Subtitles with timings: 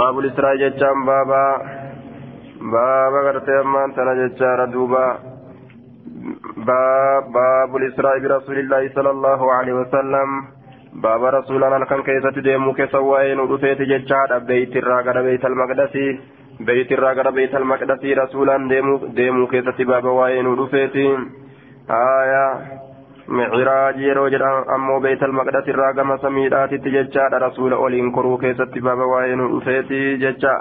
[0.00, 1.44] باب الإسراء جتان بابا
[2.74, 5.06] بابا غرتي أمان تنا جتان دوبا
[6.68, 10.28] باب باب الإسراء برسول الله صلى الله عليه وسلم
[11.04, 15.94] باب رسولنا كان كيسة ديمو كسوائن ودفيت جتان بيت الراغر بيت المقدس
[16.68, 20.96] بيت الراغر بيت المقدس رسولا ديمو ديمو كيسة باب وائن ودفيت
[21.90, 22.44] آية
[23.28, 29.06] miciraaj yeroo jedhan ammoo beeytal maqdasi irraa gama samiidhaatitti jechaadha rasuula oliin koruu keessatti baaba
[29.12, 30.54] waa'ee nu dhufeeti jecha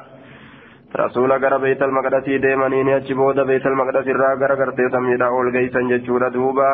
[1.01, 5.89] rasuula gara beeytal maqdasii deemaniini achi booda beeytal maqdasi irraa gara gartee samiidhaa ol geeysan
[5.93, 6.67] jechuudha duuba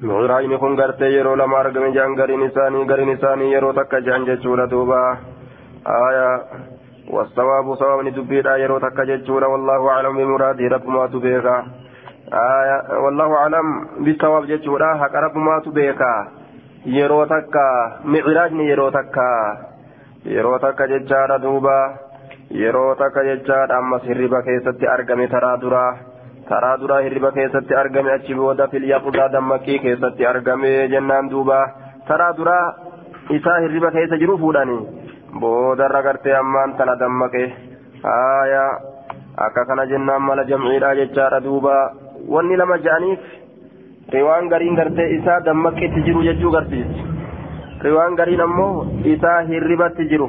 [0.00, 4.70] miciraajni kun gartee yeroo lama argame jedhan gariin isaanii gariin isaanii yeroo takka jedhan jechuudha
[4.76, 5.00] duuba
[5.84, 6.28] aya
[7.12, 11.56] والصواب صواب دبيدا يرو تكا جتشورا والله اعلم بمراده رب ما تبيكا
[12.32, 13.66] آية والله أعلم
[14.04, 16.14] بالصواب جتشورا حق رب ما تبيكا
[16.86, 17.64] yeroo takka
[18.04, 19.26] miciraajni yeroo takka
[20.26, 21.76] yeroo takka jechaadha duuba
[22.50, 25.92] yeroo takka jechaadha ammas hirriba keessatti argame taraa duraa
[26.48, 31.58] taraa duraa hirriba keessatti argame achi booda filyaqdaa dammaqii keessatti argame jennaan duuba
[32.08, 32.66] taraa duraa
[33.38, 34.82] isaa hirriba keessa jiru fuudhanii
[35.44, 37.44] boodarra gartee ammaan tana dammaqe
[38.08, 38.64] haaya
[39.46, 41.76] akka kana jennaan mala jamciidha jechaadha duuba
[42.28, 43.20] wanni lama ja'aniif
[44.14, 47.06] riwaan gariin gartee isaa dammaqitti jiru jechuu garsiisa
[47.86, 50.28] riwaan gariin ammoo isaa hirribatti jiru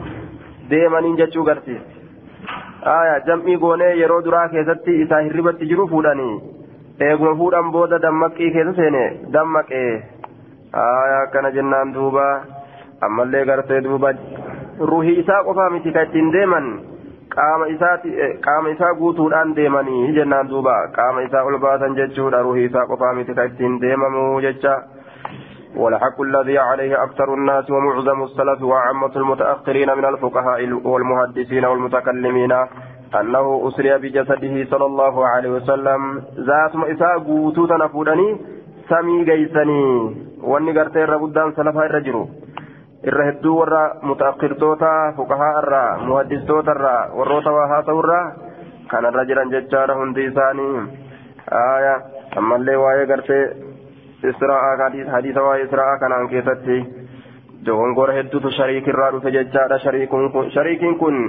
[0.70, 6.34] deemaniin jechuu garsiisa aya jam'ii goonee yeroo duraa keessatti isaa hirribatti jiru fuudhanii
[7.10, 9.04] eeguma fuudhan booda dammaqii keessa seene
[9.36, 9.86] dammaqee
[10.86, 12.26] aya akkana jennaan duuba
[13.08, 14.14] ammallee gartee duuba
[14.92, 16.68] ruhii isaa qofaa miti ka ittiin deeman
[17.36, 18.10] qaama isaati
[18.48, 20.76] qaama isaa guutuudhaan deemanii jennaan duuba.
[20.98, 24.76] Qaama isaa ol baasan jechuudha isaa qofaa miti ka ittiin deemamu jecha.
[25.76, 32.52] والحق الذي عليه أكثر الناس ومعظم السلف وعامة المتأخرين من الفقهاء والمحدثين والمتكلمين
[33.20, 38.38] أنه أسري بجسده صلى الله عليه وسلم ذات إساء قوتو تنفودني
[38.90, 39.84] سمي قيسني
[40.44, 42.26] واني قرتين ربودان سلفها الرجل
[43.12, 48.26] irra hedduu warra mutaakkirtoota fuqahaa irraa muhaddistoota irraa warroota waa haasa'u irraa
[48.92, 50.84] kanarra jiran jechaadha hundi isaanii
[51.62, 51.96] aya
[52.42, 53.44] ammallee waa'ee gartee
[54.34, 56.78] israa'aa hadiisa waa'ee israa'aa kanaan keessatti
[57.66, 61.20] dogongora hedduutu shariikirraa dhufe jechaadha shariikiin kun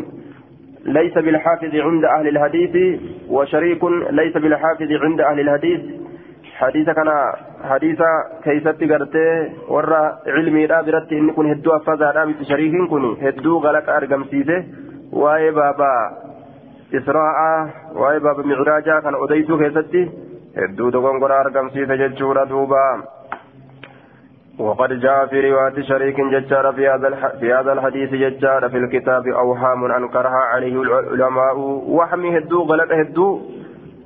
[0.87, 5.81] ليس بالحافظ عند أهل الحديث وشريك ليس بالحافظ عند أهل الحديث
[6.61, 7.09] حديث كان
[7.71, 8.01] حديث
[8.45, 9.29] كيست قرتي
[9.69, 14.65] ورا علمي لا برت إن كن هدو أفضل رابط شريك كن هدو غلق أرقم سيسه
[15.13, 15.95] واي بابا
[16.95, 17.39] إسراء
[18.01, 20.03] واي بابا معراجا كان أديتو كيستي
[20.63, 22.85] هدو دقون قرى أرقم سيسه ججورة دوبا
[24.59, 27.09] وقد جاء في رواية شريك ججار في هذا
[27.41, 31.59] في هذا الحديث ججار في الكتاب أوهام أنكرها عليه العلماء.
[31.89, 33.41] وحمي هدو غلق هدو.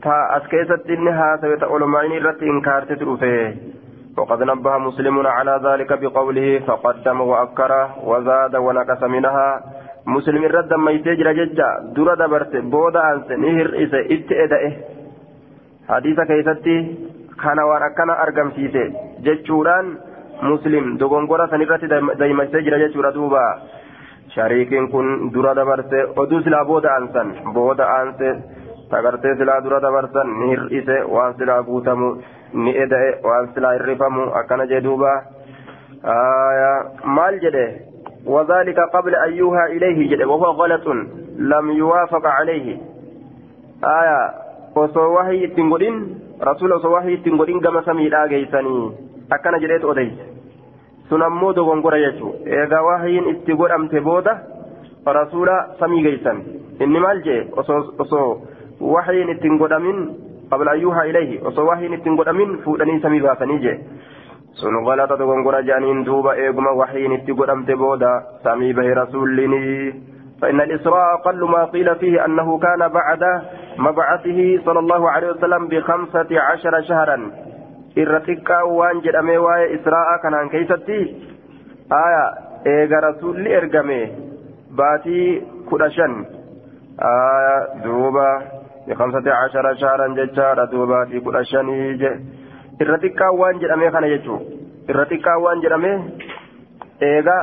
[0.08, 3.54] تا أسكيست إنها سيت علماء رت إنكارت تروفه
[4.18, 7.72] وقد نبه مسلم على ذلك بقوله فقدم وأكر
[8.10, 9.48] وزاد ونقص منها
[10.06, 14.72] مسلم رد ما يتجرى ججا درى دبرت بودا أنس نهر إسا إتئدئه
[15.88, 16.76] حديث كيستي
[17.42, 18.84] كان وركنا أرقم سيسي
[19.26, 19.86] ججوران
[20.52, 21.84] مسلم دغونغورا سنرت
[22.20, 23.46] دايما يتجرى ججورا دوبا
[24.34, 28.20] شريك كن درى دبرت ودوس لا بودا أنسن بودا أنس
[28.90, 32.08] tagartee silaa dura dabarsan ni hir'ise waan silaa guutamu
[32.54, 35.12] ni eda'e waan silaa hirrifamu akkana jee duuba
[37.04, 37.66] maal jedhe
[38.26, 40.86] وذلك قبل أن يوحى إليه جد وهو غلط
[41.38, 42.76] لم يوافق عليه
[43.84, 44.20] آية
[44.76, 45.96] osoo wahii ittiin godhin
[46.40, 48.90] rasuula osoo wahii ittiin godhin gama samiidhaa geeysanii
[49.30, 50.26] akkana jedheet odeyse
[51.08, 54.34] sun ammoo dogongora jechuu eegaa wahiin itti godhamte booda
[58.80, 59.98] samii وحين اتنقدمين
[60.50, 61.42] قبل أن يوحى إليه.
[61.42, 63.78] وصو وحين اتنقدمين فودني سمي باسني جي.
[64.86, 69.94] غلطة تغنقر جانين دوبا إيقما وحين اتنقدمت بودا سمي به رسولني.
[70.42, 73.42] فإن الإسراء أقل ما قيل فيه أنه كان بعد
[73.78, 77.18] مبعثه صلى الله عليه وسلم بخمسة عشر شهرا.
[77.96, 80.98] irraxiqqaa waan jedhame waa'ee israa'aa kanaan keeysatti
[81.90, 82.24] aya
[82.64, 84.00] eega rasuulli ergame
[84.80, 86.14] baatii kudha shan
[87.10, 88.28] aya duuba
[88.87, 92.01] بخمسة عشر شهرا ججارة دوبا في كل شنيج
[92.81, 94.39] الرتكا وان جرمي خنا يجو
[94.89, 95.93] الرتكا وان جرمي
[97.01, 97.39] إيغا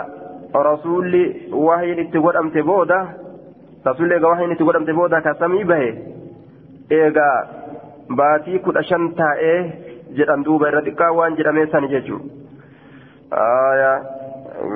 [0.56, 1.14] رسول
[1.52, 3.00] وحي نتقول أمت بودا
[3.86, 5.82] رسول إيغا وحي نتقول أمت بودا كسمي به
[6.92, 7.30] إيغا
[8.10, 12.22] باتي كل شن تائه jedhan duuba irra xiqqaa waan jedhamee san jechuun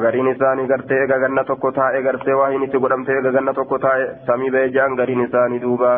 [0.02, 3.78] gariin isaanii gartee eega ganna tokko taa'e gartee waa hin itti godhamte eega ganna tokko
[3.84, 5.90] taa'e samii ba'ee ja'an gariin isaanii duuba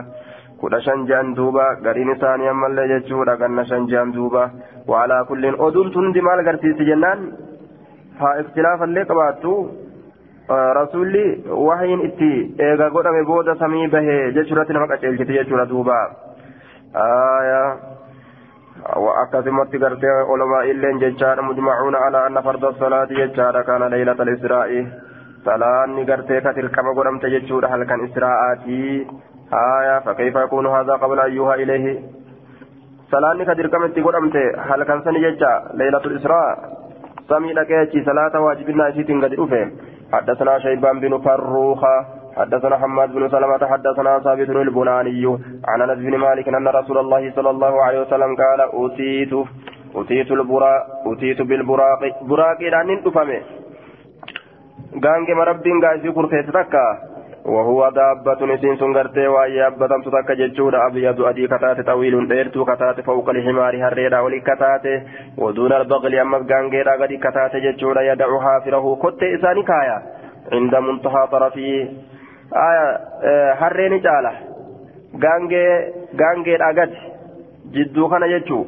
[0.62, 4.44] kudha shan ja'an duuba gariin isaanii ammallee jechuudha ganna shan ja'an duuba
[4.94, 7.24] waalaa kulliin oduun tun hundi maal agarsiisi jennaan
[8.20, 9.54] haa ikhtilaafallee qabaattu
[10.80, 11.24] rasuulli
[11.68, 12.32] wahiin itti
[12.68, 15.98] eega godhame booda samii bahee jechuudhatti nama qaceelchiti jechuudha duuba
[19.24, 24.86] akkasumatti gartee ulamaa illeen jechaadha mujmacuuna alaa anna farda salaati jechaadha kana leylata lisraa'i
[25.46, 29.08] salaanni gartee ka dirqama godhamte jechuudha halkan israa'aatii
[30.06, 32.00] fakkeeyfa yakunu haadha qabla an yuuha ilayhi.
[33.12, 36.58] Salaanni ka dirqama itti godhamte halkan sani jecha leylatu israa
[37.30, 39.64] samii dhaqeechi salaata waajibinnaa isiitiin gadi dhufe.
[40.12, 42.06] حدثنا شيبان بن فروخة
[42.38, 47.50] حدثنا حماد بن سلمة حدثنا ثابت البناني عن انس بن مالك ان رسول الله صلى
[47.50, 49.34] الله عليه وسلم قال اوتيت
[49.96, 53.42] اوتيت البراق اوتيت بالبراق براق رانين دفمه
[55.04, 57.11] غانغ مربين غازي كرتيت تكا
[57.46, 63.30] وهو دابة نسين سنغرتي وهي أبتمت تكا ججود أبيض أدي كتات طويل ديرتو كتات فوق
[63.30, 64.86] الحمار هريرا ولي كتات
[65.38, 69.98] ودون البغل أما غانغيرا غدي كتات ججود يدع حافره كت إساني كايا
[70.52, 71.90] عند منتهى طرفه
[72.68, 74.32] آية هرين جالة
[75.24, 75.66] غانغي
[76.22, 76.94] غانغي أغد
[77.72, 78.66] جدو خنا ججو.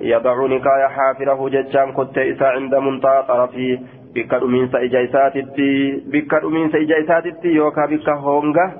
[0.00, 3.78] يضع نكايا حافره ججان كت إسا عند منتهى طرفه
[4.14, 5.68] bikka dhumiinsa ija isaatitti
[6.12, 8.70] bikka dhumiinsa ija isaatitti yookaan bikka honga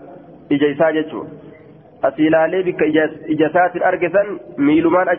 [0.56, 3.08] ija isaa jechuudha asii ilaalee bikka ija
[3.50, 4.32] isaatiin arge san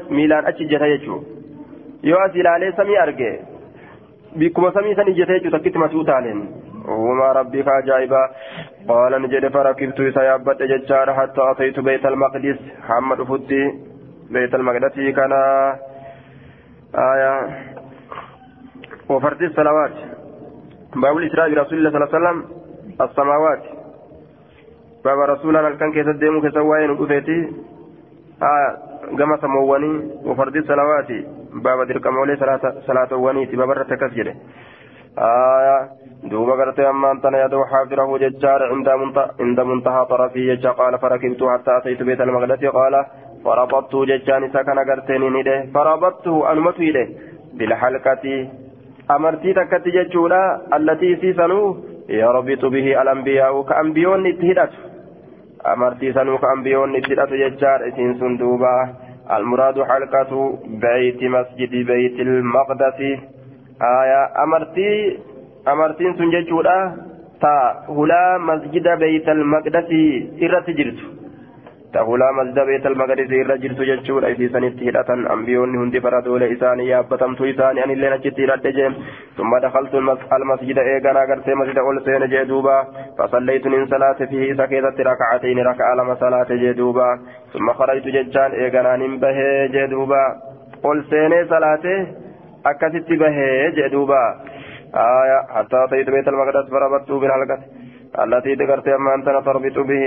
[0.09, 3.31] miilaan achi ijjata jechuudha yoo asii ilaalee samii arge
[4.37, 6.41] bikkuma samii san ijjata jechuudha takkitti masuu taaleen
[7.77, 8.27] ajaa'ibaa
[8.87, 13.59] qaala ni jedhe farakibtu isa yaabbadhe jechaadha hatta ataytu beeyt almaqdis hamma dhufutti
[14.31, 15.41] beeyt almaqdasii kana
[17.07, 17.41] aayaa
[19.09, 19.91] وفرد الصلوات.
[20.95, 22.37] باب الإسراء برسول الله صلى الله عليه وسلم
[23.01, 23.63] السماوات
[25.05, 27.39] باب رسولنا كان كيس الديمو كسوائن ودفيتي
[28.43, 28.71] آه
[29.17, 29.93] كما سمواني
[30.25, 31.09] وفرد الصلوات.
[31.53, 32.35] باب درك مولي
[32.87, 34.27] صلاة ونيتي باب الرتكسجر
[35.17, 35.89] آه
[36.23, 38.61] دوبا قرتي أما أنت يدعو حافظه ججار
[39.39, 42.65] عند منتهى طرفي ججا قال فركبت حتى أتيت بيت المقدس.
[42.65, 43.05] قال
[43.45, 47.09] فربطت ججاني سكن قرتني نده فربطته أنمت إليه.
[47.57, 48.25] بالحلقة
[49.15, 50.41] amartii takkatti jechuudha
[50.77, 51.67] allatii siisanuu
[52.19, 54.77] yarbitu bihi alambiyaa'u ka ambiyoonni itti hidhatu
[55.73, 58.73] amartii sanuu ka ambiyoonni itti hidhatu jechaadha isiin sun duuba
[59.37, 60.43] almuraadu halqatu
[60.85, 63.11] beeyti masjidi beeyti ilmaqdasi
[63.91, 64.95] aya amartii
[65.73, 66.77] amartiin sun jechuudha
[67.43, 67.53] ta
[67.97, 70.01] hulaa masjida beeyta almaqdasi
[70.47, 70.73] irratti
[71.93, 77.83] tahulaa masjida beeyta almaqdisi irra jirtu jechuudha isiisanitti hidhatan ambiyoonni hundi faradoolee isaanii yaabbatamtu isaanii
[77.85, 78.91] anilleen achitti hidhadhe jee
[79.37, 79.93] ثم دخلت
[80.37, 82.77] المسجد إيغانا غرتي مسجد أول سين جي دوبا.
[83.17, 87.19] فصليت من صلاة فيه سكيتت ركعتين ركع لما صلاة جي دوبا.
[87.53, 89.37] ثم خرجت ججان إيغانا نمبه
[89.73, 90.23] جي دوبا.
[90.85, 91.85] أول سين صلاة
[92.65, 93.37] اكست به
[93.75, 94.23] جي دوبا.
[94.95, 97.57] آية حتى أتيت بيت المقدس فربطت بالحلقة
[98.24, 100.04] التي ذكرت أما أنت تربط به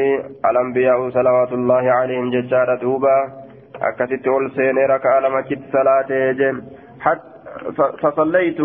[0.49, 3.17] الأنبياء صلوات الله عليهم ججارة دوبا
[3.81, 6.53] أكست أول سين ركع لما كت صلاة جي
[6.99, 7.27] حتى
[8.01, 8.57] فصليت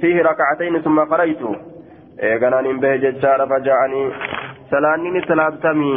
[0.00, 1.42] فيه ركعتين ثم قريت
[2.22, 4.02] ايغنان به ججار فجاءني
[4.70, 5.96] سلاني سلابتمي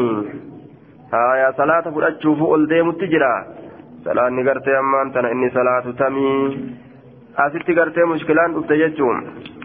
[1.13, 3.36] هايا صلاة فرأتشوف أولديم التجرى
[4.06, 6.29] سلاني قرتي أما أنت إني صلاة تمي
[7.38, 9.18] أسيتي قرتي مشكلان أفتججون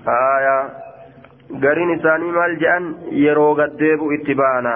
[0.09, 0.57] هايا
[1.65, 2.88] gariin isaanii maal jedhan
[3.25, 4.74] yeroo gaddeebu itti baana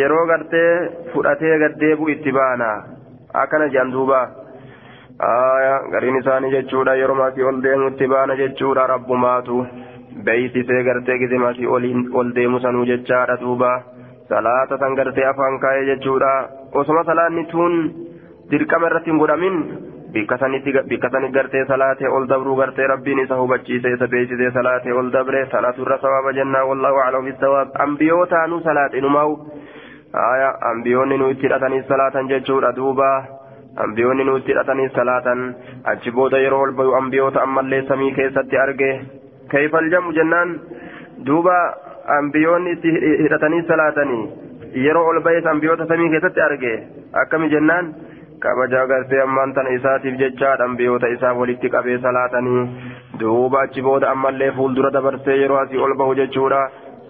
[0.00, 0.70] yeroo gartee
[1.12, 2.68] fudhatee gaddeebu itti baana
[3.42, 4.20] akkana jedhan duuba
[5.94, 9.58] gariin isaanii jechuudha yeroo maatii ol deemu itti baana jechuudha rabbumaatu
[10.28, 11.66] beeysisee gartee gizimaatii
[12.20, 13.72] ol deemu sanuu jechaadha duuba
[14.28, 16.32] salaata san gartee afaan kaa'ee jechuudha
[16.82, 17.74] osoma salaanni tuun
[18.50, 19.58] dirqama irratti hin godhamin
[22.16, 26.64] ol dabruu gartee rabbiin isa hubachiise isa beeksisee salaatee ol dabre salaatu irra sawaaba jennaa
[26.70, 29.34] wallahu aclam bisawaab ambiyootaanuu salaate numaa'u
[30.24, 33.08] aya ambiyoonni nu itti hidhatanii salaatan jechuudha duuba
[33.86, 35.40] ambiyoonni nu itti hidhatanii salaatan
[35.92, 38.90] achi booda yeroo ol bayu ambiyoota ammallee samii keessatti arge
[39.50, 40.54] keeyfal jamu jennaan
[41.26, 41.56] duuba
[42.18, 42.92] ambiyoonni itti
[43.24, 44.22] hidhatanii salaatanii
[44.86, 46.74] yeroo ol bayes ambiyoota samii keessatti arge
[47.22, 47.94] akkami jennaan
[48.44, 52.62] kabajaa gartee ammaan tana isaatiif jechaadha ambiyoota isaa walitti qabee salaatanii
[53.20, 56.60] duuba achi booda ammallee fuuldura dabarsee yeroo asii ol bahu jechuudha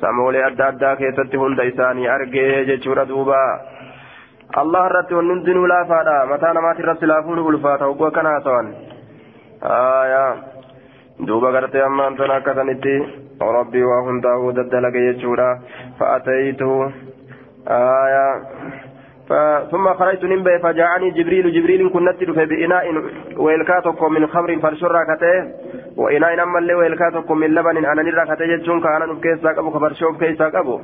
[0.02, 3.40] samoolee adda addaa keessatti hunda isaanii argee jechuudha duuba
[4.62, 8.68] allah irratti wanni hundinuu laafaadha mataa namaati irratti laafuun ulfaata hogguu akkana haasawan
[11.26, 12.94] duuba gartee ammaan tana akkasanitti
[13.58, 15.48] rabbii waa hundaa'uu daddalaga jechuudha
[17.66, 18.32] aayaa
[19.70, 22.84] ثم خرجت نمبي فجاءني جبريل جبريل كنت في بإناء
[23.36, 25.52] ويلكاتكم من خمر فرشرا كته
[25.96, 30.50] وإناء أما اللي ويلكاتكم من لبن أنا نرى كته جتشون كان نفكيسا أبو خبرشوف كيسا
[30.54, 30.80] أبو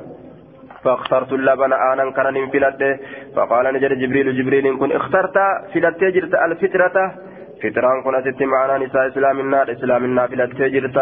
[0.83, 2.99] فاخترت اللبن آنا كان ننفلت
[3.35, 5.37] فقال نجد جبريل جبريل كن اخترت
[5.73, 6.95] فلت جرت الفترة
[8.03, 10.97] كن أتت معنا نساء إسلام النار إسلام النار فلت جرت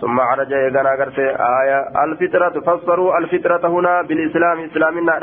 [0.00, 1.18] ثم عرج يغنى غرت
[1.60, 5.22] آية الفطرة فسروا الفطرة هنا بالإسلام إسلام النار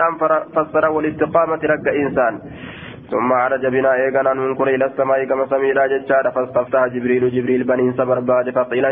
[0.56, 2.40] فسر والاستقامة رك إنسان
[3.12, 8.20] ثم عرج بنا يغنى ننكر إلى السماء كما سمينا ججار فاستفتح جبريل جبريل بني سبر
[8.20, 8.86] بعد فقيل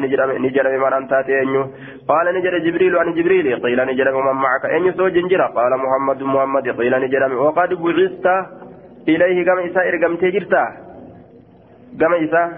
[0.45, 1.63] نجر بمن أنت تأنيو
[2.11, 6.65] قال نجر جبريل عن جبريل قيل نجر ومن معك أن سو جنجر قال محمد محمد
[6.79, 8.27] قيل نجر وقد بعثت
[9.07, 10.23] إليه كما إساء إرقمت
[11.93, 12.49] جرتا كما إساء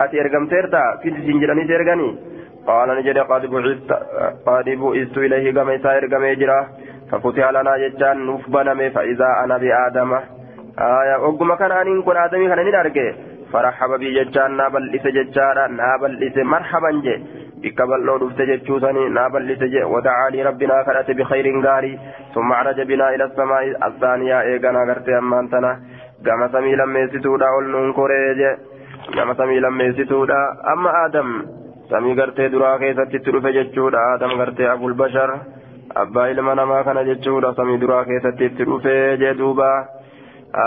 [0.00, 2.18] أتي إرقمتيرتا في جنجراني تيرغني
[2.66, 3.92] قال نجد قد بعثت
[4.46, 6.68] قد بعثت إليه كما إساء إرقم جرا
[7.12, 10.12] ففتح لنا ججان نفبنم فإذا أنا بآدم
[10.78, 13.12] آية وقم كان أن كن آدمي كان نرجع
[13.52, 17.16] فرحب بي ججان نابل إسا ججارا نابل إسا مرحبا جي
[17.62, 21.98] بكبل لو دفت ججوسني نابل جي ودعا لي ربنا كرأت بخير غاري
[22.34, 25.80] ثم عرج بنا إلى السماء الثانية إيقنا غرتي أمانتنا
[26.27, 28.51] gama samii lammeessituudha ol nuun koreeje
[29.15, 30.39] gama samii lammeessituudha
[30.73, 31.29] amma aadam
[31.89, 35.33] samii gartee duraa keessatti itti dhufe jechuudha aadam gartee abul bashar
[36.03, 39.69] abbaa ilma namaa kana jechuudha samii duraa keessatti itti dhufe jee duuba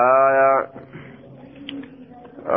[0.00, 0.58] aayaa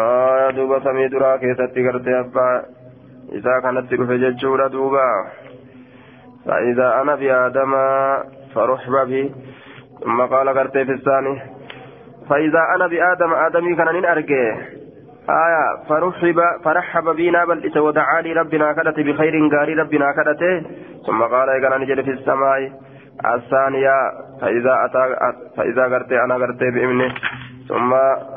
[0.02, 2.54] aayaa duuba samii duraa keessatti gartee abbaa
[3.40, 5.08] isaa kanatti dhufe jechuudha duuba
[6.46, 7.74] فإذا أنا بآدم
[8.56, 9.32] فرحب بي
[10.04, 11.42] ثم قال قرتي في الثاني
[12.29, 14.57] فإذا أنا بآدم آدمي كان نرجع
[15.31, 20.63] آية فرحب فرحب بنا بل ودعا لي ربنا كدت بخير قاري ربنا كدته
[21.07, 22.73] ثم قال كان نجد في السماء.
[23.27, 23.95] الثانية
[24.41, 25.17] فإذا أتى
[25.57, 27.15] فإذا قرت أنا قرت بإمنه
[27.69, 27.93] ثم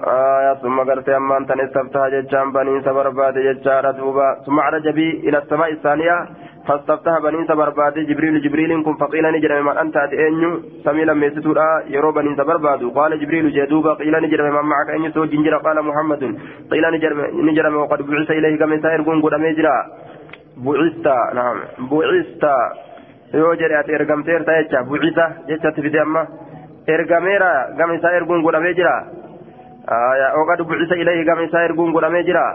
[0.08, 5.38] آية ثم قرت أما أنت استفتح ججان بني سبرباد ججارة دوبا ثم عرج بي إلى
[5.38, 6.26] السماء الثانية.
[6.68, 10.52] فاستفتح بني سبرباد جبريل جبريل كن فقيل نجر من أنت أتئنيو
[10.86, 15.26] سمي لم يستورا يرو بني سبرباد قال جبريل جدوبا قيل نجر من معك أن سو
[15.26, 16.22] جنجر قال محمد
[16.72, 17.12] قيل نجر
[17.48, 19.78] نجر وقد بعث إليه كمن سائر قنقر قد مجرى
[20.66, 21.58] بعثت نعم
[21.92, 22.46] بعثت
[23.34, 24.84] yoo jedhe ati ergamteerta jecha?
[24.84, 26.26] Bucisa jechatti fide amma.
[26.88, 28.96] Ergameera gama isaa erguun godhamee jira?
[30.42, 32.46] Oqad bucisa ilayhi gama isaa erguun godhamee jira?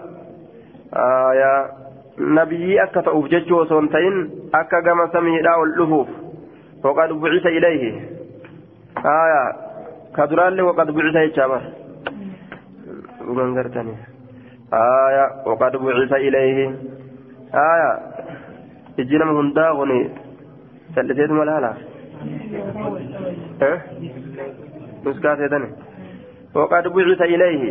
[3.34, 4.16] Jechuu osoo hin ta'in
[4.60, 6.08] akka gama samiidhaa ol dhufuuf
[6.90, 7.90] oqad bucisa ilayhi
[10.18, 11.62] ka duraallee oqad bucisa jechaa bar
[13.24, 13.98] dhugan gartanii
[15.54, 16.70] oqad bucisa ilayhi
[19.04, 20.00] ijji nama hundaa kuni
[20.96, 21.72] سلسيت ملالا
[23.62, 23.72] ها
[25.06, 25.70] نسكا سيدني
[26.54, 27.62] وقد بعث إليه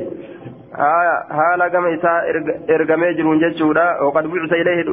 [0.78, 2.24] haala gama isaa
[2.68, 3.86] ergamee jiruun jechuudha.
[4.02, 4.84] Waqad bucisa ilayhi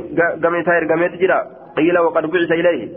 [0.40, 1.46] gama isaa ergamee jira.
[1.76, 2.88] Qiila waqad bucisa ilayhi.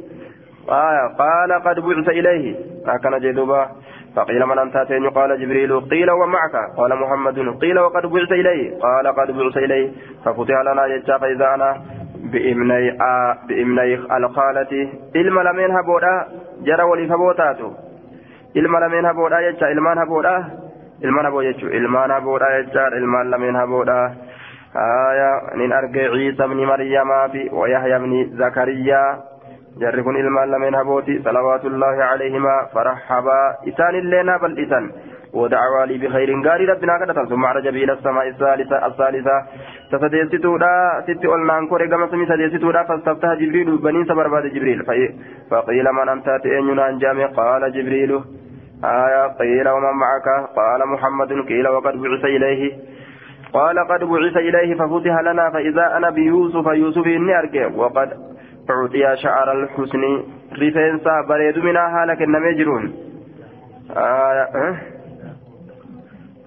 [0.68, 2.56] Qaala qad bucisa ilayhi.
[2.86, 3.70] Akkana jedhuuba
[4.16, 9.08] فقيل من أنت أتين قال جبريل قيل ومعك قال محمد قيل وقد بعث إليه قال
[9.08, 9.92] قد بعث إليه
[10.26, 11.82] ففتح لنا يجا فإذا أنا
[12.32, 16.28] بإمني آ بإمني الخالة إلما لمن هبودا
[16.64, 17.72] جرى ولي فبوتاتو
[18.56, 20.65] إلما لمن هبودا يجا إلمان هبودا
[21.04, 24.02] إلمان هبو يجو إلمان هبودا يجا إلمان لمن هبودا
[24.76, 27.10] آية نين أرجع عيسى بن مريم
[27.54, 29.04] ويحيى بن زكريا
[29.80, 34.88] jarri kun ilmaan lameen habooti salawaatullaahi calayhimaa farahhabaa isaan illeenaa bal'isan.
[35.36, 39.38] ودعوا لي بخير قال ربنا قد ثم عرج بي إلى السماء الثالثه الثالثه
[39.92, 44.80] تسديستودا ست قلنا انكر كما سمي سديستودا فاستفتح جبريل بني سبر بعد جبريل
[45.52, 48.12] فقيل من انت تئن جامع قال جبريل
[48.84, 52.74] آية قيل ومن معك؟ قال محمد قيل وقد بعث إليه.
[53.54, 57.68] قال قد بعث إليه ففتح لنا فإذا أنا بيوسف يوسف إني أرجع.
[57.76, 58.10] وقد
[58.70, 62.94] أعطي شعر الحسن رفنسا بريد منها حالك النمجرون
[63.98, 64.76] آه أه؟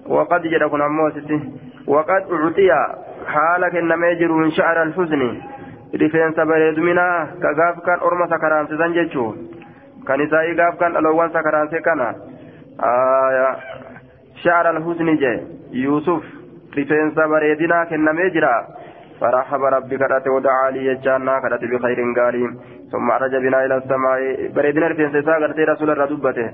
[0.07, 1.39] وقد جركن أموستي
[1.87, 2.71] وقد أعطي
[3.27, 5.41] حالك النمجرون شعر الحزن
[5.95, 7.27] رفنسا بريد منها.
[7.41, 8.27] كغاف كان أرمى
[8.67, 9.35] سنججو
[10.07, 12.09] كان إسائي غاف كان ألوان سكران سكنا
[12.83, 13.55] آه
[14.43, 15.33] شعر الحزن جي
[15.71, 16.23] يوسف
[16.77, 18.55] رفنسا بريدنا كنمجرا
[19.21, 22.43] فرحب ربي كرات ودعا لي يجانا كرات بخير قالي
[22.91, 24.19] ثم عرج بنا إلى السماء
[24.55, 26.47] بريدنا رفين سيسا قرتي رسول الردبته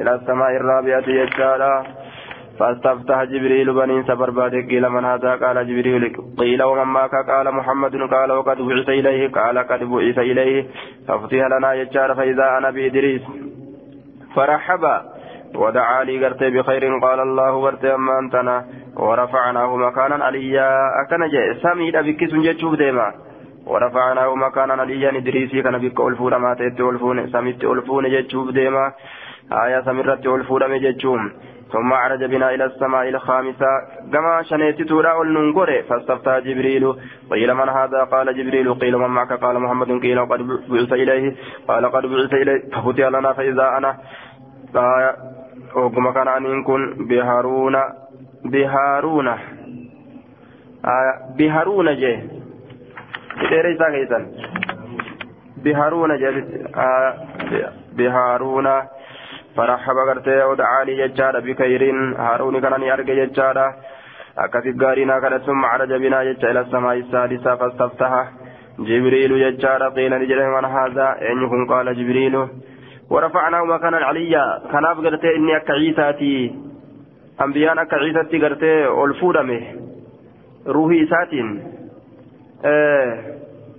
[0.00, 1.72] إلى السماء الرابعة يجانا
[2.62, 8.32] فأستفتح جبريل بنين سبرباد قيل من هذا؟ قال جبريل قيل ومن معك قال محمد قال
[8.32, 10.66] وقد بعث إليه قال قد بعث إليه.
[11.08, 13.22] ففتح لنا يجار فإذا أنا بإدريس.
[14.34, 14.84] فرحب
[15.54, 16.98] ودعا لي قرتي بخير.
[16.98, 18.64] قال الله قرتي أما أنتنا.
[18.96, 20.68] ورفعناه مكانا عليا.
[21.02, 23.12] أكن جاء سميد بكس جتشوف ديما.
[23.66, 25.10] ورفعناه مكانا عليا.
[25.16, 27.26] إدريسي كان بك ألفون ما تيت ألفون.
[27.26, 28.92] سميت ألفون جتشوف ديما.
[29.52, 31.32] آية سمرت ألفون جتشوم
[31.72, 33.66] ثم عرج بنا إلى السماء الخامسة.
[34.12, 36.94] كما شنيت تورا الننقر فاستفتى جبريل.
[37.30, 38.74] قيل من هذا؟ قال جبريل.
[38.74, 39.90] قيل من معك؟ قال محمد.
[40.02, 41.34] قيل قد بعث إليه.
[41.68, 42.60] قال قد بعث إليه.
[42.72, 43.96] ففتح لنا فإذا أنا.
[45.76, 47.76] وكما كان أن كن بهارون
[48.44, 49.28] بهارون.
[50.84, 52.14] آية بهارون جي
[53.52, 54.24] إيريسا كيسان
[55.64, 56.28] بهارون جي
[56.76, 57.12] آية
[57.96, 58.68] بهارون.
[59.56, 61.82] فرحب غرتي ودعا لي ججارة بخير
[62.18, 63.74] هارون كان أرجع ججارة
[64.38, 68.12] أكثر غارينا كان ثم عرج بنا جج إلى السماء السادسة فاستفتح.
[68.78, 72.48] جبريل ججارة قيل نجري من هذا؟ يكون قال جبريل.
[73.10, 76.54] ورفعناه مكانا عليا كان غرتي إني أكا عيساتي.
[77.44, 79.62] أنبيان أكا عيساتي غرتي ألفودمه
[80.66, 81.48] روحي ساتين.
[82.64, 83.12] آه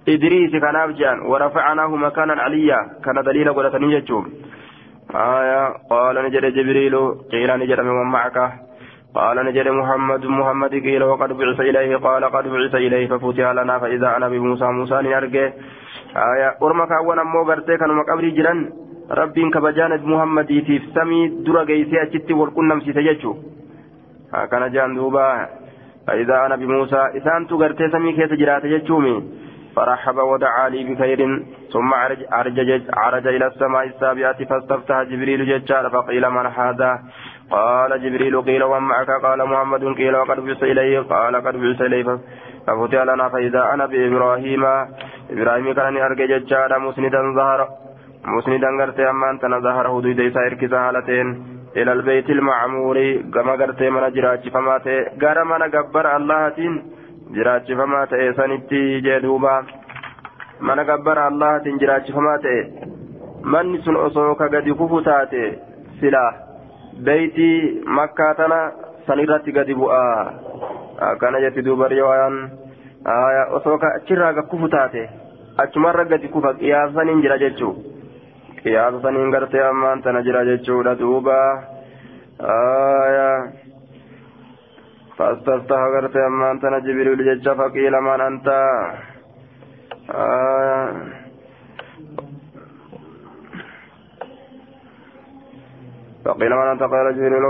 [0.10, 4.25] إدريس كان أبجان ورفعناه مكانا عليا كان دليل قرأتني يجوم
[5.15, 6.96] آية قال نجد جبريل
[7.32, 8.38] قيل نجد من معك.
[9.15, 11.98] قال نجد محمد محمد قيل وقد بعث إليه.
[11.98, 15.46] قال قد بعث إليه ففتح لنا فإذا أنا بموسى موسى نرجع
[16.15, 18.70] آية أرمك أولا مو غرتي كانوا مقابري جران
[19.12, 23.34] ربين كبجانة محمد في سمي درا جيسي أجت والكنم سيتججو
[24.51, 25.48] كان جان دوبا.
[26.08, 29.43] فإذا أنا بموسى إسان تغرتي سمي كيس جرات ججومي
[29.75, 31.20] فرحب ودعا لي بخير
[31.74, 32.58] ثم عرج, عرج,
[32.94, 37.00] عرج إلى السماء السابعة فاستفتح جبريل ججار فقيل من هذا؟
[37.51, 42.03] قال جبريل قيل ومن معك؟ قال محمد قيل وقد بعث إليه قال قد بعث إليه
[42.68, 44.63] ففتح لنا فإذا أنا بإبراهيم.
[45.32, 47.68] إبراهيم كان أرجع ججار مسندا ظهر
[48.25, 51.27] مسندا قرتي أما أنت ظهر هدوء ديسا إركزا هالتين
[51.78, 52.98] إلى البيت المعمور.
[53.34, 54.78] كما قرتي من جراج فما
[55.21, 57.03] قال من قبر الله تين.
[57.36, 59.54] Jiraachifamaa ta'e sanitti jee duuba
[60.69, 62.62] mana gabbara allahatiin jiraachifamaa ta'e
[63.56, 65.43] manni sun osoo ka gadi kufu taate
[66.00, 66.24] sila
[67.08, 68.60] beeytii makkaa tana
[69.08, 70.04] sanirratti gadi bu'a
[71.12, 72.38] akkana jetti duuba riwaayaan
[73.60, 75.10] osoo ka achirraa kufu taate
[75.65, 77.74] achumarra gadi kufa qiyaasa saniin jira jechuu
[78.63, 81.38] qiyaasa saniin gartee ammaan tana jira jechuudha duuba
[85.17, 88.47] فاستفتح غرت أما أنت جبريل جج فقيل من أنت؟
[90.12, 90.93] آه.
[96.26, 97.45] فقيل من أنت؟ قال جبريل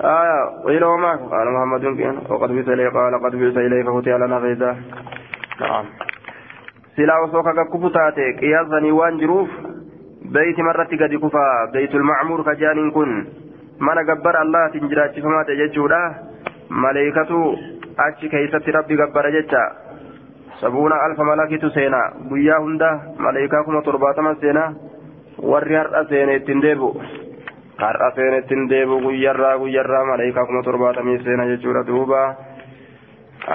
[0.00, 1.84] آية قيل وما قال محمد
[2.30, 4.76] وقد بئس إليه قال قد بئس إليه ففتح لنا فإذا
[5.60, 5.84] نعم.
[6.96, 9.50] سلا وسوكا كفتاتي قياسني وان جروف.
[10.22, 11.70] بيت مرة قد كفا.
[11.72, 13.26] بيت المعمور كجان كن.
[13.80, 16.27] من قبر الله تنجراتي فما تججودا
[16.68, 17.38] maleeykatu
[18.06, 19.62] achi keeysatti rabbi gabbara jecha
[20.60, 24.64] sabuuna alfa malakitu seena guyyaa hunda maleeykaa kuma torbaatama seena
[25.52, 26.90] warri har'a seene ittiin deebu
[27.82, 32.22] har'a seene ittiin deebu guyyarraa guyyarraa maleeykaa kuma torbaatamii seena jechuudha duuba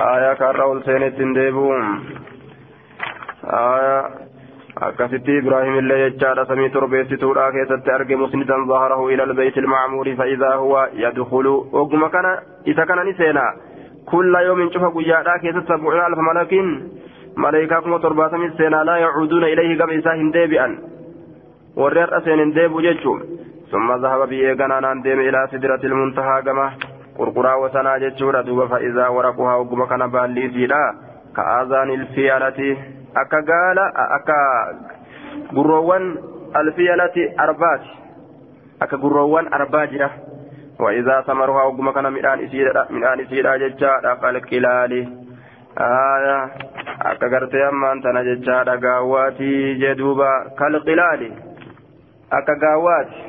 [0.04, 1.65] aayaa kaarra ol seene ittiin deebu
[3.62, 4.04] aayaa
[4.81, 10.88] akkasitti ibraahim illee jechaadha samii torbeessituudha keessatti arge musnidan zaharahu ila albeyti ilmacmuuri faidaa huwa
[10.93, 12.31] yadkulu ogguma kana
[12.65, 13.43] isa kana ni seena
[14.12, 16.71] kulla yoomin cufa guyyaadha keessatti sabcuuna alfa malakin
[17.36, 20.73] maleykaa kuma torbaatamii seenaa laa yacuuduuna ilayhi gama isaa hin deebi'an
[21.75, 23.15] warri har'a seen hin deebu jechuu
[23.71, 26.65] summa zahaba biyyee ganaanaan deeme ilaa sidirati ilmuntahaa gama
[27.17, 30.81] qurquraa wasanaa jechuudha duuba fa'idaa waraquhaa ogguma kana baalliisiidha
[31.33, 32.69] ka aazaani ilfiyalati
[33.21, 33.86] akka gaala
[34.17, 34.38] akka
[35.54, 36.06] gurroowwan
[36.54, 37.91] alfiyalati arbaati
[38.80, 40.10] akka gurroowwan arbaa jira
[40.80, 45.02] وإذا ثمرها وقم كان ميدان إسيدا ميدان إسيدا ججا قلقلالي
[45.78, 46.38] آية
[47.10, 51.30] akka gartee ammaan tana jechaadha gaawwaati jedhuuba kalqilaali
[52.38, 53.21] akka gaawwaati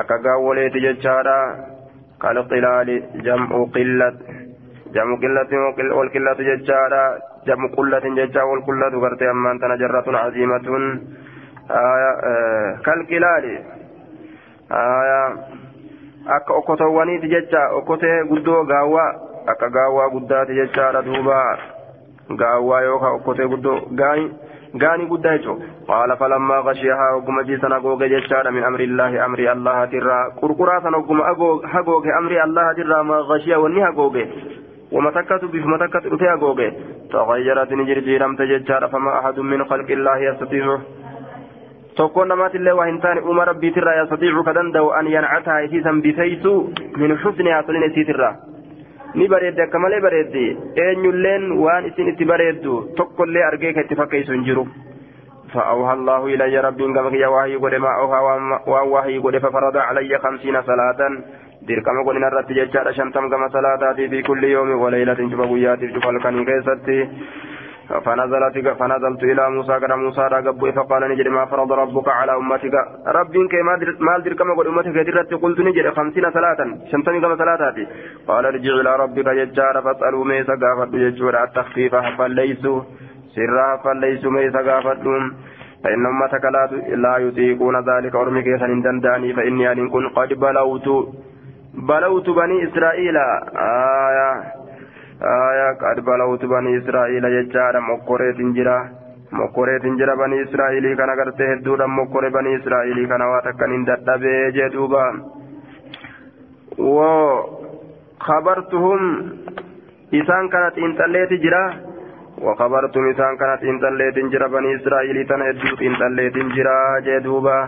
[0.00, 1.36] akka gaawwoleeti jechaadha
[2.24, 4.16] kalqilaali jam'u qillat
[4.92, 7.02] qillatin wal qillatu jechaadha
[7.46, 10.84] jam'u qullatin jechaa wal qullatu gartee ammaan tana jarratun aziimatun
[12.82, 13.58] kalqilaali
[16.26, 19.10] akka okkotowwaniiti jecha okkotee guddoo gaawwaa
[19.46, 21.58] akka gaawwaa guddaati jechaadha duuba
[22.36, 24.30] gaawwaa yookaan okkotee guddoo gaayi
[24.80, 30.18] غاني قدايتو قال فلما غشيها وقم جيسنا قوغ جيشار من أمر الله أمر الله ترى
[30.42, 31.20] قرقرا سنقم
[31.74, 34.16] هقوغ أمر الله ترى ما غشيها وني هقوغ
[34.92, 36.58] ومتكت بف متكت رفيا قوغ
[37.12, 40.78] تغيرت نجر جيرم تججار فما أحد من خلق الله يستطيع
[42.24, 46.52] namaatillee waa hin taane uuma rabbiitirraa yastatiicu ka danda'u an yancataa isiisan bifeeysu
[46.96, 48.34] min xusni hasolin isiitirraa
[49.14, 50.44] ni bareedde akka malee bareeddi
[50.84, 54.66] eenyulleen waan isin itti bareeddu tokkollee argee ka itti fakkeessu hin jiru
[55.52, 60.62] فأوحى الله إلي ربي كما وحي قد ما أوحى وأن وحي قد ففرض علي خمسين
[60.62, 61.00] صلاة
[61.68, 66.44] dirqama godina irratti jechaadha shantam gama salaataati fi kulli yoomi walaylatin cufa guyyaatiif cufa halkanii
[66.50, 66.98] keessatti.
[68.04, 72.74] فنزلت فنزلت إلى موسى قال موسى رقب فقال نجد ما فرض ربك على أمتك
[73.06, 73.54] ربك
[74.00, 77.86] ما أدرك كما قل أمتك درت قلت نجد خمسين صلاة شمسني كما صلاتاتي
[78.28, 82.80] قال ارجع إلى ربك يجار فاسألوا ميسا قافت يجور التخفيف فليسوا
[83.34, 85.22] سرا فليسوا ميسا قافتهم
[85.84, 86.44] فإن أمتك
[87.04, 90.88] لا يطيقون ذلك أرمك سنندنداني فإني أن كن قد بلوت
[91.74, 93.16] بلوت بني إسرائيل.
[93.16, 94.30] آية
[95.22, 98.78] آية قد بلوت بني إسرائيل يجار مقريت جرا
[99.32, 105.06] مقريت جرا بني إسرائيل كان قرته هدودا مقري بني إسرائيل كان واتكن ددبه جدوبا.
[108.18, 109.00] وخبرتهم
[110.14, 111.64] إسان كانت إنتليت جرا
[112.44, 117.58] وخبرتم إسان كانت إنتليت جرا بني إسرائيل تنا هدوت إنتليت جرا جدوبا.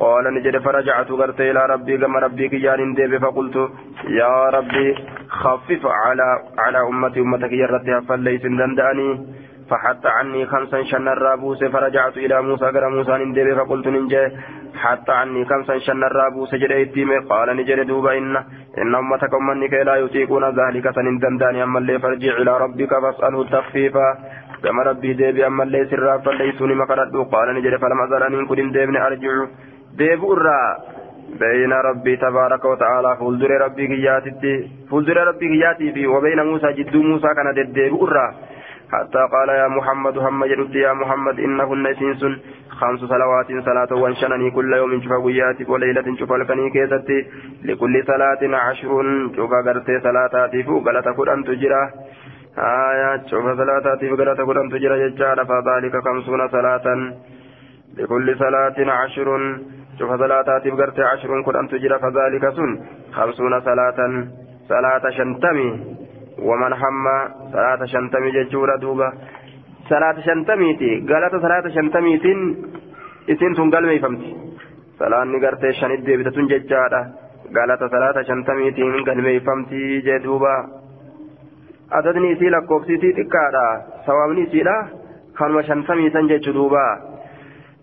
[0.00, 3.56] قال نجد فرجعت غرت إلى ربي كما ربي كيان ديب فقلت
[4.20, 4.86] يا ربي
[5.28, 9.08] خفف على على أمتي أمتك يرتها فليس دندأني.
[9.70, 14.22] فحتى عني خمسا شن الرابوس فرجعت إلى موسى قال موسى ندب فقلت ننجي.
[14.82, 16.96] حتى عني خمسا شن الرابوس جريت
[17.30, 18.36] قال نجد دوبا إن
[18.82, 23.96] إن أمتك أمنك لا يطيقون ذلك سن دنداني أما اللي فرجع إلى ربك فاسأله التخفيف
[24.64, 27.16] كما ربي ديبي أما اللي سرا فليسوني مقرد.
[27.32, 29.34] قال نجد فلم أزل أن كن ديبني أرجع.
[29.98, 36.96] Deebi'u irraa بين ربي تبارك وتعالى فولدر ربي كياتي فولدر ربي كياتي وبين موسى جد
[36.96, 38.26] موسى كان ديبئ الرا
[38.92, 42.22] حتى قال يا محمد هم جدت يا محمد إنهن سنس
[42.78, 47.18] خمس صلوات صلاة وانشنني كل يوم شفا قياتي وليلة شفا لكني كيستي
[47.64, 48.90] لكل صلاة عشر
[49.36, 51.82] شفا قرتي صلاتاتي فوقلت قرآن تجرى
[52.58, 56.86] آية شفا صلاتاتي فوقلت قرآن تجرى ججال فذلك خمسون صلاة
[57.98, 59.28] لكل صلاة عشر
[59.98, 62.70] شوف صلاتات بقرت عشر قرآن تجرى فذلك سن
[63.16, 63.98] خمسون صلاة
[64.72, 65.70] صلاة شنتمي
[66.48, 67.04] ومن حم
[67.54, 69.08] صلاة شنتمي ججورة دوبة
[69.90, 72.40] صلاة شنتميتي قالت صلاة شنتميتين
[73.28, 74.30] isin tun galmeeyfamti
[74.98, 77.00] salaanni gartee shanit deebitatun jechaadha
[77.56, 80.52] galata salaata shantamiitiin galmeeyfamti jee duuba
[81.98, 83.64] adadni isii lakkoofsiisii xiqqaadha
[84.06, 84.76] sawaabni isiidha
[85.38, 86.84] kanuma shantamii san jechu duuba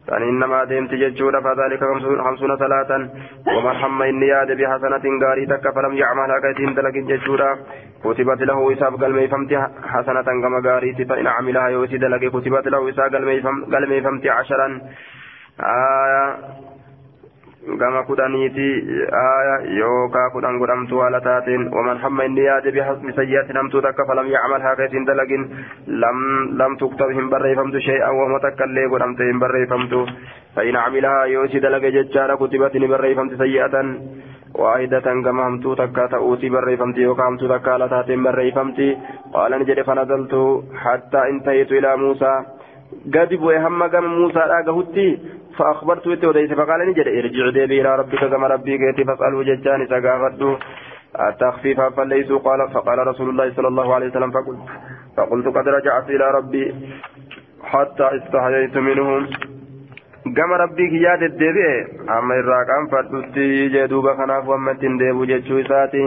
[0.08, 1.80] كان إنما ديمت ججورا فذلك
[2.26, 2.92] خمسون صلاة
[3.58, 7.52] ومن حم إني ياد بحسنة غاري تك فلم يعملها كيتين دلق ججورا
[8.04, 9.52] كتبت له إساب قلمي فمت
[9.94, 13.16] حسنة كما غاري فإن عملها يوسي دلق كتبت له إساب
[13.74, 14.82] قلمي فمت عشرا.
[15.60, 16.38] آية
[17.82, 18.68] gama kudhaniiti
[19.80, 24.62] yookaa kudhan godhamtu haala taateen waman hamma inni yaade bihasbi sayyi'atin hamtuu takka falam yacmal
[24.68, 25.50] haa keesin dalagin
[26.62, 30.08] lam tuktab hin barreeffamtu shay'an wama takka illee godhamte hin barreeffamtu
[30.56, 33.76] فإن عملها يوسي دلق ججارة كتبت بريفمت سيئة
[34.56, 38.80] واحدة كما همتو تكا تأوتي بريفمت يوكا همتو تكا لتاتين بريفمت
[39.34, 40.34] قال نجد فنزلت
[40.84, 42.34] حتى انتهيت إلى موسى
[43.14, 45.20] قد بوي هم قام موسى لاقهتي
[45.58, 50.58] فأخبرت إتي وديس فقال نجد إرجع ديبي إلى ربك كما ربي قيتي فاسأله ججاني سقافته
[51.30, 54.60] التخفيف فليسوا قال فقال رسول الله صلى الله عليه وسلم فقلت
[55.18, 56.76] فقلت قد رجعت إلى ربي
[57.64, 59.28] حتى استحييت منهم.
[60.34, 61.74] gama rabbii kiyyaate deebi'e
[62.14, 66.02] amma irraa qaanfadhutti jee duuba kanaaf wammattiin deebu jechuu isaati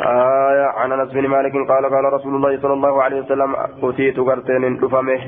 [0.00, 4.64] آية عن أنس بن مالك قال قال رسول الله صلى الله عليه وسلم أتيت قرتين
[4.64, 5.20] اندفمه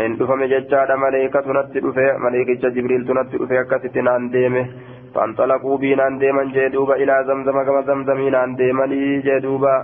[0.00, 4.64] اندفمه ججاد ملائكة نتدفه ملائكة جبريل تنتدفه كست نانديمه
[5.14, 9.74] فانطلقوا بي نانديما جدوبا إلى زمزم كما زمزمين نانديمني جدوبا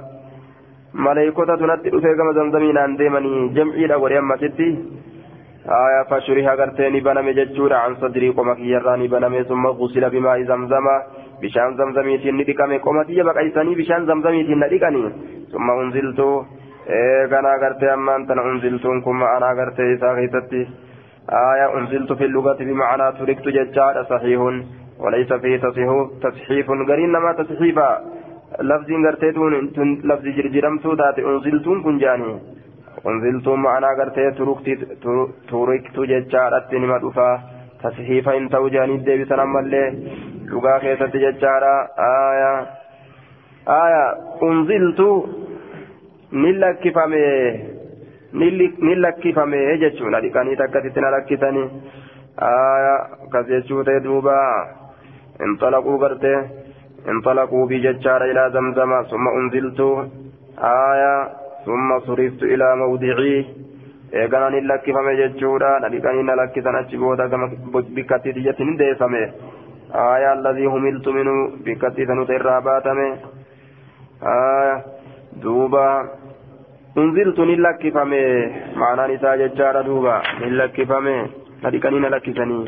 [0.95, 4.71] ملائكة تنتدفه كما زمزمين نانديمني جمعي لغوري أما ستي
[5.85, 10.87] آية فشرها قرتين بنمي ججورا عن صدري قمك يراني بنمي ثم غسل بماء زمزم
[11.43, 15.09] bishaan zamzamiitiin ni dhiqame qomatiyya baqaysanii bishaan zamzamiitiin na dhiqanii
[15.53, 16.29] summa unziltu
[17.01, 20.63] eeganaa gartee ammaan tana unziltuun kun ma'anaa gartee isaa keessatti
[21.31, 24.41] آية أنزلت في اللغة بمعنى تركت ججار صحيح
[24.99, 25.61] وليس فيه
[26.23, 27.91] تصحيف قرين ما تصحيفا
[28.61, 29.53] لفظ قرتيتون
[30.05, 32.33] لفظ جرجرمتو تاتي أنزلتون كن جاني
[33.11, 34.31] unziltuu ma'anaa gartee
[35.51, 37.35] turiktu jechaadhatti nima dhufaa
[37.83, 39.87] tasxiifa hin ta'u jedhanii deebisan ammallee
[40.51, 41.73] dhugaa keessatti jechaadha
[42.09, 42.59] aayaa
[43.79, 44.11] aayaa
[44.51, 45.09] unziltu
[46.43, 47.25] ni lakkifame
[48.33, 51.67] ni lakkifame jechuudha dhiqanii takkasitti na lakkisanii
[52.53, 54.39] aayaa akkas jechuu ta'e duuba
[55.47, 56.39] انطلقوا قرته
[57.09, 59.81] انطلقوا بججار إلى زمزم ثم أنزلت
[60.59, 61.29] آية
[61.67, 63.47] ثم صرفت إلى موضعي
[64.21, 67.49] eeganaan hin lakkifame jechuudha nadhiqanii na lakkisan achi booda gama
[67.99, 69.23] bikkattii xiyyatti hin deessame
[70.07, 73.07] aayaa alladhii humiltu minuu bikkattii sanuta irraa baatame
[75.43, 75.85] duuba
[77.03, 78.21] unziltu ni lakkifame
[78.83, 81.15] maanaan isaa jechaadha duuba hin lakkifame
[81.63, 82.65] nadhiqanii na lakkisanii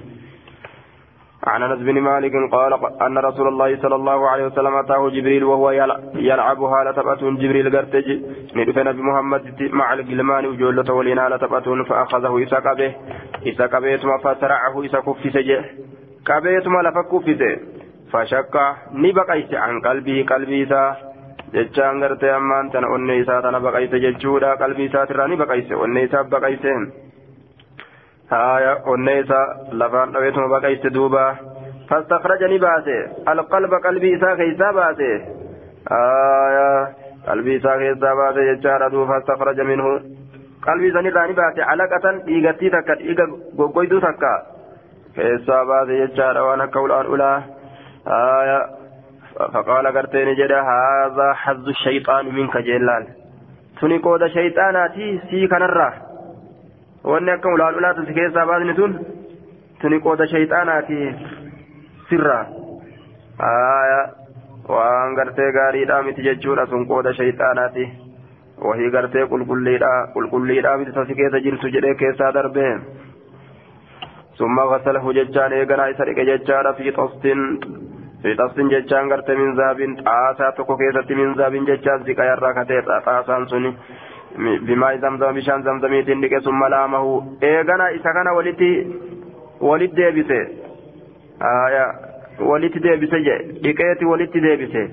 [1.47, 5.71] عن أنس بن مالك قال أن رسول الله صلى الله عليه وسلم أتاه جبريل وهو
[6.15, 8.09] يلعب هالة تبأتون جبريل قرتج.
[8.57, 12.95] ندف نبي محمد مع الجلمان وجولة ولينا لتبأتون فأخذه إساق به.
[13.47, 15.65] إساق به ثم فترعه إساق في سجه
[16.27, 17.59] كبه ثم لفك في
[18.13, 18.55] فشك
[18.93, 20.69] نبقيت عن قلبه قلبي
[21.55, 26.25] jechaan gartee ammaan tana onnee isaa tana baqayse jechuudha qalbii isaatirraa ni baqayse onnee isaa
[26.33, 26.73] baqayse
[28.33, 31.37] isaa lafaan dhaweetuma baqayse duuba
[31.89, 35.11] fastakrajani baase alqalba qalbii isaa keessaa baase
[35.91, 36.69] haya
[37.27, 39.93] qalbii isaa keessaa baase jechaadha duuba fastakraja minhu
[40.67, 44.33] qalbii sanirraa ni baase calaqatan dhiigattii takka dhiiga goggoyduu takka
[45.17, 47.37] keessaa baase jechaadha waan akka ulaan ulaa
[48.15, 48.59] haya
[49.35, 53.07] فقال قرتين جدا هذا حظ الشيطان منك جلال
[53.81, 56.04] تني قود شيطاناتي سي كنرة
[57.05, 58.93] لا لا تسكي سابان تن
[59.81, 61.15] تني قود شيطاناتي
[62.09, 62.41] سرا
[63.41, 64.03] آية
[64.69, 67.87] وان قرتي غاري دامت ججورة سن قود شيطاناتي
[68.59, 69.77] وهي قرتي قل قل لي
[70.15, 72.81] قل قل لي دامت تسكي تجرت جري كيسا دربين
[74.39, 77.25] ثم غسله ججان ايقنا يسرق ججان في طست
[78.23, 82.83] في طست ججان قرت من ذهب طاسا تكو كيست من ذهب ججان زكا يرى كتير
[83.07, 83.73] طاسان سني
[84.39, 88.71] بماء زمزم بشان زمزمي تندك ثم لامه ايقنا إسكنا ولتي
[89.61, 90.41] ولت ديبسي
[91.43, 91.87] آية
[92.41, 94.89] ولت ديبسي ديكيتي ولت ديبسي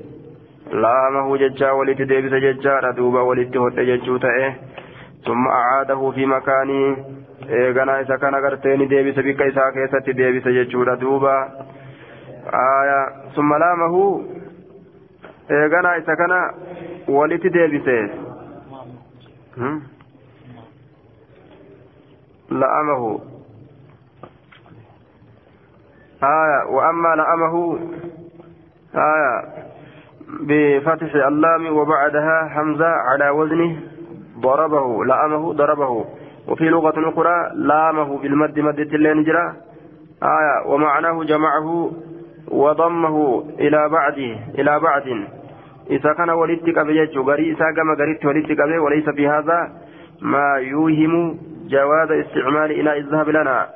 [0.72, 4.58] لامه ججا ولت ديبسي ججا ردوبا ولت هوت ججو تأيه
[5.26, 6.98] ثم أعاده في مكانه
[7.50, 9.24] eeganaa isa kana gartee ni deebise.
[9.24, 11.34] Bikka isaa keessatti deebise jechuudha duuba.
[12.54, 13.00] Aya
[13.36, 14.04] summa laamahu.
[15.50, 16.16] Eeganaa isa
[26.22, 27.80] aya wa amma la'amahu
[28.94, 29.34] aya
[30.32, 33.72] بفتح اللام وبعدها حمزة على وزنه
[34.40, 36.06] ضربه لأمه ضربه.
[36.48, 39.54] وفي لغة أخرى لامه بالمد مد اللين جرى.
[40.24, 41.92] آية ومعناه جمعه
[42.48, 45.28] وضمه إلى بعده إلى بعد.
[45.92, 49.72] إذا كان ولدتك بيجو غري إذا كما غريت ولدتك به وليس في هذا
[50.22, 51.38] ما يوهم
[51.70, 53.70] جواز استعمال إلى الذهب لنا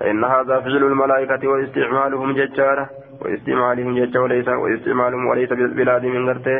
[0.00, 2.88] فإن هذا فعل الملائكة واستعمالهم ججارة
[3.20, 6.58] واستعمالهم ججارة وليس واستعمالهم وليس بالبلاد من غرته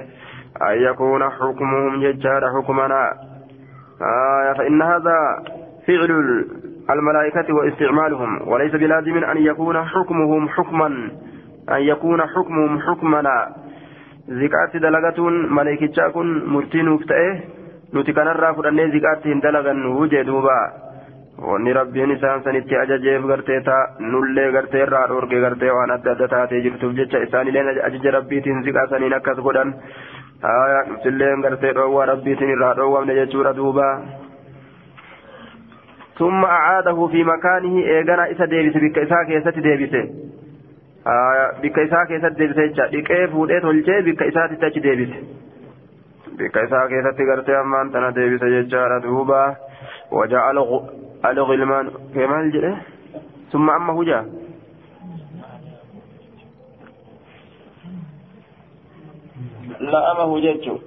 [0.62, 3.12] أن يكون حكمهم ججارة حكمنا
[4.02, 5.42] آه فإن هذا
[5.86, 6.44] فعل
[6.90, 10.86] الملائكة واستعمالهم وليس بلازم أن يكون حكمهم حكما
[11.70, 13.54] أن يكون حكمهم حكمنا
[14.29, 17.33] زكاة دلغة ملائكة كن مرتين وفتئه
[17.93, 20.55] nuti kanarraa fudhannee zikaatti hin dalagannu jee duuba
[21.49, 26.27] wanni rabbiin isaan sanitti ajajeef gartee taa nullee gartee irraa dhoorge gartee waan adda adda
[26.33, 29.73] taatee jirtuuf jecha isaanillee ajaja rabbiitiin ziqaa saniin akkas godhan
[30.51, 33.89] aya nutilleen gartee dhoowwaa rabbiitiin irraa dhoowwamne jechuudha duuba
[36.19, 39.95] ثم أعاده في مكانه إيغانا إسا ديبس بك إسا كيسة ديبس
[41.06, 42.56] آه بك إسا كيسة ديبس
[42.92, 45.12] بك إيه فوديت والجي بك إسا تتاج ديبس
[46.38, 49.56] بك إسا كيسة تغرتي أمان تنا ديبس ججارة دوبا
[50.12, 50.50] وجاء
[51.24, 52.74] الغلمان كما الجئ
[53.52, 54.24] ثم أمه جاء
[59.80, 60.80] la'amahu jechuun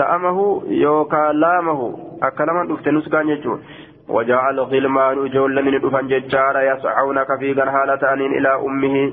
[0.00, 3.60] la'amahu yookaan laamahu akka laman dhufte nuskaan jechuun
[4.08, 9.12] وجعل غلمان جول من دفن ججارا يسعون كفيغا حالة أنين إلى أمه.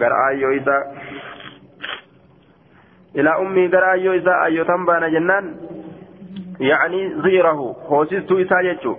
[0.00, 0.78] غر أيو إذا
[3.16, 5.54] إلى أمه غر أيو إذا أيو تنبان جنان.
[6.60, 7.76] يعني زيره.
[7.88, 8.96] هوسست إسا ججو.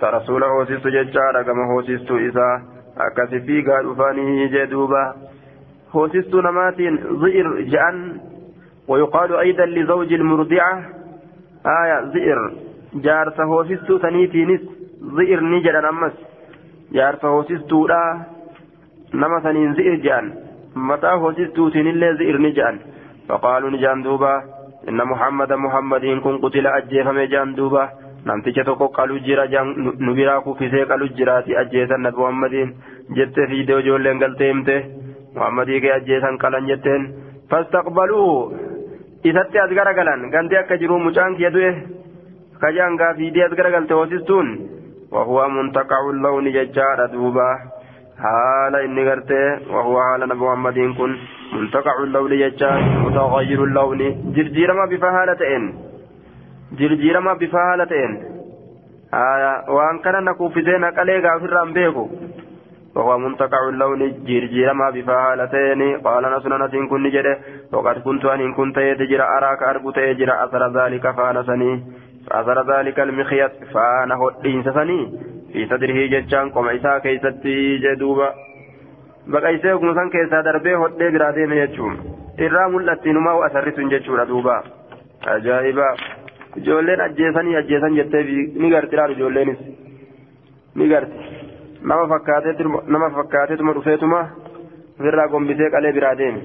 [0.00, 2.62] ترسول هوسست ججارا كما هوسست إسا.
[2.98, 5.30] أكسي فيغا دفانه جدوبا
[5.94, 8.20] hoosistuu namaatiin zi'ir je'an
[8.88, 10.82] ويقال أيضا لزوج المرضعة.
[11.66, 12.52] آية زئر.
[13.04, 14.60] jaarsa hoosistuu saniitiinis
[15.16, 16.12] zi'ir ni jedhan ammas.
[16.92, 18.00] Jaarsa hoosistuudha.
[19.12, 20.32] Nama saniin zi'ir jedhan
[20.74, 22.80] mataa hoosistuutiinillee zi'ir ni jedhan
[23.28, 24.32] faqaaluu ni jaan duuba.
[24.88, 27.88] Inna muhammada muhammadiin kun qutila ajjeefame jaan duuba.
[28.24, 29.44] Namticha tokko qalu jira
[29.98, 32.74] nu biraa kuffisee qalu jiraati ajjeesan nabi muhammadiin
[33.16, 34.76] jettee fiidee ijoolleen galtee himte
[35.34, 37.06] muhammadii kee ajjeesan qalan jetteen.
[37.50, 38.52] Fastaqbaluu!
[39.24, 40.30] Isatti as garagalan.
[40.30, 41.72] Gandee akka jiru mucaan kiyya du'e.
[42.62, 44.48] Kajaan gaa fiidee as garagalte hoosistuun
[46.24, 47.46] lawni jechaadha duuba
[48.24, 51.14] haala inni gartee wahuwa haala nabi muhammadiin kun
[51.52, 55.70] muntaqa'u lawni jechaa mutagayyiru lawni jirjiirama bifa haala ta'een
[56.82, 58.18] jirjiirama bifa haala ta'een
[59.76, 62.04] waan kana na kuffisee naqalee gaafirraan beeku
[62.94, 67.38] وهو منتقع اللون جيرجيرما بفهالتين قال نسنا نسين كن جده
[67.72, 71.82] وقد كنت أن كنت يتجرى أراك أربط يجرى أثر ذلك فانسني
[72.32, 75.00] أثر ذلك المخيط فانه إنسسني
[75.52, 78.34] في صدره ججان قم عيسى كيستي جدوبا
[79.26, 81.94] بقى يسير كنسان كيسا دربه هدى برادين يجوم
[82.46, 84.54] irraa mul'atti numaa asarritu hin jechuudha duuba
[85.32, 85.88] ajaa'iba
[86.60, 88.22] ijoolleen ajjeesanii ajjeesan jettee
[88.62, 89.58] ni garti laal ijoolleenis
[90.74, 91.18] ni garti
[91.92, 94.20] nama fakkaateetu nama fakkaateetuma dhufeetuma
[95.00, 96.40] ofirraa gombisee qalee biraa deeme.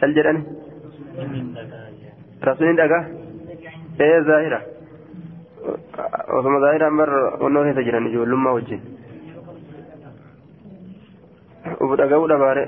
[0.00, 0.42] Cal jedhani
[2.48, 3.02] rasuulin dhagaa
[4.06, 4.60] ee zaahira
[6.38, 7.10] osoma zaahiraan bar
[7.46, 8.82] onnoo keessa jiran ijoollummaa wajjin
[11.84, 12.64] uf dhaga'uu dhabaare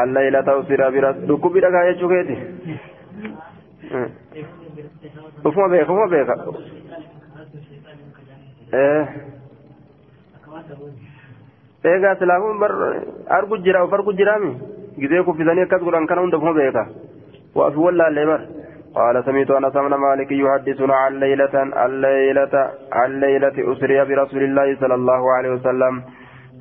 [0.00, 2.36] allaila ta'u sira bira dhukkubi dhagaa jechuu keeti
[5.48, 6.34] ufuma beeka ufuma beeka
[11.90, 12.72] eegaa silaafuun bar
[13.38, 14.52] argu jira uf argu jiraami
[15.00, 16.86] gizee kuffisanii akkas godhan kana hunda ufuma beeka.
[17.54, 18.42] Waafi wallaallee bar.
[18.94, 21.54] قال سمعت انس بن مالك يحدثنا عن ليلة
[21.86, 22.54] الليلة
[22.92, 26.02] عن ليلة أسري برسول الله صلى الله عليه وسلم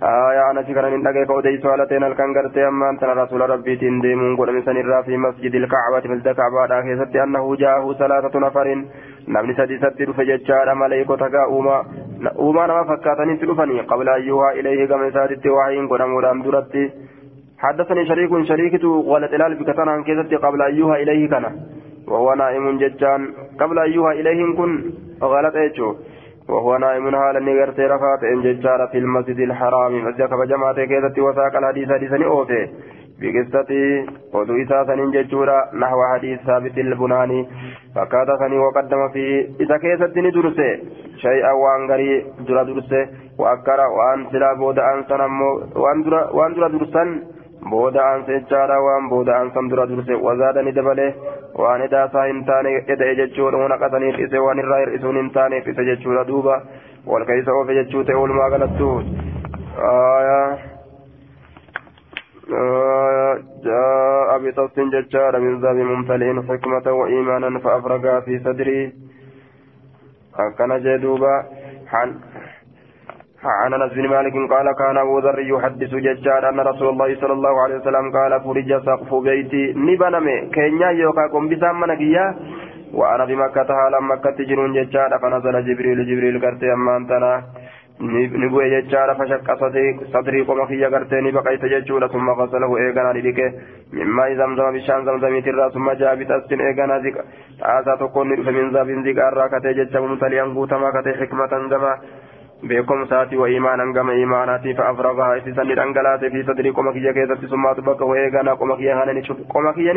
[0.03, 4.61] آية أنا شكرا من دقيق ودي سؤالتين الكنغرت أما أنت رسول ربي تنديمون قل من
[4.61, 8.67] سنرى في مسجد الكعبة في الكعبة آخر أنه جاءه ثلاثة نفر
[9.83, 11.77] ستر فججار ملائكة تقا أوما
[12.39, 16.85] أوما نما فكاتني تلفني قبل أن يوها إليه كما سادت وحين قل مرام درتي
[17.61, 21.45] حدثني شريك شريكة ولد الال بكتنا عن كذبت قبل أن يوها إليه كان.
[22.07, 23.21] وهو نائم ججان.
[23.59, 24.71] قبل أن يوها إليه كن.
[25.21, 25.95] غلط إيشو
[26.49, 30.05] وهو نائم حالا نغرت رفات إن ججار في المسجد الحرام.
[30.05, 32.61] مسجد فجمعت كيدت وساق الحديث حديثا أوفي.
[33.21, 33.71] بقصة
[34.33, 37.47] ودو إساسا ججورا نحو حديث ثابت البناني.
[37.95, 39.25] فكاتثني وقدم في
[39.63, 40.69] إذا كيست ندرسه.
[41.25, 43.03] شيئا وان غري درا درسه.
[43.39, 45.21] وأكر وأن سلا بود أنسان
[45.75, 47.21] وأن درا درسان
[47.69, 51.13] waan booda aansan dura durse wazaada ni dabale
[51.55, 55.85] waan edaasaa hin taane eda'e jechuudha waan haqataniif ise waan irraa hir'isuun hin taaneef ise
[55.85, 56.61] jechuudha duuba
[57.05, 58.91] wal keessa oofe jechuu ta'e walumaa galattu
[63.65, 68.93] جاء بتص ججار من ذاب ممتلئ حكمة وإيمانا فأفرغا في صدري
[70.39, 71.35] أكن جدوبا
[73.43, 77.61] عن انس بن مالك قال كان ابو ذر يحدث ججار ان رسول الله صلى الله
[77.63, 82.35] عليه وسلم قال فرج سقف بيتي نبنم كينيا يوكا بسام منكيا.
[82.93, 87.43] وأنا بمكة حالا مكة جنون ججار فنزل جبريل جبريل قرتي أما أنتنا.
[88.41, 89.47] نبوي ججار فشق
[90.13, 93.39] صدري قم خيا قرتي نبقيت ججور ثم غسله ايغانا لديك.
[93.93, 97.17] مما زمزم بشان زمزم ترى ثم جاء بتسن ايغانا ذيك
[97.61, 98.27] آسا تكون
[98.57, 101.93] من ذاب ذيك الراكتي ججار متليان قوتما كتي حكمة جما
[102.69, 107.81] beekumsaati wa iimaanan gama iimaanaati fa'afragaha isisan ni dhangalaate fi sadrii qoma kiyya keessatti summaatu
[107.81, 108.05] bakka
[109.13, 109.93] ni cufe qoma kiyya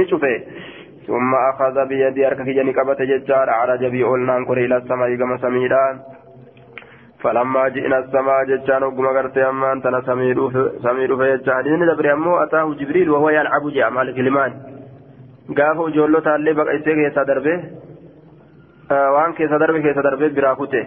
[1.88, 5.84] biyyadii harka kiyya ni qabate jechaadha araja bii olnaan kore ila samaa'i gama samiidha
[7.24, 9.86] فلما جئنا السماء جتان وقم قرت أما أنت
[10.84, 14.52] سمير فيجا حديث دبر أمو أتاه جبريل وهو يلعب جاء مالك الإيمان
[15.58, 17.56] قافوا جولو تالي بقى إسيك يسا دربه
[19.14, 20.84] وان كيسا دربه كيسا دربه براكوته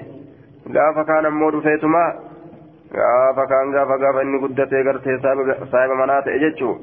[0.76, 2.04] gaafa kaan ammoo dhufeetuma
[3.00, 6.76] gaafa kaan gaafa gaafa inni guddatee gartee saahiba manaa ta'e jechuu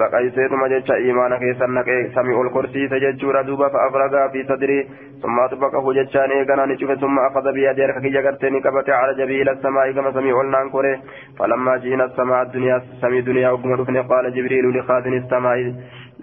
[0.00, 4.82] baqayseetuma jecha imaana keessan naqee samii ol korsiise jechuudha duuba fa'afragaa fi sadrii
[5.24, 9.14] summaatu baqahu jechaan eeganaa ni cufe summa afada biyyadii harka kiyya gartee ni qabate ala
[9.20, 10.92] jabii ila samaa'i gama samii ol naan kore
[11.38, 15.66] falammaa ji'ina samaa addunyaa samii duniyaa ogguma dhufne qaala jibriilu likaazini samaa'i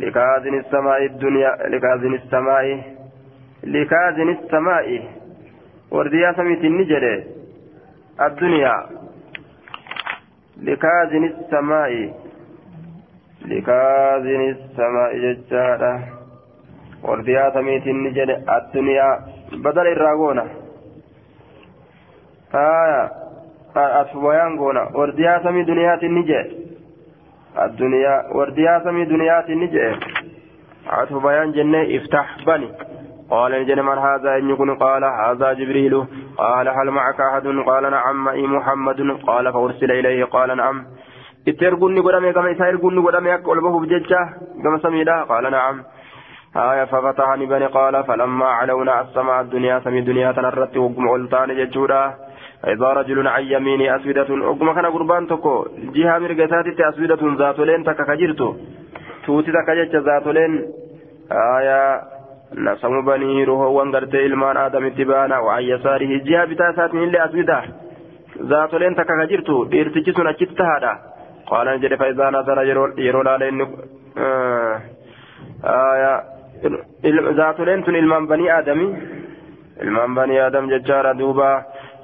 [0.06, 2.76] likaazini samaa'i duniyaa likaazini samaa'i
[3.78, 5.00] likaazini samaa'i
[5.92, 7.24] ورديا سميت النجرة
[8.22, 8.76] الدنيا.
[10.62, 12.14] لكاذن السماء.
[13.46, 15.94] لكاذن السماء ججارة
[17.04, 19.20] ورديا سميت النجد الدنيا.
[19.52, 20.46] بدل الراغونة
[22.56, 23.12] آية.
[23.78, 26.48] أتفويان غونة ورديا سمي دنيات النجد
[27.60, 28.16] الدنيا.
[28.36, 30.00] ورديا سمي دنيات النجد
[30.90, 31.82] أتفويان جنة.
[31.98, 32.70] افتح بني.
[33.30, 36.06] قال نجد من هذا إن يكون قال هذا جبريل.
[36.38, 39.02] قال هل معك أحد؟ قال نعم معي محمد.
[39.28, 40.24] قال فأرسل إليه.
[40.26, 40.86] قال نعم.
[42.06, 44.30] قدامي كما إسائرقني قدامي أقول به بججة
[44.64, 45.24] كما سميدا.
[45.24, 45.84] قال نعم.
[46.56, 52.14] آية ففتحني بني قال فلما علونا السماء الدنيا سمي الدنيا تنرت وقم علتان ججودا
[52.68, 55.66] إذا رجل عن يميني أسودة وقم كان قربان تكو.
[55.96, 58.56] جهة مرقساتي أسودة ذات لين تكا كجرتو.
[59.26, 60.54] توتي تكا ذات لين.
[61.32, 62.02] آية
[62.54, 67.58] نسم بني روحوان غرتي ilmaan aadamitti baana waan yasaarihi jiha bitaa isaatiin illee aswida
[68.52, 70.94] zaatoleen takka ka jirtu dhiirtichi sun achitti tahaadha
[71.50, 72.64] qaalan jedhe faizaa nasara
[73.06, 73.66] yeroo laale inni
[77.40, 78.88] zaatoleen tun ilmaan banii aadami
[79.84, 81.50] ilmaan banii aadam jechaadha duuba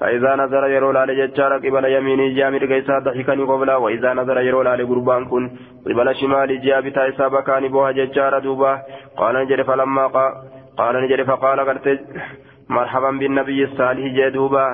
[0.04, 4.84] فإذا نظر يرو لالي جتشارا قبل يميني جامر قيسا ضحكني قبلا وإذا نظر يرو لالي
[4.90, 5.44] قربان كن
[5.86, 8.72] قبل شمالي جابتا إسابا كان بوها جتشارا دوبا.
[9.18, 10.06] قال نجري فلما
[10.78, 11.88] قال نجري فقال قلت
[12.70, 14.68] مرحبا بالنبي الصالح جدوبا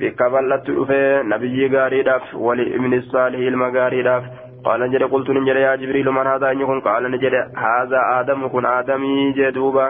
[0.00, 4.22] بكبلت في نبي غاريداف ولابن الصالح المغاريداف
[4.64, 8.66] قال نجري قلت نجري يا جبريل من هذا أن يكون قال نجري هذا آدم كن
[8.66, 9.86] آدمي جدوبا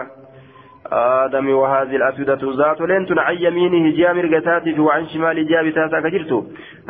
[0.91, 6.31] آدم وهذه الأسودة ذات لنت عن يمينه جامر قتاتي وعن شمال جابتاتا كجرت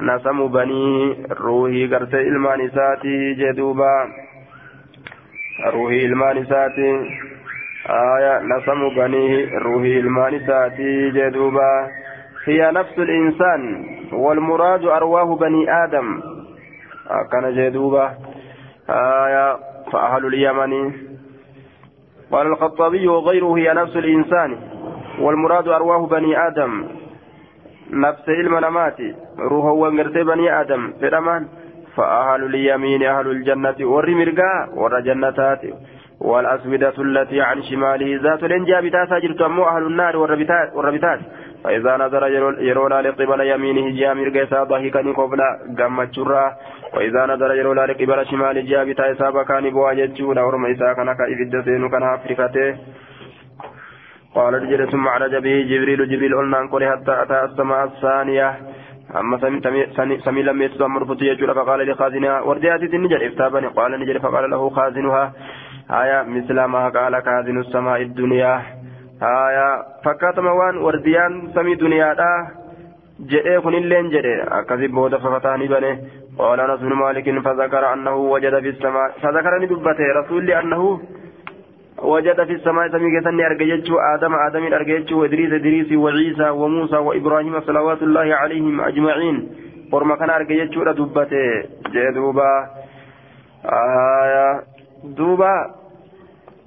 [0.01, 4.07] نسم بني روحي قرت إلمان ساتي جدوبا.
[5.73, 6.91] روحي إلمان ساتي.
[7.89, 11.87] آية نسم بني روحي إلمان ساتي جدوبا.
[12.45, 16.21] هي نفس الإنسان والمراد أرواح بني آدم.
[17.31, 18.13] كان جدوبا.
[18.89, 19.57] آية
[19.91, 20.91] فأهل اليمن.
[22.31, 24.57] قال الخطابي وغيره هي نفس الإنسان
[25.19, 26.85] والمراد أرواح بني آدم.
[27.91, 28.97] نفس علم نمات
[29.39, 30.93] روح وانقرت بني آدم.
[31.01, 31.47] فدمان
[31.95, 35.61] فأهل اليمين أهل الجنة والرمرقاء والجنتات
[36.21, 41.19] والأسودة التي عن شماله ذات الإنجاب ساجرت أمو أهل النار والربتات
[41.65, 42.23] فإذا نظر
[42.69, 45.39] يرونا لقبل يمينه جامر قيسا ضحكني قبل
[45.79, 46.17] قمت
[46.95, 51.89] وإذا نظر يرونا لقبل شمال جاب تايسا بكاني بوا جتشونا ورم إسا كان كإفد سينو
[51.89, 52.77] كان أفريكته
[54.35, 56.09] قال رجل ثم عرج به جبريل.
[56.11, 58.49] جبريل قلنا أنقل حتى أتى السماء الثانية.
[59.15, 59.37] أما
[60.25, 65.33] سمي لم يتسمى مرفوط يجول فقال لخازنها ورديات النجر افتابني قال نجر فقال له خازنها.
[66.01, 68.84] آية مثل ما قال خازن السماء الدنيا.
[69.21, 72.15] آية فكاتما وان ورديان سمي دنيا
[73.31, 75.91] jedhee kunilleen jedhe akkasi booda fafataanii bane.
[76.37, 81.01] قال انس بن مالك فذكر انه وجد في السماء فذكرني دبته رسول انه
[82.03, 88.01] وجد في السماء سمي كسني ارجيتشو آدم آدم ارجيتشو وادريس ادريس وعيسى وموسى وابراهيم صلوات
[88.03, 89.37] الله عليهم اجمعين
[89.93, 91.63] ورما كان ارجيتشو دبته
[91.93, 92.51] جدوبا
[93.65, 94.63] آية
[95.03, 95.53] دوبا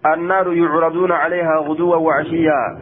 [0.07, 2.79] النار يعرضون عليها غدوا وعشيا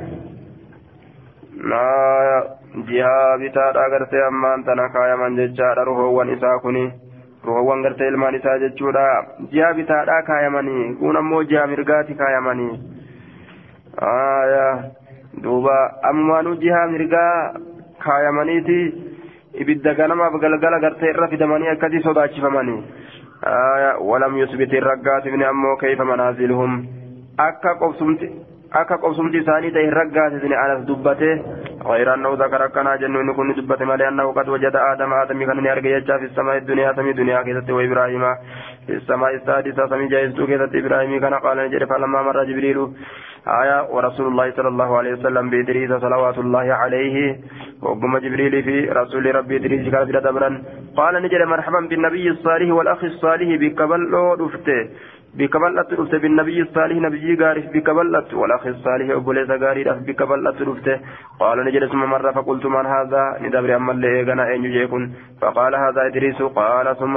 [2.84, 6.82] jihaa bitaadha gartee ammaan tana kaayaman jechaadha ruhoowwan isaa kuni
[7.44, 9.04] ruhoowwan gartee ilmaan isaa jechuudha
[9.52, 12.74] jihaa bitaadha kaayamanii kun ammoo jihaa mirgaati kaayamanii
[15.42, 15.78] duuba
[16.10, 17.54] ammaanuu jihaa mirgaa
[18.04, 18.78] kaayamaniiti
[19.64, 22.84] ibidda ganamaaf galgala gartee irra fidamanii akkasii sodaachifamanii
[24.42, 27.05] yusbiti raggaatifni ammoo keeyfa manaaziluhum akka qobsumti
[27.38, 27.74] akka
[28.98, 31.30] qobsumti isaanii ta'e raggaasisni anas dubbate.
[31.86, 35.64] غير أنه ذكر كان جنو إن كن دبت مالي أنه قد وجد آدم آدم كان
[35.64, 38.24] يرجع في السماء الدنيا سمي دنيا كذا وإبراهيم
[38.86, 42.78] في السماء السادسة سمي جايز كذا إبراهيم كان قال نجري فلما مر جبريل
[43.62, 47.16] آية ورسول الله صلى الله عليه وسلم بإدريس صلوات الله عليه
[47.82, 50.62] وقم جبريل في رسول ربي إدريس كان في دبرا
[50.96, 54.00] قال نجري مرحبا بالنبي الصالح والأخ الصالح بكبل
[54.40, 54.80] رفته
[55.38, 60.22] بك بلت رفت بالنبي الصالح نبي غارف بك بلت والأخ الصالح ابو ليس غاري بك
[60.22, 60.88] بلت رفت
[61.40, 66.42] قال نجلس مرة فقلت من هذا؟ ندبر أما اللي ايغنا أين يكون فقال هذا إدريس.
[66.42, 67.14] قال ثم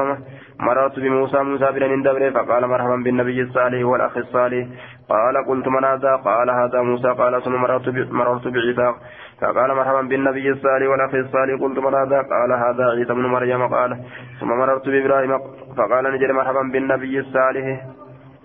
[0.60, 4.68] مررت بموسى موسى بن ندبر فقال مرحبا بالنبي الصالح والأخ الصالح.
[5.10, 7.08] قال قلت من هذا؟ قال هذا موسى.
[7.08, 8.94] قال ثم مررت مررت بعيسى.
[9.42, 11.62] فقال مرحبا بالنبي الصالح والأخ الصالح.
[11.62, 13.68] قلت من هذا؟ قال هذا عيسى بن مريم.
[13.68, 13.92] قال
[14.40, 15.32] ثم مررت بإبراهيم.
[15.78, 17.66] فقال نجري مرحبا بالنبي الصالح.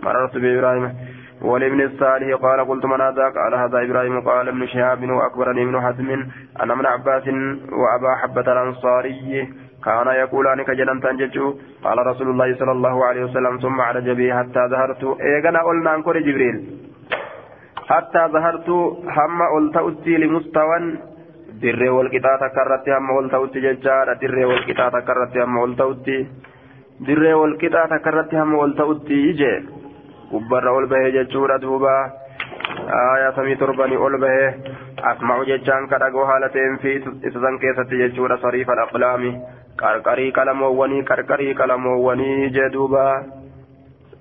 [0.04, 0.84] مررت بإبراهيم
[1.42, 6.08] والابن الصالح قال قلت من هذا؟ قال هذا إبراهيم قال ابن شهاب وأكبرني ابن حزم
[6.62, 7.26] أن ابن عباس
[7.82, 9.48] وأبا حبة الأنصاري
[9.84, 11.46] كان يقولان كجنان تنججو
[11.84, 15.02] قال رسول الله صلى الله عليه وسلم ثم عرج بي حتى ظهرت.
[15.20, 16.56] إيغنا قلنا أنكر جبريل.
[17.90, 18.68] حتى ظهرت
[19.16, 20.78] هم قلت أتي لمستوى
[21.62, 26.16] dirree walqixaa takka irratti hamma ol ta'utti jechaadha dirree walqixaa takka irratti hamma ol ta'utti
[27.06, 29.52] dirree walqixaa takka irratti hamma ol ta'utti ije
[30.34, 31.92] gubbarra ol bahee jechuudha duuba
[33.00, 34.48] aayaa samii torbanii ol bahee
[35.10, 36.96] asma'u jechaan kadhagoo haala ta'een fi
[37.28, 39.30] isa san keessatti jechuudha sariifa aqlaami
[39.82, 43.06] qarqarii qalamoowwanii qarqarii qalamoowwanii jee duuba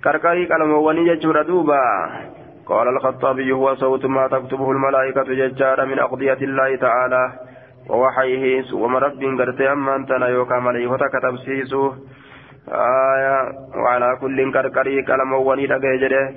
[0.07, 1.81] qarqarii qalamoowwanii jechuudha duuba
[2.65, 7.23] قال الخطابي هو صوت ما تكتبه الملائكة ججارا من أقضية الله تعالى
[7.89, 11.91] ووحيه وما رب قرتي أما أنت يوكا ملائكة كتب سيسو
[12.71, 13.37] آية
[13.75, 16.33] وعلى كل كركري كلام وني دقيجره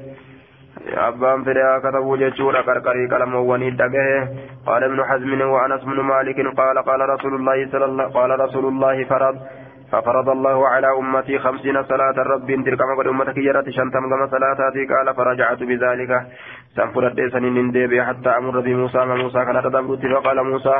[1.09, 4.21] أبان فريا كتبوا ججورا كركري كلام وني دقيه
[4.67, 9.05] قال ابن حزم وأنس بن مالك قال قال رسول الله صلى الله قال رسول الله
[9.05, 9.37] فرض
[9.93, 15.15] ففرض الله على أمتي خمسين صلاة رب تلك قد أمتك يرت شنتم كما صلاتاتي قال
[15.15, 16.13] فرجعت بذلك.
[16.77, 20.77] سنفرد سنين ديبي حتى أمر بموسى موسى كان تدبرت فقال موسى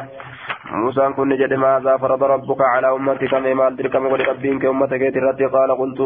[0.73, 5.71] موسى كن جد ماذا فرض ربك على أمتك؟ مال تلك قد ربك أمتك يرت قال
[5.81, 6.01] قلت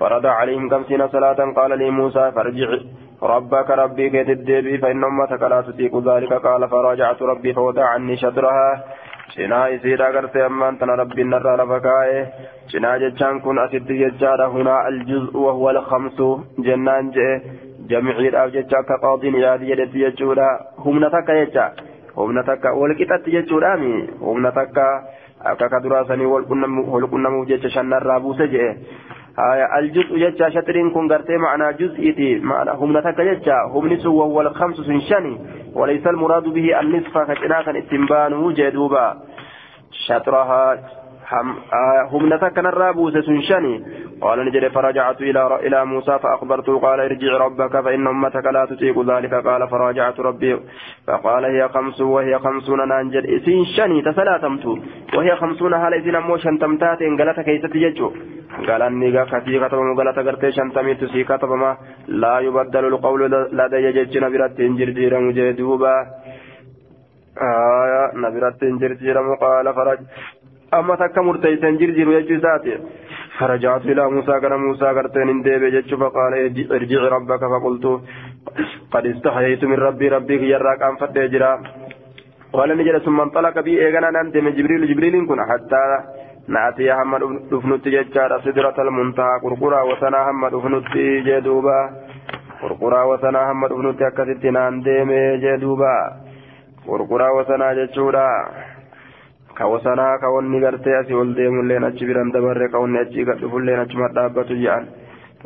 [0.00, 1.40] فرض عليهم خمسين صلاة.
[1.56, 2.70] قال لي موسى فارجع
[3.22, 6.32] ربك ربي كيت الديبي فإن أمتك لا تطيق ذلك.
[6.32, 8.84] قال فراجعت ربي فوضع عني شطرها.
[9.34, 12.20] Cinaa isiidha gartee ammaan tana rabbiin narraa lafa kaa'e
[12.72, 16.28] cinaa jechaan kun asitti jechaadha hunaa aljuz'u wahuwa alkamsu
[16.68, 17.34] jennaan je'e
[17.92, 20.48] jamiciidhaaf jecha akka qaadiin yaadi jedhetti jechuudha
[20.86, 21.66] humna takka jecha
[22.16, 23.92] humna takka walqixatti jechuudhaami
[24.26, 24.86] humna takka
[25.52, 28.70] akka ka duraasanii walqunnamuuf jecha shannarraa buuse je'e
[29.78, 34.76] الجزء جتا شطرين كن غرتي معنى جزئيتي معنى هم نتك جتا هم نسو وهو الخمس
[34.76, 35.38] سنشني.
[35.74, 39.16] وليس المراد به النصف كتناكا اتنبان وجدوبا.
[40.06, 40.78] شطرها
[42.12, 43.84] هم نتك نرابوس سنشني
[44.20, 49.34] قال نجد فرجعت إلى إلى موسى فأخبرته قال ارجع ربك فإن أمتك لا تطيق ذلك.
[49.34, 50.60] قال فراجعت ربي.
[51.06, 53.26] فقال هي خمس وهي خمسون نانجد.
[53.26, 54.66] إسين شني تسلاتمت
[55.14, 58.12] وهي خمسون هل إسين أمو شنتمتات إن قالت كيست يجو
[58.68, 61.76] قال أني كثي كتب مقالة قرتي شنتميت سي كتب ما
[62.08, 63.20] لا يبدل القول
[63.52, 65.94] لدي ججنا برات انجر ديرا مجدوبا
[67.42, 69.98] آية نبرات انجر ديرا قال فرج
[70.74, 72.74] أما تك مرتيسا جرجر يجزاتي
[73.38, 76.32] فرجعت إلى موسى كان موسى قرتين انديب جتش فقال
[76.76, 77.84] ارجع ربك فقلت
[78.92, 81.52] قد استحييت من ربي ربي يراك أن فتجرا
[82.52, 85.82] قال نجد ثم انطلق بي إيغانا ننت من جبريل جبريل كن حتى
[86.54, 90.86] نأتي محمد دفنت ججار سدرة المنتهى قرقرا وسنا محمد دفنت
[91.26, 91.80] جدوبا
[92.62, 95.10] قرقرا وسنا محمد دفنت أكست نانديم
[95.44, 95.96] جدوبا
[96.88, 98.28] قرقرا وسنا ججورا
[99.58, 103.80] ka wasanaa ka wanni gartee asii ol deemulleen achi biran dabarre ka wanni achii gadhufulleen
[103.84, 104.86] achuma dhaabbatu jedhan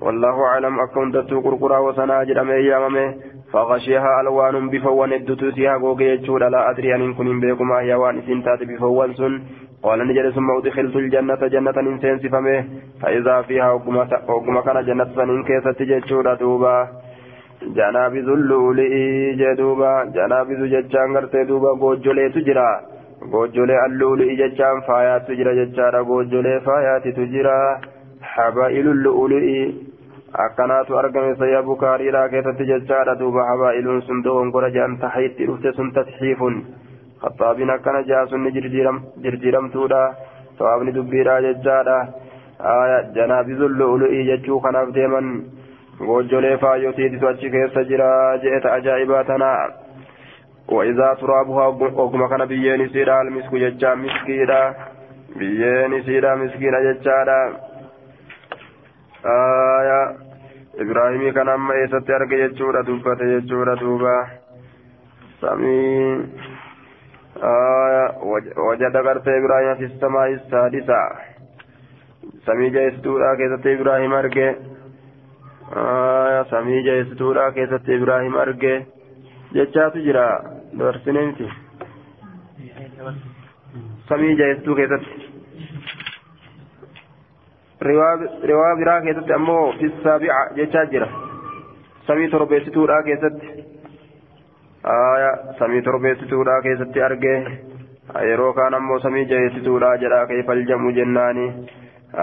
[0.04, 3.14] والله أعلم أكون دتو قرقرا وسنا جرم أيامه
[3.52, 9.10] فغشيها ألوان بفوان الدتو سيها قوغي يجود لا أدري أن كن بكم أيوان سنتات بفوان
[9.18, 9.32] سن
[9.84, 12.58] قال نجد ثم أدخلت الجنة جنة إنسان سفمه
[13.02, 13.70] فإذا فيها
[14.28, 16.76] وقم كان جنة سنين كيسة ججود دوبا
[17.76, 18.92] جنابذ اللؤلؤ
[19.40, 22.70] جدوبا جنابذ ججان غرتي دوبا قوجولي تجرا
[23.30, 26.02] goojjolee alluulii jechaan faayaatu jira jechaadha.
[26.04, 27.54] Goojjolee faayaatitu jira.
[28.34, 29.90] Habaa'iluun lu'ulii
[30.44, 33.18] akkanaatu argame sayya bukaariidhaa keessatti jechaadha.
[33.20, 36.60] Duuba habaa'iluun sun dogongora jedhan tahiitti dhufte sun tasxiifun
[37.22, 40.02] khaxaabiin akkana jaa sunni jirjiiramtuudha.
[40.58, 41.98] Sawaabni dubbiidhaa jechaadha.
[43.14, 45.30] Janaabizuun lu'ulii jechuu kanaaf deeman.
[46.06, 48.10] Goojjolee faayotiititu achi keessa jira.
[48.42, 49.70] Je'eta ajaa'ibaa tanaa
[50.72, 54.74] وإذا ترابها وكما كان بيين سيرا المسك ججا مسكيرا
[55.36, 57.40] بيين سيرا مسكيرا ججارا
[59.26, 60.02] آية.
[60.82, 64.26] إبراهيم كان أما إيسات أرقى ججورا دوبة ججورا دوبة
[65.40, 65.80] سمي
[67.42, 68.04] آية.
[68.68, 71.00] وجد قرت إبراهيم في السماء السادسة.
[72.46, 74.48] سمي جيستورا كيسة إبراهيم أرقى.
[75.76, 76.42] آية.
[76.42, 79.01] سمي جيستورا كيسة إبراهيم أرقى.
[79.55, 80.26] Jechaatu jira
[80.78, 81.48] dabarsinee miti
[84.09, 85.30] samii jaheessuu keessatti
[88.50, 91.09] riwaa biraa keessatti ammoo fissaabi'a jechaa jira
[92.07, 93.48] samii torbeessituudhaa keessatti
[94.94, 97.38] aya samii torbeessituudhaa keessatti argee
[98.28, 101.46] yeroo kaan ammoo samii jaheessituudhaa jedha keefal jamu jennaani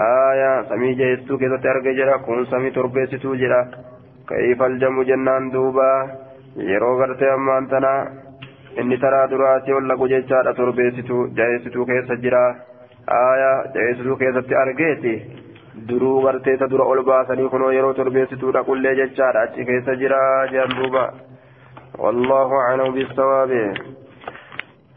[0.06, 3.60] aya samii jaheessituu keessatti argee jedha kun samii torbeessituu jedha
[4.32, 5.96] keefal jamu jennaan duubaa
[6.56, 7.92] yeroo gartee ammaan tana
[8.80, 12.42] inni taraa duraasii ol lagu jechaadha torbeessituu jaheessituu keessa jira
[13.18, 15.14] aayaa ceesisuu keessatti argeeti
[15.88, 20.22] duruu gartee ta dura ol baasanii kunoo yeroo torbeessituu dhaqullee jechaadha achi keessa jira
[20.52, 21.04] jedhan duuba
[21.98, 23.50] والله أعلم بالصواب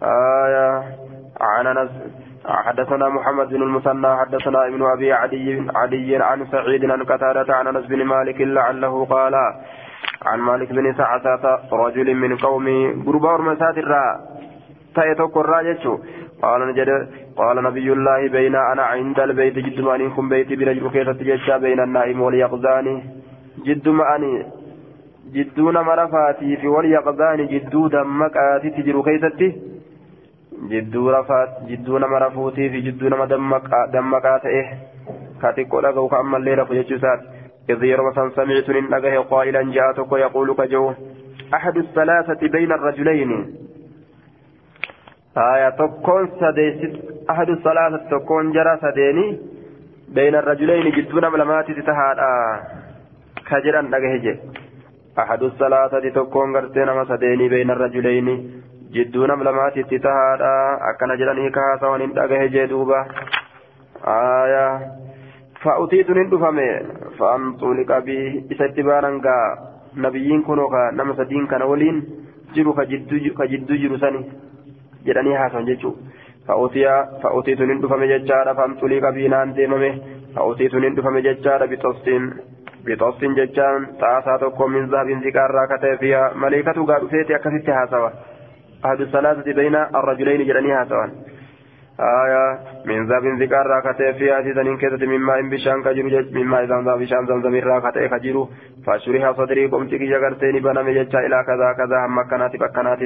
[0.03, 0.83] آية
[1.41, 1.89] عن
[2.45, 7.85] حدثنا محمد بن المثنى حدثنا ابن أبي عدي عدي عن سعيد عن قتادة عن أنس
[7.85, 9.33] بن مالك لعله قال
[10.25, 12.65] عن مالك بن سعسة رجل من قوم
[13.05, 14.19] قربا ورمسات الراء
[14.95, 15.83] تأتوك الراجة
[16.41, 16.89] قال نجد
[17.35, 21.79] قال نبي الله بين أنا عند البيت جد ما أنكم بيتي برجل كيف تجشى بين
[21.79, 22.87] النائم واليقظان
[23.65, 24.45] جد ما أني
[25.33, 29.47] جدو نما رفاتي في واليقظان جدو دمكاتي تجرو كيستي
[30.71, 34.67] جدو رفات جدو نما رفوتي في جدو نما دمكا دمكات إيه
[35.41, 37.19] كاتي قولا قوكا أما الليلة فجتشسات
[37.69, 40.93] إذ يرمى سمعت ننقه قائلا جاءتك يقول كجو
[41.53, 43.55] أحد الثلاثة بين الرجلين.
[45.37, 46.93] آية تكون سديست.
[47.29, 49.39] أحد الثلاثة تكون جرى سديني
[50.13, 52.59] بين الرجلين جدون ملمات تتهاد آه
[53.49, 54.37] كجرا نقه
[55.19, 58.27] أحد الثلاثة تكون قرتين مسديني بين الرجلين
[58.93, 63.05] جدون ملمات تتهاد آه أكن جراني كهاسا وننقه جدوبا
[64.07, 65.02] آية
[65.63, 66.69] فأتيت ندفمي
[67.17, 68.17] فأنطلق بي
[68.51, 69.09] إستبانا
[70.03, 71.97] نبيين كنوكا نمس دين كان ولين
[72.55, 74.21] جرو كجدو جرو سني
[75.05, 75.95] jedhanii haasan jechuun
[76.47, 79.89] fa'ootiitu nin dhufame jechaadha famxulii qabiinaan deemame
[80.35, 82.29] fa'ootiitu nin dhufame jechaadha bixostiin
[82.85, 88.11] bixostiin jechaan xaasaa tokko min zaabiin ziqaarraa kata'e fiya maleekatu gaa dhufeeti akkasitti haasawa
[88.83, 91.11] ahadu salaasati bayna arrajulayni jedhanii haasawan
[91.99, 96.81] آية من ذهب ذكر راكته في هذه ذنين كذا مما إن بشان كجرو مما إذا
[96.81, 98.49] ذهب بشان زمزم راكته كجرو
[98.85, 102.99] فشرها صدري قمت كي جغرتني بنا مجتا إلى كذا كذا هم كانت بكنات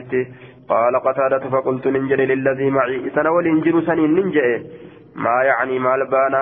[0.69, 4.47] قال قتادة فقلت ننجل للذي معي سنول انجر سنين ننجئ
[5.15, 6.41] ما يعني مال بانا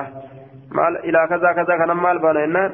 [0.77, 2.71] مال إلى كذا كذا كان مال بانا إنان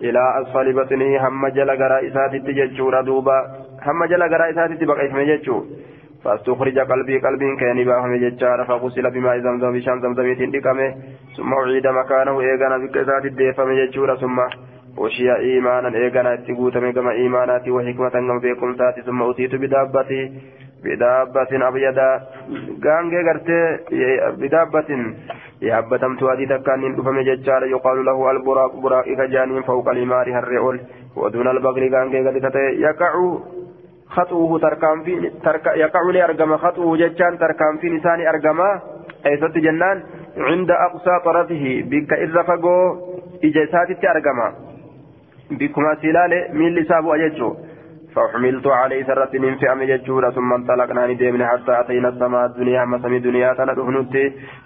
[0.00, 3.38] إلى أسفل بطنه هم جل غرائسات تججور دوبا
[3.86, 5.64] هم جل غرائسات تبقى اسمه ججور
[6.28, 10.88] فاستخرج قلبي قلبي كان باهم ججار فغسل بماء زمزم بشان زمزميت دقمه
[11.36, 14.38] ثم أعيد مكانه إيغانا بكذات الديفم ججور ثم
[14.98, 20.22] وشيا إيمانا إيغانا اتقوتم كما إيمانات وحكمة كم فيكم تاتي ثم أتيت بدابتي
[20.84, 22.10] بدابة أبيضا
[22.84, 23.60] غانغي غرتي
[24.42, 24.90] بدابة
[25.62, 30.80] يهبتمت هذه تكان دفم ججار يقال له البراق براق كجانين فوق الإمار هرئول
[31.16, 33.12] ودون البغل غانغي غرتي يقع
[34.10, 38.80] خطوه تركام في ترك يقع لي أرجم خطوه جتان تركام في لسان أرجما
[39.26, 40.02] أي ست جنان.
[40.36, 41.82] عند أقصى طرفه.
[41.90, 42.96] بك إذا فقو
[43.44, 44.52] إجسات أرجما
[45.50, 47.56] بكما سلال من لسابه أججو
[48.14, 49.30] فحملت عليه سرة
[49.72, 52.46] أم ججورة ثم انطلقنا ندمنا حتى أتينا السماء.
[52.46, 54.14] الدنيا أما سمي الدنيا تندهنت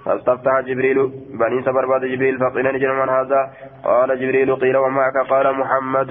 [0.05, 0.99] فاستفتح جبريل.
[1.41, 2.39] بني سبر بعد جبريل.
[2.39, 3.41] فقيل نجل من هذا؟
[3.85, 6.11] قال جبريل قيل ومعك قال محمد.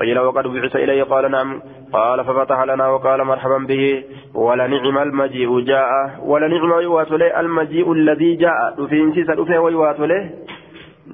[0.00, 1.60] قيل وقد بعث إليه قال نعم.
[1.94, 5.90] قال ففتح لنا وقال مرحبا به ولنعم المجيء جاء.
[6.22, 8.74] ولنعم ويواتله المجيء الذي جاء.
[8.78, 10.30] دفين سيسا دفين ويواتله.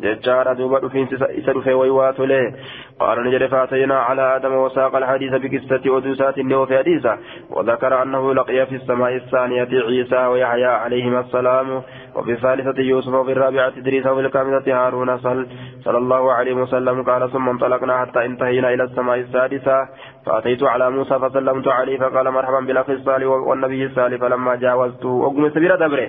[0.03, 2.55] ججار دوبا دفين سيسا دفين ويواتله.
[3.01, 6.35] قال نجد فاتينا على آدم وساق الحديث بقصة ودوسات
[6.69, 7.19] في حديثة
[7.51, 11.83] وذكر أنه لقي في السماء الثانية عيسى ويحيى عليهما السلام.
[12.17, 15.47] وفي الثالثة يوسف وفي الرابعة إدريس وفي الخامسة هارون صل
[15.85, 19.89] صلى الله عليه وسلم قال ثم انطلقنا حتى انتهينا إلى السماء السادسة.
[20.27, 24.21] فأتيت على موسى فسلمت عليه فقال مرحبا بالأخ الصالح والنبي الصالح.
[24.21, 26.09] فلما جاوزته وقم سبيل دبره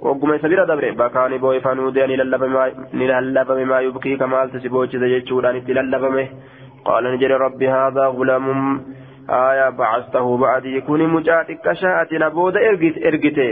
[0.00, 0.90] وقم سبيل دبره.
[0.90, 6.28] بكاني بوي فنودي نللب بما يبكي كما التسبوش زيجودان تللبمه
[6.84, 8.80] قال نجري ربي هذا غلام.
[9.30, 13.50] آية بعثته بعد يكون مجاتك كشاءة نبود إرقت إرقته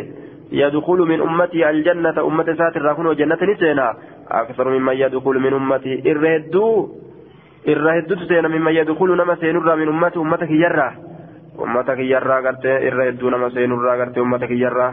[0.53, 3.95] يدخل من أمتي الجنة أمة سات الراكون وجنة نسينا.
[4.31, 6.89] أكثر مما يدخل من أمتي إرهدوا
[7.69, 10.91] إرهدوا سينا مما يدخل نما سينرى من أمتي أمتك يرى.
[11.63, 14.89] أمتك يرى قرت إرهدوا نما سينرى قرت أمتك يرى.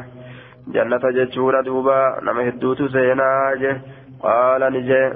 [0.74, 3.28] جنة جتشورة دوبا نما هدوت سينا
[3.62, 3.82] جه.
[4.24, 5.14] قال نجي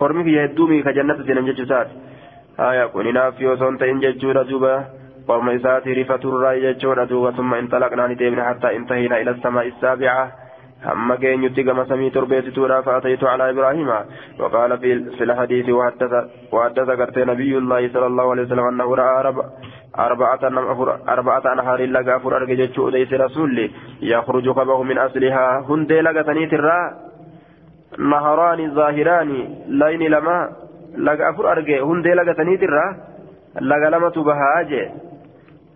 [0.00, 1.88] قرمك يهدومي كجنة سينا جتشسات
[2.60, 4.99] آية كوننا في وصون تين جتشورة دوبا.
[5.30, 10.32] قوم إساتي رفة الرأي جتشورة دوبا ثم انطلقنا نديمنا حتى انتهينا إلى السماء السابعة
[10.92, 13.90] أما كين يتيغ مسامي تربيت تورا فأتيت على إبراهيم
[14.40, 16.12] وقال في, الحديث وحدث
[16.52, 19.38] وحدث قرت نبي الله صلى الله عليه وسلم أنه رأى رب
[19.98, 20.40] أربعة
[21.08, 22.54] أربعة أنهار لقى أفر أرجع
[22.96, 23.70] ليس رسول
[24.02, 26.86] يخرج قبه من أصلها هندي لقى تنيت الراء
[27.98, 29.30] نهران ظاهران
[29.68, 30.38] لين لما
[30.96, 32.90] لقى أفر أرجع هندي لقى تنيت الراء
[33.60, 34.08] لقى لما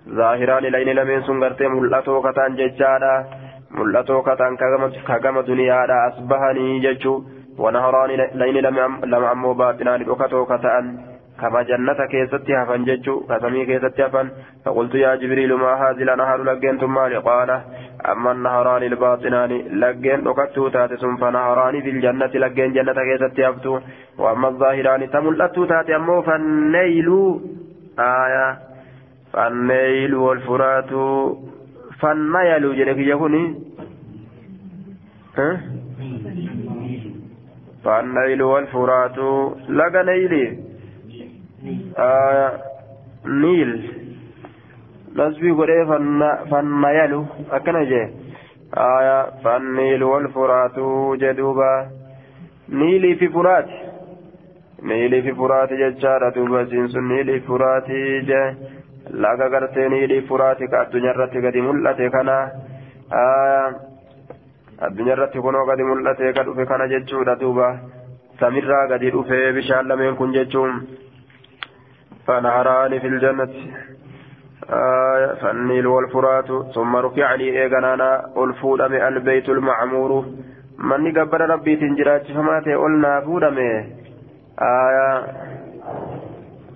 [0.06, 3.14] تبهاج ظاهران لين لمن سنغرتي ملأتو كتان ججادا
[3.74, 4.56] mul'atoo kataan
[5.06, 6.04] kagama duniyaadha.
[6.04, 7.24] Asbahanii jechuu
[7.58, 10.94] wanaharaani layni lama ammoo baaxinaani dhokatoo kata'an.
[11.40, 14.28] كما جنة كيستي هفن ججو كسمي كيستي هفن
[14.64, 17.50] فقلت يا جبريل ما هذه الأنهار لقين ثم قال
[18.12, 19.50] أما النهران الباطنان
[19.80, 23.80] لقين وكتو تاتسون فنهران في الجنة لقين جنة كيستي هفتو
[24.18, 27.08] وأما الظاهران تملأتو تاتي أمو فالنيل
[27.98, 28.73] آية
[29.34, 30.90] فالنيل والفرات
[32.00, 33.44] فالنيل جنك يكوني
[35.38, 35.60] ها؟
[37.84, 39.18] فالنيل والفرات
[39.68, 40.58] لقى نيلي.
[41.98, 42.50] آه
[43.26, 43.70] نيل.
[45.16, 45.84] نسبي قريه
[46.50, 47.24] فالنيل.
[47.50, 48.02] أكنا جي
[48.76, 50.78] آية فالنيل والفرات
[51.20, 51.72] جدوبا.
[52.68, 53.68] نيلي في فرات.
[54.82, 56.64] نيلي في فرات ججارة دوبا.
[56.64, 57.90] سنسن نيلي فرات
[58.30, 58.73] جي
[59.22, 62.36] laga gartee niilii furaati ka addunyaa irratti gadi mul'ate kana
[64.88, 67.70] addunyaa irratti kunoo gadi mul'ate ka dhufe kana jechuudha duuba
[68.40, 70.86] samirraa gadi dhufe bishaan lameen kun jechuun
[72.26, 73.48] في الجنة
[74.70, 80.24] آية فالنيل والفرات ثم رفع لي إيغانا ألفود من البيت المعمور
[80.78, 83.72] من قبل ربي تنجرات فماتي قلنا فودمي
[84.58, 85.26] آية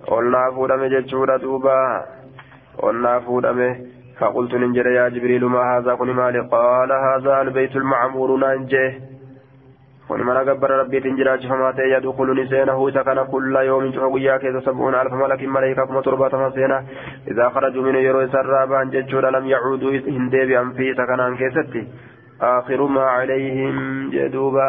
[0.07, 2.05] قلنا فودمي جتشورة دوبا
[2.79, 3.77] قلنا فودمي
[4.21, 8.93] فقلت ننجر يا جبريل ما هذا قل مالي قال هذا البيت المعمور ننجه
[10.09, 14.39] kun mana gabbara rabbiitiin jiraachifama ta'e yadkhulu ni seena huusa kana kulla yoomin cufa guyyaa
[14.39, 16.79] keessa sab'uuna alfa malakin maleeykaa kuma torbaatama seena
[17.33, 21.85] idaa kharajuu min yeroo isarraa ba'an jechuudha lam yacuuduu hin deebi'an fi isa kanaan keessatti
[22.53, 23.77] aakhiru maa calayhim
[24.17, 24.69] jedhuuba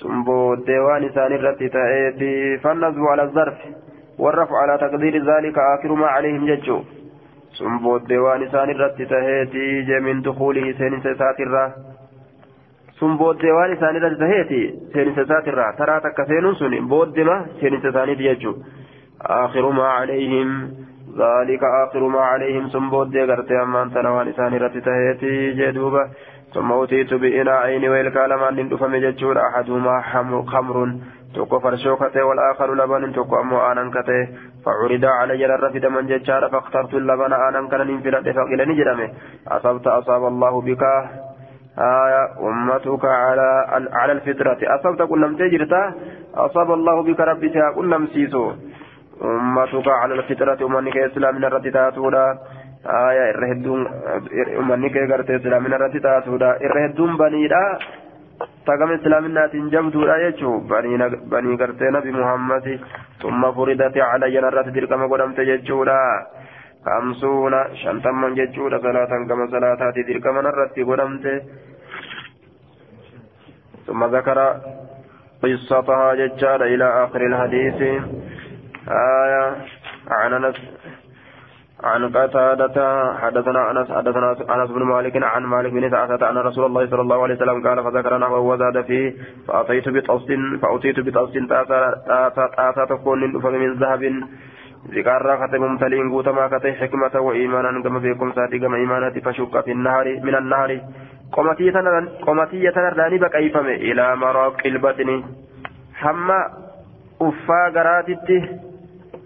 [0.00, 2.32] sun booddee waan isaan irratti ta'eeti
[2.66, 3.74] fannasbu ala zarfi
[4.18, 5.22] warrafu ala taqdiiri
[7.58, 11.68] sun booddee waan isaan irratti ta'eeti jee min dukuulihi seeninsa isaatirraa
[12.98, 14.60] sun booddee waan isaan irratti taheeti
[14.94, 18.62] seeninsa isaatirraa taraa takka seenuun sun booddema seeninsa isaaniiti jechuun
[19.38, 20.54] aakhiru maa calayhim
[21.18, 26.08] zaalika aakhiru maa calayhim sun booddee gartee ammaan tana waan isaan irratti taheeti jee duuba
[26.54, 29.94] ثم أتيت بإناءين ويلكا لما ندفم جتشور أحدهما
[30.52, 30.76] خمر
[31.36, 34.20] توكو فرشوكته والآخر لبن توكو أمو آنان كته
[34.64, 39.08] فعرض علي الرفد من جتشار فاخترت اللبن آنان كان ننفلت فقيل نجرمه
[39.56, 40.82] أصبت أصاب الله بك
[41.78, 43.48] آية أمتك على
[43.92, 45.82] على الفطرة أصبت كل لم تجرتا
[46.34, 48.44] أصاب الله بك ربي كل لم سيسو
[49.24, 52.24] أمتك على الفطرة أمنك إسلام الرد تاتودا
[53.08, 53.80] آية إرهدون
[54.60, 54.96] أمنك
[55.38, 57.64] إسلام الرد تاتودا إرهدون بنيدا
[58.66, 60.50] تقم إسلام الناتين جبدودا يجو
[61.32, 62.66] بني غرت نبي محمد
[63.22, 66.02] ثم فرضت علي الرد تلك ما قدمت يجودا
[66.86, 71.24] خمسون شنتم من ججود صلاة كما صلاة تلك من الرد قدمت
[73.86, 74.38] ثم ذكر
[75.42, 77.78] قصتها ججال إلى آخر الحديث
[78.88, 79.44] آية
[80.10, 80.56] عن أنس
[81.84, 82.76] عن قتادة
[83.14, 87.22] حدثنا أنس حدثنا أنس بن مالك عن مالك بن سعدة أن رسول الله صلى الله
[87.22, 89.14] عليه وسلم قال فذكر نحوه وزاد فيه
[89.48, 90.26] فأتيت بطوس
[90.62, 94.02] فأتيت بطوس تاتا تكون من ذهب
[94.90, 100.20] ذكر كتب ممتلئ قوتما كتب حكمة وإيمانا كما فيكم ساتي كما إيمانات فشك في النهر
[100.22, 100.80] من النهر.
[101.32, 105.24] قمتي تنراني بكيفم إلى مراق البطن.
[105.94, 106.40] حما
[107.22, 108.28] أفا قراتت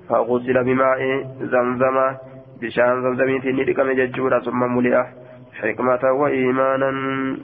[0.08, 1.00] فغسل بماء
[2.60, 4.96] بشان زمزميت ندقم ججورا ثم ملئ
[5.60, 6.90] حكمة وإيمانا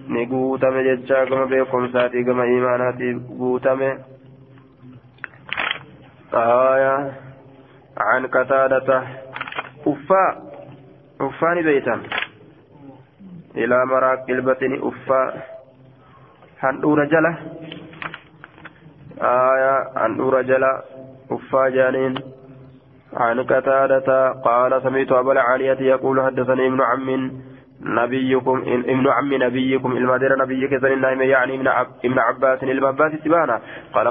[0.08, 3.00] نقوتم ججا كما فيكم ساتي كما إيمانات
[3.38, 3.80] قوتم
[6.34, 7.12] آية
[7.98, 9.02] عن قتادة
[9.86, 10.24] أفا
[11.20, 12.00] أفاني بيتا
[13.56, 15.42] إلى مراك البطن أفا
[16.60, 17.38] هندور جلة
[19.22, 20.82] آية هندور جلة
[21.30, 22.14] أفا جانين
[23.16, 27.30] عن قتادة قال سمعت أبا العالية يقول حدثني ابن عم
[27.80, 33.60] نبيكم ابن عم نبيكم المدير نبيك سنين يعني ابن عب ابن عباس المباس سبانا
[33.94, 34.06] قال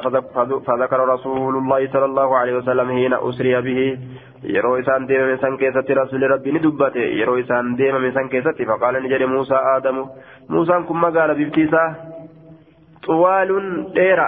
[0.67, 3.99] فذكر رسول الله صلى الله عليه وسلم حين أسري به
[4.45, 8.99] yeroo isaan deemame san keessatti rasuulli rabbii ni dubbate yeroo isaan deemame san keessatti faqaala
[8.99, 10.03] ni jedhe muusaa aadamu
[10.49, 11.87] muusaan kun magaala bifti isaa
[13.07, 14.27] xuwaaluun dheera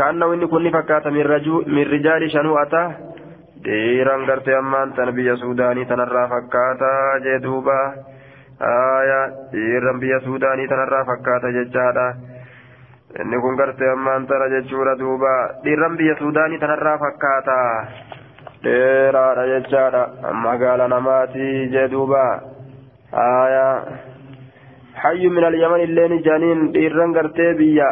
[0.00, 2.82] kaannahu inni kun ni fakkaata min rijaali shanu'ata
[3.64, 7.78] dhiiraan gartee ammaan tan biyya suudaanii tanarraa fakkaataa jee duuba.
[8.60, 12.06] Aayaa dhiiraan biyya suudaanii tanarraa fakkaata jechaadha.
[13.22, 15.34] Inni kun gartee ammaan tana jechuudha duuba.
[15.64, 17.58] Dhiiraan biyya suudaanii tanarraa fakkaata.
[18.64, 20.02] Dheeraadha jechaadha.
[20.46, 22.24] Magaala namaatii jee duuba.
[23.12, 23.82] Aayaa
[25.02, 27.88] hayyu min al-yaman illee ni janiin dhiiraan gartee biyya.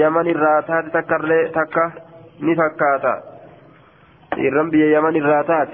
[0.00, 0.90] Yaman irraa taate
[1.54, 1.90] takka
[2.40, 3.35] ni fakkaata.
[4.38, 5.72] إيران بيا يمن الراتات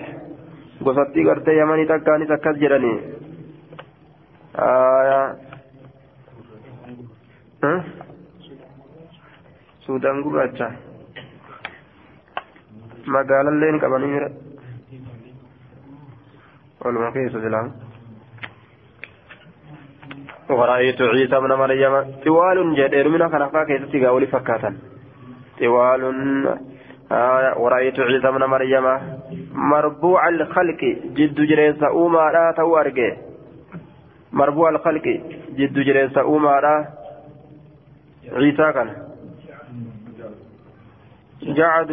[0.84, 2.94] قصتي قرتي يمن تكا نتكس جراني
[4.58, 5.22] آية
[7.64, 7.84] ها
[9.86, 10.92] سودان قرأتشا
[13.06, 14.20] magaalalleen qabanii
[16.84, 17.70] waluma keessa silaa
[20.52, 21.94] ورأيت عيسى ابن مريم
[22.24, 24.70] طوال جدير من خلفاء كيستي قولي فكاتا
[25.60, 26.02] طوال
[27.12, 28.98] آه ورأيت عيسى ابن مريم
[29.52, 33.16] مربوع الخلق جد جريس أوما لا توارجي
[34.32, 35.06] مربوع الخلق
[35.50, 36.88] جد جريس أوما لا.
[38.32, 38.88] عيسى كان.
[41.42, 41.90] جعد.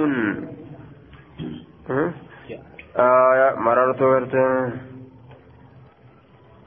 [2.97, 4.35] آية مررت ورت.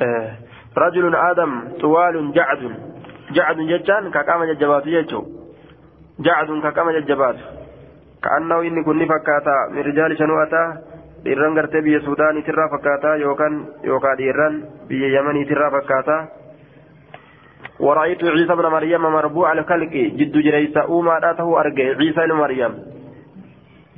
[0.03, 0.37] آه.
[0.79, 2.77] رجل آدم طوال جعد.
[3.31, 5.27] جعد ججان كقام ججبات ججو.
[6.21, 7.62] جعد كقام ججبات.
[8.25, 10.65] كأنه إني كني فكاتا من رجال شنوأتا
[11.25, 13.55] dhiirran gartee biyya suudaanii tirraa fakkaataa yookaan
[13.87, 14.55] yookaan dhiirran
[14.89, 16.23] biyya yamanii tirraa fakkaataa
[17.83, 22.73] ورأيت عيسى بن مريم مربوع الخلق جد جريسة أوما ذاته أرجع عيسى بن مريم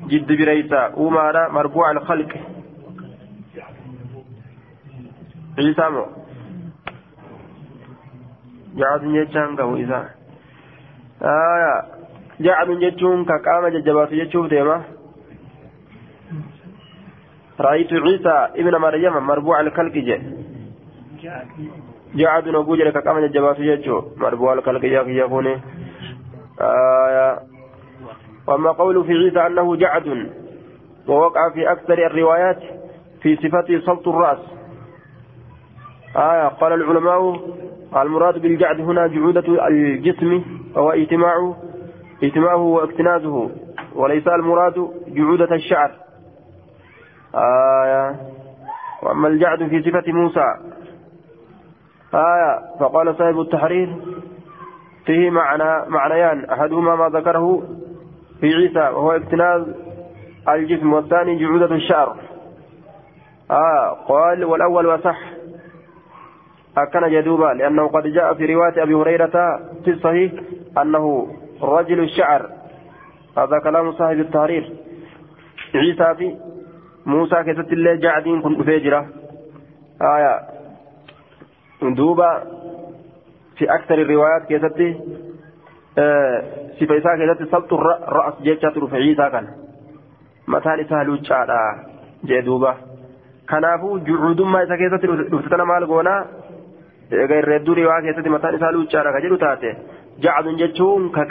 [0.09, 2.31] جد بريسة أوما مربوع الخلق
[5.59, 6.05] عيسى مو
[8.75, 10.01] جتشان قهو إذا
[11.22, 11.94] آية
[12.41, 14.82] جعد جتشون كقام ججبات جتشوف ديما
[17.61, 20.20] رأيت عيسى ابن مريم مربوع الخلق جي
[22.14, 25.47] جعد نقول لك كقام ججبات جتشو مربوع الخلق يكون
[26.61, 27.39] آية
[28.47, 30.30] وأما قول في عيسى أنه جعد
[31.09, 32.61] ووقع في أكثر الروايات
[33.22, 34.39] في صفته صوت الرأس
[36.16, 37.41] آية قال العلماء
[38.03, 40.43] المراد بالجعد هنا جعودة الجسم
[40.74, 41.55] وهو اجتماع
[42.23, 43.51] اجتماعه واكتنازه
[43.95, 45.91] وليس المراد جعودة الشعر.
[47.35, 48.17] آية.
[49.03, 50.55] وأما الجعد في صفة موسى.
[52.15, 52.61] آية.
[52.81, 53.97] فقال صاحب التحرير
[55.07, 56.45] فيه معنى معنيان.
[56.45, 57.62] أحدهما ما ذكره
[58.41, 59.62] في عيسى وهو اكتناز
[60.49, 62.17] الجسم والثاني جعودة الشعر.
[63.51, 63.89] آه.
[64.09, 65.19] قال والأول وصح.
[66.79, 70.33] أكن جدوبا لأنه قد جاء في رواية أبي هريرة في الصحيح
[70.83, 71.29] أنه
[71.65, 72.43] رجل الشعر
[73.39, 74.65] هذا كلام صاحب التحرير
[75.75, 76.37] عيسى في
[77.07, 79.07] موسى كتت الله جعدين كن فيجرة
[80.03, 80.41] آية
[81.83, 82.43] دوبا
[83.57, 84.81] في أكثر الروايات كتت
[85.99, 87.77] آه sifa isaa keessatti sabtu
[88.17, 89.51] ra'as jecha turufe ciisaa kana
[90.47, 91.59] mataan isaa luucaadha
[92.31, 92.73] jee duuba
[93.53, 96.21] kanaafuu jucuudummaa isa keessatti dhufte tana maal goonaa
[97.21, 99.71] eega irreedduu riwaa keessatti mataan isaa luucaadha ka jedhu taate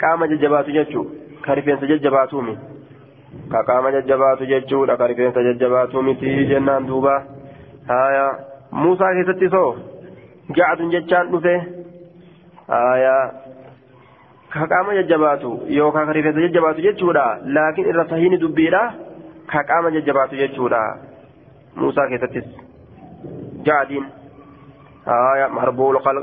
[0.04, 1.04] qaama jajjabaatu jechuu
[1.46, 2.56] ka rifeensa jajjabaatuumi
[3.52, 7.14] ka qaama jajjabaatu jechuudha ka rifeensa jajjabaatu miti jennaan duuba
[7.88, 8.26] haya
[8.82, 9.70] muusaa keessatti soo
[10.58, 11.54] jacdun jechaan dhufe
[12.68, 13.16] haya
[14.54, 17.24] ka qaama jajjabaatu yookaan ka rifeensa jajjabaatu jechuudha
[17.58, 18.82] laakiin irra sahiini dubbiidha
[19.52, 20.82] ka qaama jajjabaatu jechuudha
[21.76, 22.44] muusaa keessattis
[23.70, 24.06] jaadiin
[25.08, 25.46] آية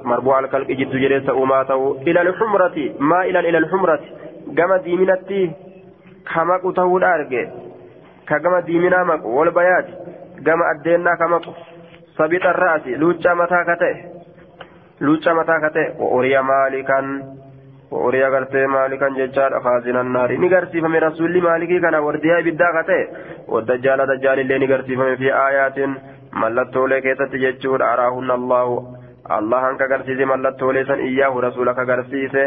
[0.04, 2.02] مربوع الخلق جد جريس أماته.
[2.08, 4.00] إلى الحمرة ما إلى إلى الحمرة.
[4.58, 5.52] كما ديمنتي
[6.34, 7.46] كما قته الأرجع
[8.28, 9.88] كما ديمنا مك والبيات
[10.46, 11.40] كما أدينا كما
[12.18, 13.96] سبيت الرأس لوجا متى كته.
[15.02, 16.02] لوجا متى كته.
[16.02, 17.00] وأريا مالكا
[17.92, 20.32] وأريا غرتي مالكا ججار خازن النار.
[20.38, 23.08] نغرسي فمن رسول مالكي كان ورديا بدا كته.
[23.48, 25.78] والدجال دجال اللي نغرسي فمن في آيات
[26.32, 28.76] mallattoolee keessatti jechuudha araahunna allahu
[29.38, 32.46] allahan ka garsiise mallattoolee san iyyaahu rasuula ka garsiise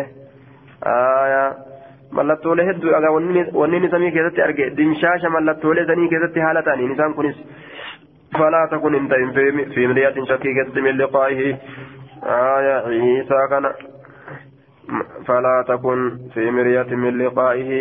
[2.11, 3.13] mallattoolee hedduu dhagaa
[3.61, 7.37] wanni samii keessatti arge dimshaasha mallattoolee sanii keessatti haala ta'aniin isaan kunis
[8.39, 9.35] falaa takun hin ta'in
[9.75, 11.57] fi miliyatin shakkii keessatti min liqaa'ihi
[12.89, 13.75] ciisaa kana
[15.27, 17.81] falaa takun fi miliyatin min liqaa'ihi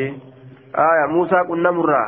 [1.15, 2.07] muusaa qunnamurraa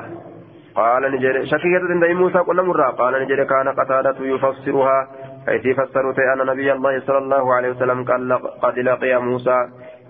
[0.75, 4.97] قال نجري شكي كتب عند موسى قلنا مرة قال نجري كان قتادة يفسرها
[5.47, 9.57] حيث فسرت أن نبي الله صلى الله عليه وسلم قال قد لقي موسى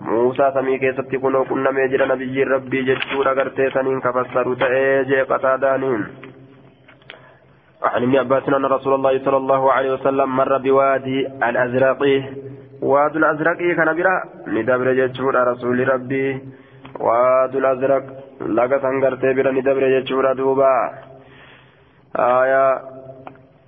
[0.00, 6.02] موسى سمي كيست كنو كنا ميجر نبي ربي جتشورا قرتي سنين كفسرت ايجي قتادانين
[7.82, 12.16] عن ابن عباس أن رسول الله صلى الله عليه وسلم مر بوادي الأزرقي
[12.82, 14.14] واد الأزرقي كان برا
[14.54, 16.26] ندبر جتشورا رسول ربي
[17.00, 20.70] واد الأزرق laga san gartee bira ni dabre jechuudha duuba.
[22.14, 22.96] Aya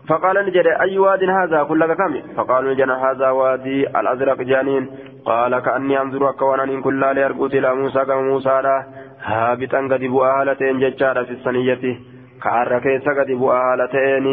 [0.08, 4.90] فقال نجد أي واد هذا كل كم فقالوا نجد هذا وادي الأزرق جانين
[5.24, 8.84] قال كأني أنظر أكوانا إن كل لا يرقوت إلى موسى كما موسى
[9.22, 12.00] هابطا قد بؤا هالتين ججارة في السنية
[12.42, 14.26] كعر كيس قد بؤا هالتين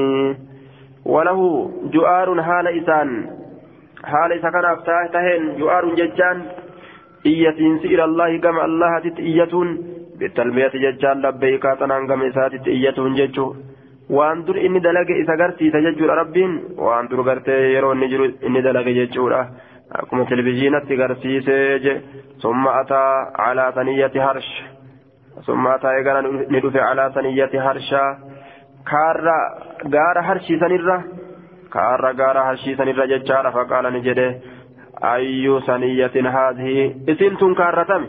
[1.05, 3.09] وله جؤار هال إسان
[4.05, 6.41] هال إسا كان أفتاه تهين جؤار ججان
[7.25, 13.55] إيتين إلى الله كما الله تت إيتون bittalmiyati jechaan labbeeykaa xanaangama isaatitti iyyatuun jechuun
[14.09, 16.51] waan dur inni dalage isa garsiisa jechuudha rabbiin.
[16.77, 19.41] Waan dur gartee yeroo inni jiru inni dalage jechuudha.
[19.99, 21.93] Akkuma televizyiinatti garsiisee je
[22.37, 24.51] summa ataa calaa saniyyati harsh.
[25.45, 28.09] Summa ataa eegala ni dhufe calaa saniyyati harshaa
[28.91, 29.37] kaarra
[29.95, 30.97] gaara harshiisanirra
[31.69, 34.27] kaarra gaara harshiisanirra jechaadha faqaala ni jedhe.
[35.01, 38.07] Ayyuu saniyyatin haadhii isiin tun kaarratame.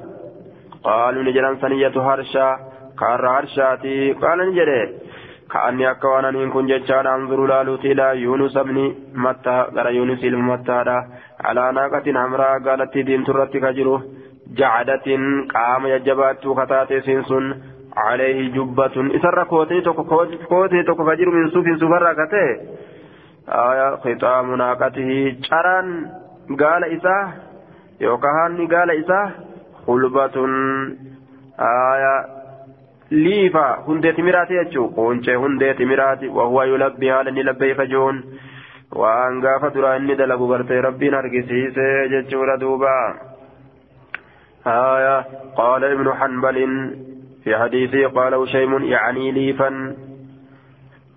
[0.87, 2.51] qaaluu ni jedhan saniyyatu harshaa
[3.01, 4.81] kaarra harshaati qaala ni jedhe
[5.51, 8.77] كأني أكوانا إن كن جتشان أنظر لالوت إلى يونس بن
[9.15, 10.79] متى قال يونس المتى
[11.45, 14.01] على ناقة حمراء قالت دين ترتك جروه
[14.59, 15.07] جعدة
[15.55, 17.45] قام يجبات كتات سنسن
[17.97, 19.99] عليه جبة إسر كوتي توك
[20.51, 22.47] كوتي توك فجر من سوف سفر كته
[23.49, 25.09] آية ختام ناقته
[25.49, 25.87] شران
[26.59, 27.27] قال إساه
[28.01, 29.31] يوكهاني قال إساه
[29.86, 30.36] خلبة
[31.60, 32.36] آية
[34.16, 38.18] timiraati jechuun qoonchee hundee timiraati wahuwa yulabbii haala ni labbeeyfa jiruun
[39.00, 42.92] waan gaafa duraa inni dalagu gartee rabbiin argisiise jechuudha duuba
[44.66, 45.24] آية
[45.56, 46.56] قال ابن حنبل
[47.44, 49.96] في حديثه قال هشيم يعني ليفا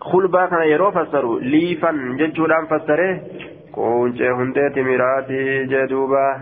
[0.02, 3.22] خلبا كان يرو فسروا ليفا ججودان فسره
[3.72, 6.42] كونجي هندي تمراتي جدوبا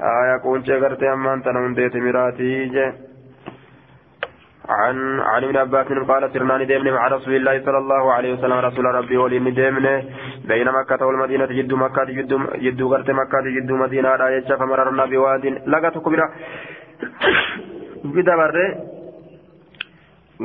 [0.00, 2.92] آية كونجي غرتي أمان تنا هندي تمراتي جي.
[4.68, 8.58] عن عن ابن عباس قال سرنا ندمنا مع رسول الله صلى الله عليه وسلم.
[8.58, 10.02] رسول ربي ولي ندمنا
[10.48, 12.32] بين مكة والمدينة جد مكة جد
[12.64, 14.16] جد غرت مكة جد مدينة.
[14.16, 15.44] لا يشاف فمررنا بواد.
[15.66, 16.26] لقى كبيرة
[18.04, 18.56] بدبر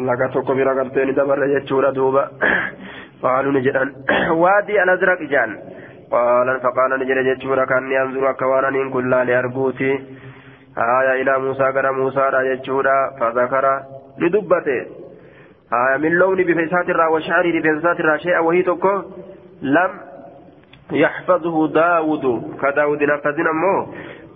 [0.08, 1.10] لقى كبيرة غرتين.
[1.18, 2.24] دبر يجورا دوبا.
[3.24, 3.88] قالوا نجدان
[4.42, 5.79] وادي الأزرق جان.
[6.12, 9.92] قال فقال نجد يجورا كأني أنظر كوانا إن كل لأرجوتي
[10.78, 13.66] آية إلى موسى قال موسى لا يجورا فذكر
[14.20, 14.86] لدبته.
[15.74, 19.02] آية من لون بفيسات الرا وشعري بفيسات الرا شيئا وهي تكو
[19.62, 19.92] لم
[20.92, 22.26] يحفظه داود.
[22.62, 23.76] كداود نفذنا مو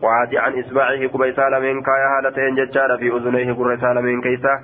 [0.03, 4.59] وعادي عن إصبعه كبيسا لمن كايا هالتين ججارة في أذنيه كرسا لمن كيسا.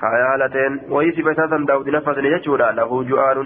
[0.00, 3.36] كايا هالتين وهي سبيساتا داود نفذنا يجورا له جؤار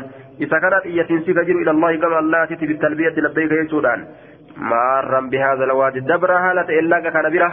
[0.40, 3.94] إذا كانت إيتين سكجر إلى الله كما الله تتي بالتلبية لبيك يجورا
[4.56, 7.52] مارا بهذا الوادي دبر هالة إلا كان بره.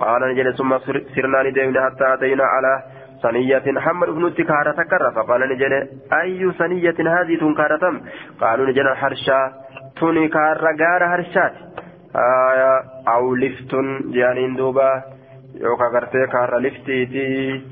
[0.00, 0.78] قال نجل ثم
[1.14, 2.82] سرنا ندمنا حتى أتينا على
[3.22, 5.72] صنية محمد بن التكارة تكرر فقال نجل
[6.12, 8.00] أي صنية هذه تنكارة
[8.40, 9.52] قالوا نجل حرشا
[10.00, 11.52] تنكار غار هرشات
[12.16, 13.72] آية أو لفت
[14.14, 15.02] جانين دوبا.
[15.54, 17.62] يوكا غرتي كار لفتيتي.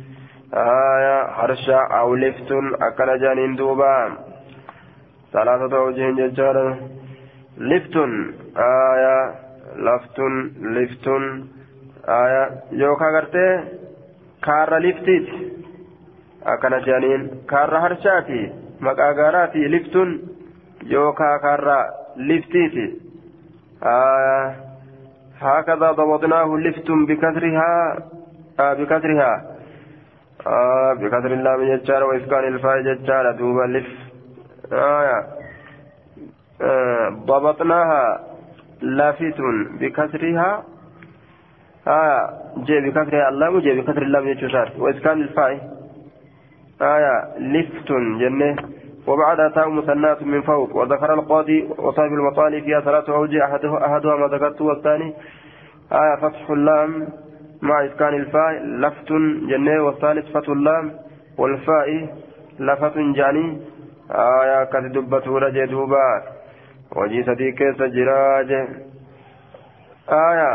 [0.54, 2.50] آية حرشا أو لفت
[2.82, 4.12] أكل جانين دوبا.
[5.32, 6.78] ثلاثة وجه ججارة
[7.58, 7.96] لفت
[8.56, 9.34] آية
[9.76, 10.18] لفت
[10.60, 11.06] لفت
[12.08, 13.80] آية يوكا غرتي.
[14.40, 15.38] kaarra liftiiti
[16.52, 18.38] akkana jedhaniin kaarra harshaati
[18.86, 20.14] maqaa gaaraati liftuun
[20.96, 21.78] yookaa kaarra
[22.16, 22.86] liftiiti
[25.40, 27.98] هكذا ضبطناه لفت بكسرها
[28.60, 29.49] آه بكسرها
[30.46, 33.86] آه بكسر اللام ججار وإسكان الفاء ججار دوبا لف
[34.72, 35.24] آه
[36.62, 38.20] آه ضبطناها
[38.82, 39.40] لافت
[39.80, 40.64] بكسرها.
[41.88, 45.52] آية جي بكسر اللام جي بكسر اللام يجوزار وإسكان الفاء
[46.82, 48.56] آية لفت جنة.
[49.06, 50.76] وبعدها تاء مثنات من فوق.
[50.76, 55.14] وذكر القاضي وصاحب المطالب فيها ثلاث أوجه أحدها ما ذكرته والثاني.
[55.92, 57.08] آية فتح اللام.
[57.62, 59.12] مع إسكان الفاء لفت
[59.50, 60.92] جنة والثالث فتح اللام
[61.38, 62.08] والفاء
[62.58, 63.60] لفت جاني.
[64.10, 66.22] آية كتدبته رجي دوبا.
[66.96, 68.50] وجي صديق سجراج
[70.08, 70.50] آية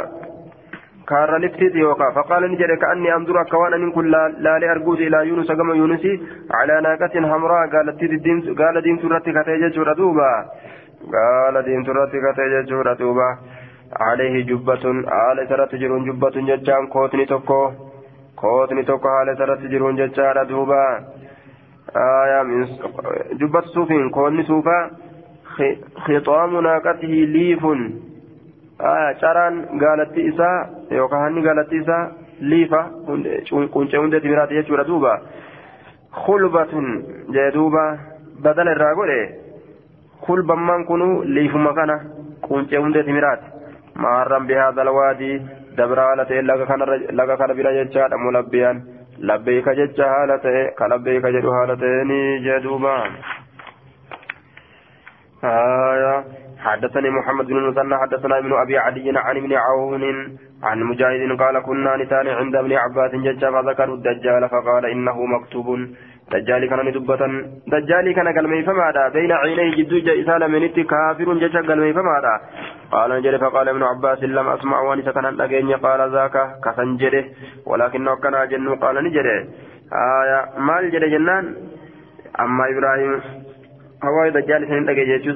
[1.08, 5.52] كار لفتيت يوكا فقال نجد كأني أنظر كوان أن كل لا لأرجوز إلى يونس.
[5.52, 6.14] كما يونسي
[6.52, 7.70] على ناقة حمراء.
[7.74, 10.46] قالت الدين قال دين ترتي كتيجة جردوبا
[11.16, 13.30] قال دين ترتي كتيجة جردوبا
[13.94, 14.84] عليه جبة
[15.32, 17.72] آل سرت جرون جبة ججان كوتني توكو
[18.36, 20.84] كوتني توكو آل سرت جرون ججان دوبا
[21.96, 22.66] آية من
[23.40, 24.92] جبة صوفين كوني صوفا
[26.06, 27.66] خطام ناقته ليف
[29.22, 32.82] caraan gaalatti isaa yookaan hanni gaalatti isaa liifa
[33.74, 35.14] quncee hundee timiraati jechuudha duuba
[36.26, 36.88] khulbatun
[37.38, 37.84] jee duuba
[38.44, 39.20] badala irraa godhe
[40.26, 42.00] kulbammaan kunu liifuma kana
[42.48, 43.04] quncee hundee
[43.96, 45.40] alwaadii
[45.78, 48.84] dabra haala ta'e laga kana bira jechaadha mulabbiyaan
[49.20, 52.96] labbeeyka jecha haala ta'e ka labbeeyka jedhu haala ta'e ni jedhuuba
[56.66, 60.04] حدثني محمد بن المثنى حدثنا ابن ابي عدي عن ابن عون
[60.64, 65.68] عن مجاهد قال كنا نتان عند ابن عباس ججا فذكروا الدجال فقال انه مكتوب
[66.32, 67.22] دجالي كان ندبة
[67.74, 72.34] دجالي كان قلمي فماذا بين عينيه جدو جئسال من كافر ججا قلمي فماذا
[72.92, 77.26] قال نجري فقال ابن عباس لم اسمع وانس كان لقين قال ذاك كسنجره
[77.70, 79.38] ولكنه كان جن قال نجري
[80.20, 81.46] آية مال جري جنان
[82.44, 83.12] اما إبراهيم
[84.06, 85.34] هواي دجالي سنين لقين جيتشو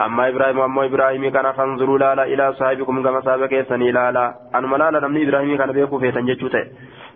[0.00, 5.00] أما إبراهيم أما إبراهيم كان فانظروا لالا إلى صاحبكم كما صاحبك سني لالا أن ملالا
[5.00, 6.64] نمني إبراهيم كان بيكو في تنجتوته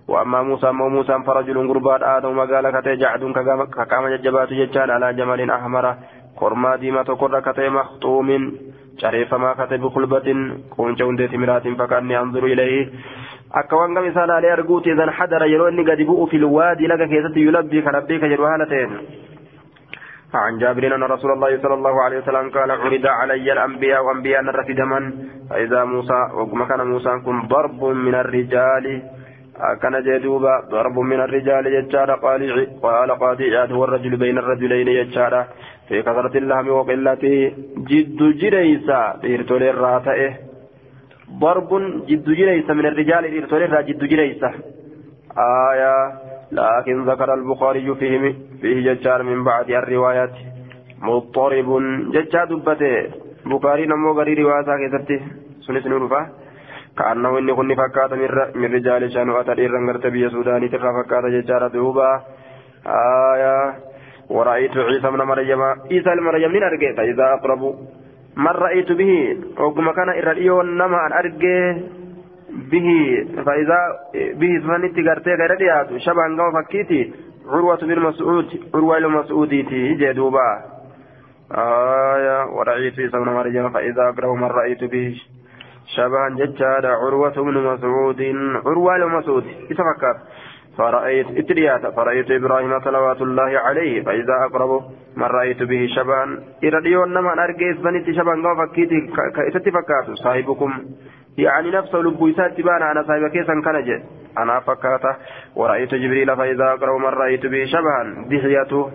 [0.09, 3.22] وأما موسى أما موسى فرجل قربات آدم وقال كتي جعد
[3.74, 5.94] كقام ججبات ججان على جمل أحمر.
[6.36, 8.28] قرما ديما تقر كتي مخطوم.
[9.02, 10.28] شريف ما كتي بقلبة
[10.76, 12.86] كون جوندة مرات فكأني أنظر إليه.
[15.18, 18.66] hadara yeroo inni gadi bu'u fil waadii laga keessatti yulabbii kan rabbii ka jedhu haala
[18.66, 18.92] ta'een
[20.36, 24.80] عن جابر أن رسول الله صلى الله عليه وسلم قال عرض علي الأنبياء وأنبياء نرفد
[24.80, 25.02] من
[25.50, 29.02] فإذا موسى وكما كان موسى كن ضرب من الرجال.
[29.82, 32.40] كان جدوبا ضرب من الرجال يجار قال
[32.82, 35.46] قال قاضي هو الرجل بين الرجلين يجار
[35.88, 37.52] في كثرة اللهم وقلته
[37.90, 40.32] جد جريسا إرتول الراتئه
[41.40, 41.70] ضرب
[42.09, 44.50] جد جريسا من الرجال إرتول جد جريسا
[45.70, 45.96] آية
[46.52, 50.34] لكن ذكر البخاري فيه فيه ججار من بعد الروايات
[51.02, 51.68] مضطرب
[52.14, 52.94] ججار دبته
[53.46, 55.16] بخاري نمو غري رواية كيستي
[55.66, 56.45] سنس نورفا
[56.99, 58.12] كأنه إني كني فكات
[58.57, 62.22] من رجال شانو أتى إيران غرت بي سوداني ترى فكات ججار دوبا
[62.86, 63.74] آية
[64.30, 67.62] ورأيت عيسى من مريم عيسى المريم من أرجع فإذا أقرب
[68.36, 71.76] من رأيت به وكما كان إراديون نما أن أرجع
[72.72, 72.88] به
[73.47, 73.78] فإذا
[74.14, 77.12] به فنتي قرتي غير ديات شبه قوم فكيتي
[77.49, 80.49] عروة بن مسعود عروة المسعوديتي جدوبا
[81.53, 85.22] آية ورأيت في سمن مريم فإذا أقرأ من رأيت به
[85.87, 88.22] شبها ججادا عروة بن مسعود
[88.66, 90.16] عروة المسعود يتفكر
[90.78, 94.82] فرأيت إتريات فرأيت إبراهيم صلوات الله عليه فإذا أقرب
[95.16, 96.26] من رأيت به شبها.
[96.64, 100.72] إرديون نما أرجيس بنتي شبها قوم فكيتي كإتفكر صاحبكم.
[101.39, 104.03] يعني نفسه لبو يسات بانا أنا صاحب كيسا كان
[104.39, 105.16] أنا فكرت
[105.57, 108.24] ورأيت جبريل فإذا أقرأ من رأيت به شبها.
[108.30, 108.91] دحية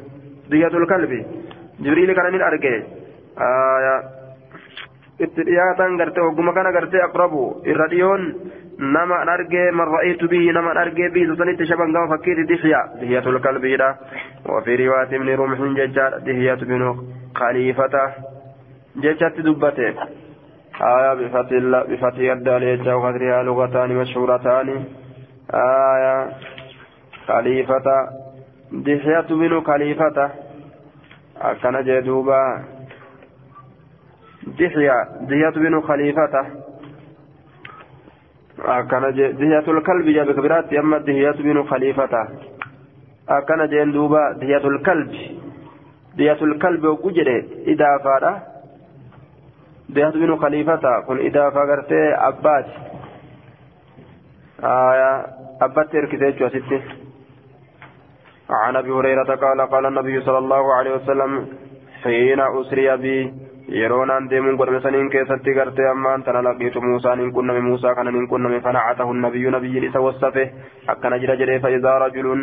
[0.50, 1.26] دحية الكلب.
[1.80, 2.70] جبريل كان من أرجع
[3.38, 4.21] آية
[5.21, 8.21] اترياتا غرتي وقم كان غرتي أقربه الراديون
[8.79, 13.65] نما أرجع من رأيت به نما أرجع به سنت شبها قام فكيت دحية دحية الكلب
[13.65, 13.97] إذا
[14.49, 16.83] وفي رواية من رمح ججار دحية بن
[17.35, 17.95] خليفة
[18.97, 19.95] ججات دبته
[20.81, 21.51] آية بفتح
[21.91, 24.69] بفتح الدال يجا وقدرها لغتان مشهورتان
[25.55, 26.29] آية
[27.27, 27.89] خليفة
[28.73, 30.31] دحية بن خليفة
[31.41, 32.65] أكن جدوبا
[34.48, 36.46] دحية دحية بن خليفة.
[38.60, 42.28] أكن دحية الكلب جاب كبيرات أما دحية بن خليفة.
[43.30, 45.12] أكن جندوبا دحية الكلب.
[46.16, 46.86] دحية الكلب
[47.68, 48.42] إذا فاره
[49.90, 52.66] ديات بن خليفة كن إضافة غرتي أبات
[54.64, 55.26] آية
[55.62, 56.82] أبات تركتي ستة.
[58.50, 61.48] عن أبي هريرة قال قال النبي صلى الله عليه وسلم
[62.04, 63.34] حين أسري بي
[64.82, 69.52] saniin keessatti gartee ammaan tana laqiitu muusaan hin qunname muusaa kanan hin qunname fanacatahu nabiyyu
[69.52, 70.44] nabiyyiin isa wassafe
[70.96, 72.42] akkana jira jedhee faidaa rajulun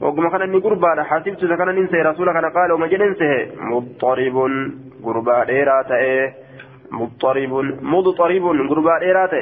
[0.00, 3.38] oguma kana inni gurbaadha hasibtu isa kana nin sehe rasuula kana qaala uma jedhen sehe
[3.70, 4.60] muxaribun
[5.06, 6.48] gurbaa dheeraa ta'ee
[6.92, 9.34] مضطرب مضطرب غربا ديرات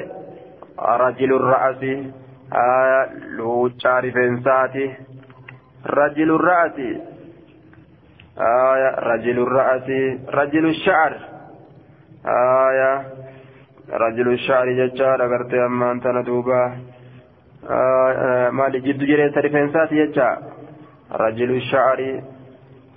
[0.79, 1.83] رجل الرأس
[2.53, 4.95] آه لوچا رفنساتي
[5.87, 6.77] رجل الرأس
[8.39, 9.89] آية رجل الرأس
[10.29, 11.13] رجل الشعر.
[12.27, 13.05] آية
[13.93, 16.77] رجل الشعر ججار أغرت أما أنت ندوبا.
[17.71, 20.39] آه مالي جد جريت رفنساتي ججا
[21.13, 22.23] رجل الشعر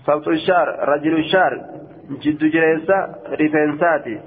[0.05, 1.53] صوت الشعر رجل الشعر.
[2.09, 2.89] جد جريت
[3.39, 4.19] رفنساتي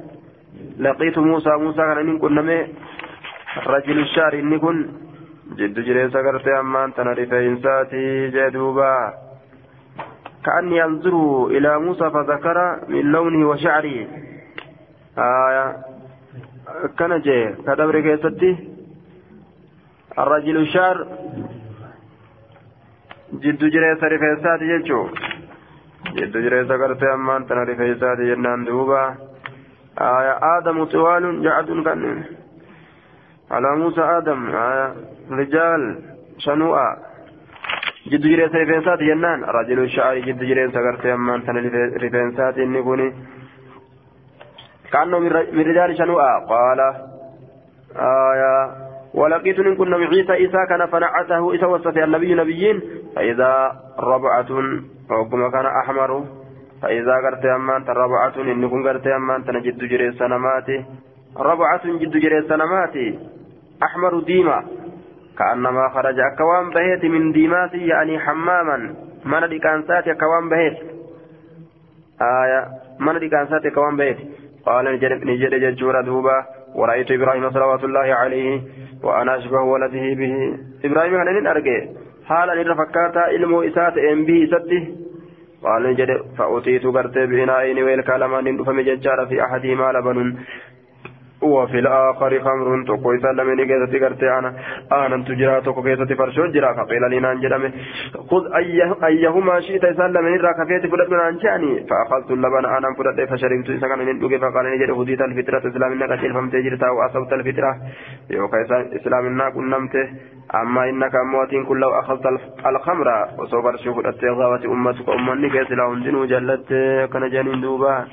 [0.78, 2.66] لقيت موسى موسى كان إن كنا
[3.66, 4.88] رجل الشعر إني كن.
[5.58, 9.12] جد جريسا قرتي أمان تنرف إنساتي جدوبا.
[10.44, 12.58] كأني أنظر إلى موسى فذكر
[12.88, 14.06] من لونه وشعره.
[15.18, 15.66] آية
[16.98, 18.00] كان جي كدبر
[20.18, 21.06] الرجل الشعر.
[23.32, 25.00] جد جريسا رفيساتي جيتشو.
[26.16, 29.14] جد جريسة قرتي أمان تنري فيسات جنان دوبا.
[29.98, 32.24] آية آدم طوال جعد كان
[33.50, 34.40] على موسى آدم.
[34.50, 34.94] آية
[35.30, 35.82] رجال
[36.38, 37.11] شنوءا
[38.06, 41.68] جد جريسة رفينسات جنان رجل الشعر جد جريسة قرتي أمان تنري
[42.02, 43.12] رفينسات إني كوني
[44.92, 46.38] كأنه من رجال شنوءا.
[46.52, 46.80] قال
[47.96, 48.54] آية
[49.14, 52.80] ولقيت إن كنا عيسى إيسى كان فنعته إيسى وصف النبي نبيين.
[53.16, 53.52] فإذا
[53.98, 54.50] ربعة
[55.10, 56.24] وكما كان أحمر.
[56.82, 60.84] فإذا قرت أمان ربعة إن كن قرت أمان تنجد جري سنماتي
[61.36, 63.18] ربعة جد جري سنماتي
[63.82, 64.81] أحمر ديما.
[65.38, 68.94] كأنما خرج أكوان بهيت من ديماتي يعني حماما.
[69.24, 70.78] من الإكانسات أكوان بهيت؟
[72.22, 72.66] آية.
[73.00, 74.18] من الإكانسات أكوان بهيت؟
[74.66, 74.84] قال
[75.24, 78.62] نجد ججور دوبا ورأيت إبراهيم صلوات الله عليه
[79.02, 80.58] وأنا أشبه ولده به.
[80.84, 81.86] إبراهيم كان أرجع.
[82.26, 84.82] حالا إن فكاتا علمه إسات إن به إسته.
[85.62, 90.36] قال نجد فأتيت قرت بإناءين والكلمان فمججار في أحدهما لبن.
[91.42, 94.54] وفي الآخر خمر تقوي سلم نجد قرت أنا.
[94.92, 97.72] أنا تجرى تقو كيسة فرشون جرى فقيل لي نانجرم
[98.30, 103.68] خذ أيه أيهما شئت سلم نرى كفيت فلت من أنشاني فأخذت اللبن أنا فلت فشربت
[103.82, 107.72] سكن من دوك فقال نجد هديت الفطرة إسلامنا كتير فمت جرتا وأصبت الفطرة
[108.30, 108.58] يوكا
[108.96, 109.94] إسلامنا كنمت
[110.54, 112.26] أما إنك أموات كل لو أخذت
[112.66, 113.08] الخمر.
[113.38, 116.68] وصبر شوف التغاوة أمتك أمني كيس لهم دين جلت.
[117.12, 118.06] كان جانين دوبا.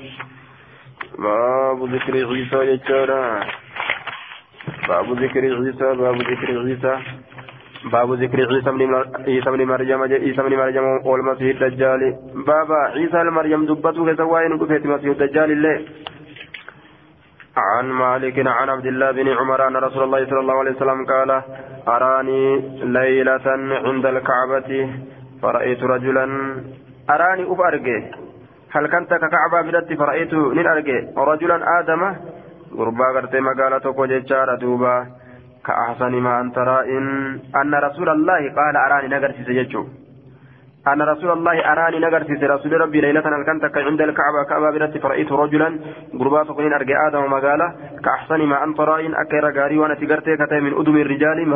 [1.20, 3.24] باب ذكر عيسى يجارا
[4.88, 6.94] باب ذكر عيسى باب ذكر عيسى.
[7.92, 8.82] باب ذكر عيسى بن
[9.28, 12.02] عيسى بن مريم عيسى بن مريم والمسيح الدجال.
[12.46, 15.78] بابا عيسى المريم دبته كسواين دفيت مسيح الدجال الله
[17.56, 21.30] عن مالك عن عبد الله بن عمر أن رسول الله صلى الله عليه وسلم قال
[21.88, 22.42] أراني
[22.84, 23.46] ليلة
[23.86, 24.70] عند الكعبة
[25.42, 26.26] فرأيت رجلا.
[27.10, 28.00] أراني أفرقه
[28.74, 30.34] هل كنت ككعبة بدت فرأيت
[30.66, 32.02] أرقه رجلا آدم؟
[32.78, 35.06] غربا قرتي مقالة كوجيتشارة دوبا.
[35.66, 37.06] كأحسن ما أنت رائن.
[37.60, 39.84] أن رسول الله قال أراني نقرتي سجدشو
[40.88, 43.26] أن رسول الله أراني نقرتي رسول ربي ليلة.
[43.38, 45.78] الكنتك عند الكعبة كعبة برت فرأيت رجلا؟
[46.20, 47.68] قربات قلين أرقى آدم مقالة.
[48.04, 49.14] كأحسن ما أنت رائن.
[49.14, 49.94] أكير قاري وأنا
[50.36, 51.48] كتاي من أدم الرجال.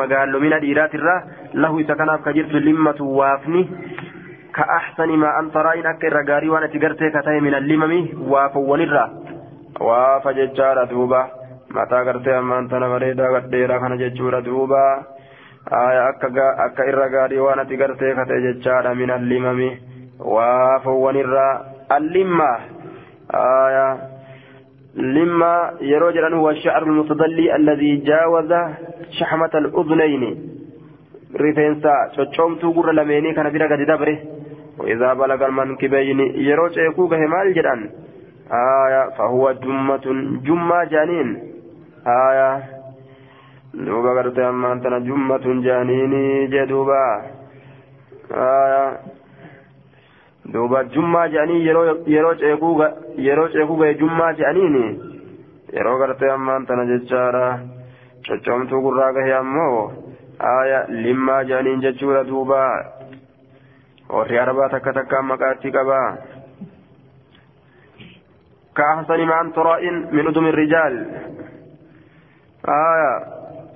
[0.00, 1.16] مقال من الإيرات الرا.
[1.54, 3.62] له سكناف كجرت لمة وافني.
[4.56, 7.92] كأحسن ما أنت رائن أكير قاري وأنا تقرتي كتاي من اللمم
[8.32, 9.06] وافون الرا
[9.80, 11.22] وافججار دوبا.
[11.74, 14.84] متى قرتي أما أنت نبريدا قديرا كان ججور دوبا.
[15.72, 16.28] آية أكا
[16.66, 19.60] أكا إرى قاري وأنا تقرتي كتي ججارا من اللمم
[20.20, 21.48] وافون الرا
[21.96, 22.52] اللمة
[23.34, 23.88] آية
[24.94, 28.52] لما يروج هو الشعر المتضلي الذي جاوز
[29.18, 30.50] شحمة الأذنين.
[31.30, 34.18] رفنسا تشومتو قر لميني كان بلا قد دبره
[34.80, 37.76] وإذا بلغ المنكبين يروج يكوك همال جدًا
[38.52, 40.06] آية فهو جمة
[40.46, 41.28] جمة جانين
[42.06, 42.50] آية
[43.74, 47.22] دوبا قرتي أما أنتنا جمة جانيني جدوبا
[48.32, 48.98] آية
[50.46, 52.86] دوبا جمة جاني يرو يرو ceekuuga
[53.16, 54.86] yeroo ceekuuga jummaa je'aniini
[55.72, 57.58] yeroo gartee amma antana jechaadha
[58.26, 59.92] coccomtuu gurraa gahe ammoo
[60.38, 62.60] aya limmaa je'aniin jechuudha duuba
[64.16, 66.08] warri arbaa takka takkaan maqaatti qabaa
[68.76, 70.94] كأحسن ما أنت رائن من أدم الرجال
[72.68, 73.12] آية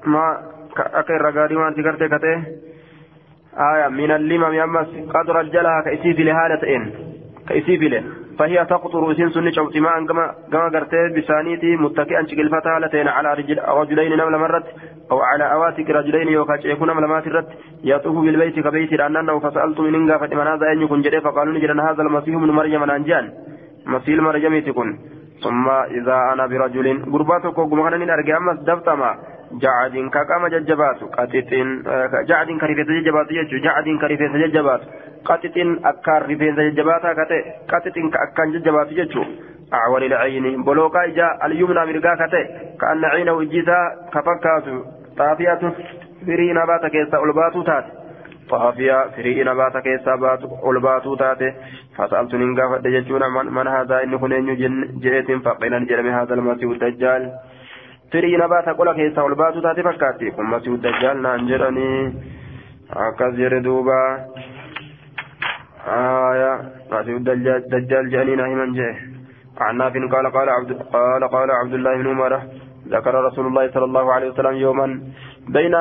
[0.06, 0.27] ما
[0.77, 2.35] أكير رقادي ما أنت كرتي كتي
[3.59, 6.82] آية من اللمم يمس قد رجلها كإسيف لهالة إن
[7.48, 8.05] كإسيف له
[8.39, 13.59] فهي تقطر إسين سنة شوتي ما أنكما كما كرتي بسانيتي متكئا شكل فتالتين على رجل
[13.69, 14.66] رجلين نمل مرت
[15.11, 17.48] أو على أواتك رجلين يوكاش يكون نمل ماترت
[17.85, 22.02] يطوف بالبيت كبيت لأنه فسألت من إنغا فتمن هذا أن يكون جري فقالوا نجرن هذا
[22.02, 23.32] المسيح من مريم الأنجان
[23.86, 24.98] مسيل مرجمي تكون
[25.44, 29.11] ثم إذا أنا برجل قرباتك وقمغنن أرجع أمس دفتما.
[29.62, 31.82] جعد كقام ججبات قتتين
[32.28, 34.81] جعد كريفة ججبات يجو جعد كريفة ججبات
[35.24, 39.24] قتتين أكار ريفة ججبات كتة قتتين كأكان ججبات يجو
[39.72, 42.43] أعور العين بلوكا إجا اليمنى مرقا كتة
[42.81, 43.78] كأن عينه إجيسا
[44.12, 44.64] كفكات
[45.18, 45.62] طافية
[46.26, 47.85] فرين بات كيسا ألباتو تات
[48.51, 51.43] طافية فرين بات كيسا بات ألباتو تات
[51.97, 53.22] فسألت ننقى فدججون
[53.56, 54.47] من, هذا إن كنين
[55.02, 57.32] جئت فقيل جرم هذا المسيح الدجال
[58.12, 61.98] firii nabaata qola keessaa ol baatu taate fakkaatti kun masiihu dajjaal naan jedhanii
[63.06, 63.98] akkas jedhe duuba
[65.97, 66.52] aya
[66.93, 68.94] masiihu dajjaal jedhanii naa himan jee
[69.60, 72.32] عن نافع قال قال عبد قال قال عبد الله بن عمر
[72.89, 75.01] ذكر رسول الله صلى الله عليه وسلم يوما
[75.48, 75.74] بين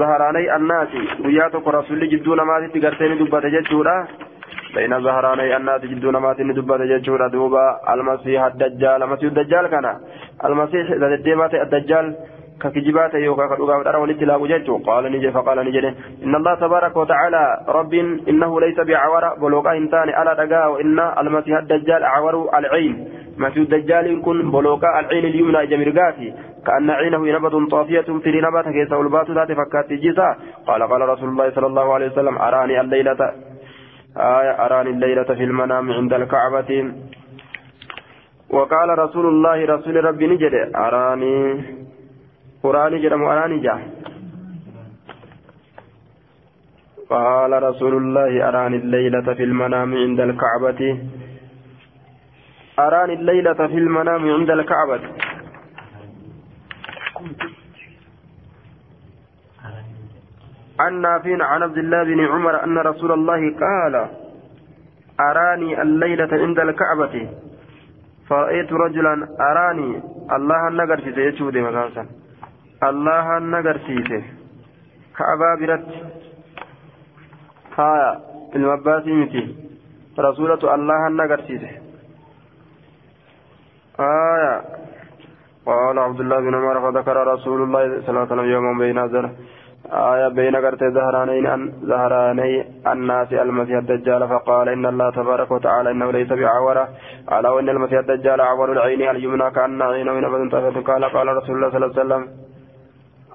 [0.00, 0.88] ظهراني الناس
[1.24, 3.96] وياتك رسول جدون ما تقرتين دبت جدولا
[4.78, 7.64] بين زهراني الناس جدون مات ندبت ججورا دوبا
[7.94, 9.86] المسيح الدجال المسيح الدجال كان.
[10.44, 12.06] المسيح إذا ديمات الدجال
[12.62, 15.88] ككجبات يوكا كدوغا ترى ولتلاو ججو قال نجي فقال نجي.
[16.24, 17.44] إن الله تبارك وتعالى
[17.78, 17.94] رب
[18.30, 22.94] إنه ليس بعور بلوغا إنسان على دقا وإن المسيح الدجال أعور العين.
[23.38, 26.28] مسيح الدجال كن بلوغا العين اليمنى جمرقاتي
[26.66, 30.28] كأن عينه نبض طافية في نبات كيس والبات ذات فكات جيسا
[30.66, 33.22] قال قال رسول الله صلى الله عليه وسلم أراني الليلة
[34.18, 36.92] آية أراني الليلة في المنام عند الكعبة.
[38.50, 40.54] وقال رسول الله رسول ربي نجد.
[40.76, 41.62] أراني.
[42.62, 43.78] قرآن جرم أراني جا.
[47.10, 50.98] قال رسول الله أراني الليلة في المنام عند الكعبة.
[52.78, 55.00] أراني الليلة في المنام عند الكعبة.
[60.80, 63.94] عن نافع عن عبد الله بن عمر أن رسول الله قال
[65.20, 67.28] أراني الليلة عند الكعبة.
[68.28, 70.02] فرأيت رجلا أراني
[70.36, 72.06] الله النقر في سيشود مكانسا.
[72.82, 74.22] الله النقر في
[75.18, 75.86] كعبة برت
[77.78, 78.20] ها
[78.56, 79.56] المباسي متي
[80.18, 81.54] رسولة الله النقر في
[84.00, 84.62] آية
[85.66, 89.30] قال عبد الله بن عمر فذكر رسول الله صلى الله عليه وسلم يوما بين ذر
[89.92, 96.10] آية بين قرت زهرانين أن زهراني الناس المسيح الدجال فقال إن الله تبارك وتعالى إنه
[96.10, 96.88] ليس بعورة.
[97.28, 101.70] على وإن المسيح الدجال عور العين اليمنى كأن عينه نبذ طفت قال قال رسول الله
[101.70, 102.22] صلى الله عليه وسلم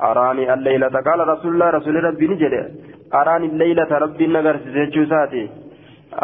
[0.02, 0.88] أراني الليلة.
[0.88, 2.54] قال رسول الله رسول ربي نجد.
[3.14, 5.50] أراني الليلة ربي نجر سيجوساتي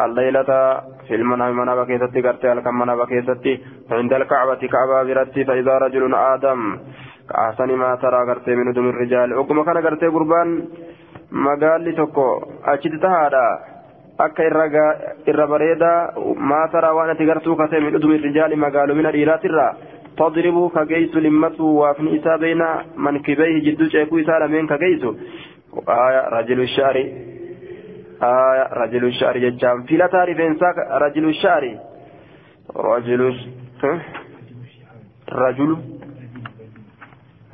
[0.06, 3.54] الليلة في المنام منابا كيستي قرتي الكم منابا كيستي.
[3.92, 6.78] عند الكعبة كعبة برتي فإذا رجل آدم
[7.30, 10.50] كأحسن ما ترى قرتي من دم الرجال وكما كان قرتي قربان
[11.32, 12.28] مقالي توكو
[12.66, 13.48] أجد تهادا
[14.20, 14.44] akka
[15.32, 15.90] irra bareeda
[16.52, 19.70] maa taraa waan ati gartuu katee min udumi rijaali magaalumina dhiiraatirraa
[20.20, 22.68] tadribu ka geeysu limmatu waafni isaa beeyna
[23.06, 25.16] mankibeyhi jidduu ceekuu isaa lameen ka geeysu
[26.36, 27.06] rajulu shaari
[28.24, 31.64] آية رجل الشعر ججام في لا تعرف إنساك رجل الشعر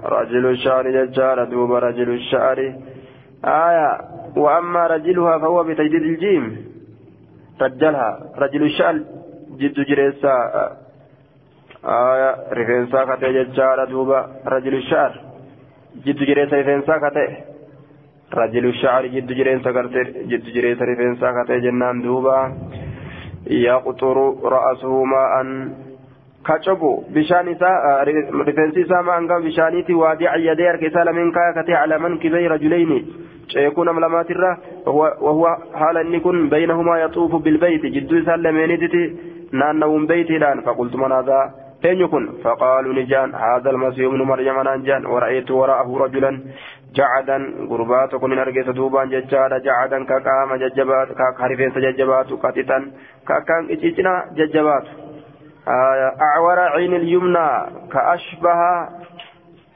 [0.06, 2.60] رجل الشعر ججار دوب رجل الشعر.
[3.46, 3.90] آية
[4.38, 6.46] وأما رجلها فهو بتجديد الجيم.
[7.62, 8.96] رجلها رجل الشعر
[9.60, 10.36] جد جريسا.
[11.86, 14.12] آية رفنسا كتي ججار دوب
[14.48, 15.14] رجل الشعر.
[16.06, 17.56] جد جريسا رفنسا كتي
[18.34, 19.96] رجل الشعر جد جرين سكرت
[20.30, 22.38] جد جرين رفين سكرت جنان دوبا
[23.48, 25.34] يقطر رأسه ماء
[26.48, 27.82] كتشبو بشان إساء
[28.84, 32.92] إساء أنقام بشانيتي وادع يدي أركسا لمن كاكتي على منكبي رجلين
[33.48, 34.58] شيكون ملمات الره
[35.26, 39.04] وهو حال أن بينهما يطوف بالبيت جد إساء لمنيتي
[39.52, 41.40] نانهم بيتي لأن فقلت من هذا
[41.86, 46.32] أين يكون فقالوا نجان هذا المسيح ابن مريم نانجان ورأيت وراءه رجلا
[46.96, 47.38] جعدا
[47.70, 51.08] غربات كن أرجس دوبان ججادا جعدا كقام ججبات
[51.38, 52.80] كحرفين ججبات قتتا
[53.28, 54.86] ككان إتيتنا ججبات
[55.68, 57.50] أعور عين اليمنى
[57.94, 58.60] كأشبه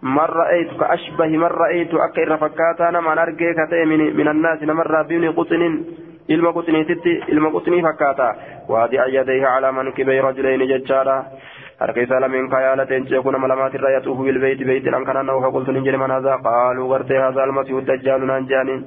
[0.02, 5.32] من رأيت كأشبه من رأيت أكير فكاتا نما نرجي كتي من, من الناس نمر بين
[5.32, 5.84] قطن
[6.30, 8.28] ilma quxiniititti ilma quxinii fakkaata
[8.70, 11.16] waadi'a yadayhi calaa mankibay rajulayni jechaadha
[11.80, 16.02] harka isaa lameen kaayaalateen ceeku nama lamaatirra yaxuufu bilbeeyti beeytiidhaan kana na'u faqultu nin jedhe
[16.04, 18.86] man haadhaa qaaluu gartee haadhaa almasiihu dajjaalu naan jeaniin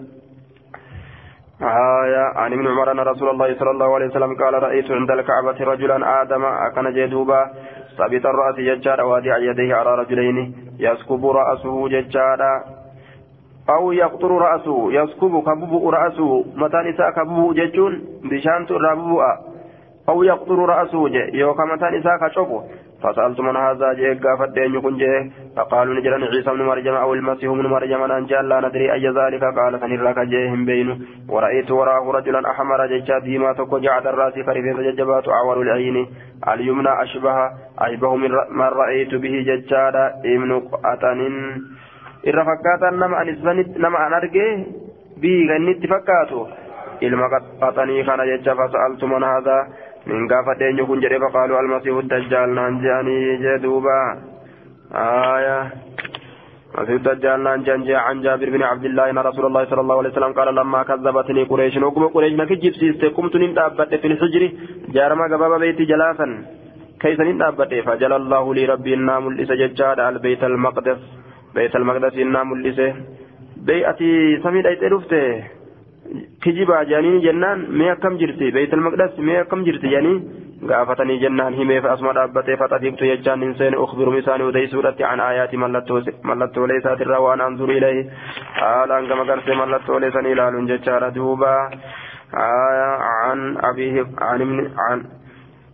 [1.62, 2.24] آية.
[2.36, 6.22] عن ابن عمر أن رسول الله صلى الله عليه وسلم قال رأيت عند الكعبة رجلا
[6.22, 7.50] آدم أكن جدوبا
[7.98, 12.64] ثابت الرأس ججارا وادع يديه على رجلين يسكب رأسه ججارا
[13.70, 16.44] أو يقطر رأسه يسكب كبب رأسه.
[16.56, 19.22] متى نساء كبب ججون؟ بشانت الربوء
[20.08, 22.64] أو يقطر رأسه يوكا متى نساء كشوفه
[23.02, 27.66] فسألت من هذا جاء قافت يكون جاء فقالوا نجرا عيسى بن مريم أو المسيح بن
[27.66, 30.98] مريم أن جاء لا ندري أي ذلك قال فنراك جاءهم بينه.
[31.28, 36.06] ورأيت وراه رجلا أحمر ججا ديما تكو جعد الرأس فريفين ججبات عور العين.
[36.48, 37.36] اليمنى أشبه
[37.78, 38.16] أشبه
[38.50, 41.20] من رأيت به ججادا ابن أتن
[42.22, 44.46] irra fakkaatan nama anisbanitti nama an arge
[45.22, 46.46] bii gannitti fakkaatu
[47.02, 49.66] ilma qaxanii kana jecha fasa'altu man haadaa
[50.06, 53.96] eenyu kun jedhe faqaaluu almasiihu dajjaal naan jeanii jee duuba
[54.92, 55.58] aya
[56.72, 60.10] مسيح الدجال نان جاء عن جابر بن عبد الله إن رسول الله صلى الله عليه
[60.10, 61.76] وسلم قال لما كذبتني قريش.
[61.76, 64.42] وقم قريش نكجب سيست قمت نندابت في الحجر.
[64.96, 66.26] جارما قباب بيتي جلاسا
[67.00, 71.00] كيف نندابت فجل الله لي ربي النام لسججاد البيت المقدس.
[71.54, 72.92] بيت المقدس إنا ملسه
[73.66, 75.24] بيئتي سميد أيت رفته
[76.44, 80.16] kijibaa jaaniin jennaan mee akkam jirti beeytal maqdas mee akkam jirti jaanii
[80.70, 86.78] gaafatanii jennaan himeef asuma dhaabbatee faxafiqtu jechaan hin seene ukhbirum isaanii odeysuudhatti an aayaati mallattoolee
[86.82, 88.04] isaatirraa waan anzuru ilayhi
[88.60, 91.52] haalaan gama garsee mallattoolee san ilaaluun jechaadha duuba
[92.34, 93.40] عن
[93.70, 94.40] أبيه عن
[94.78, 94.98] عن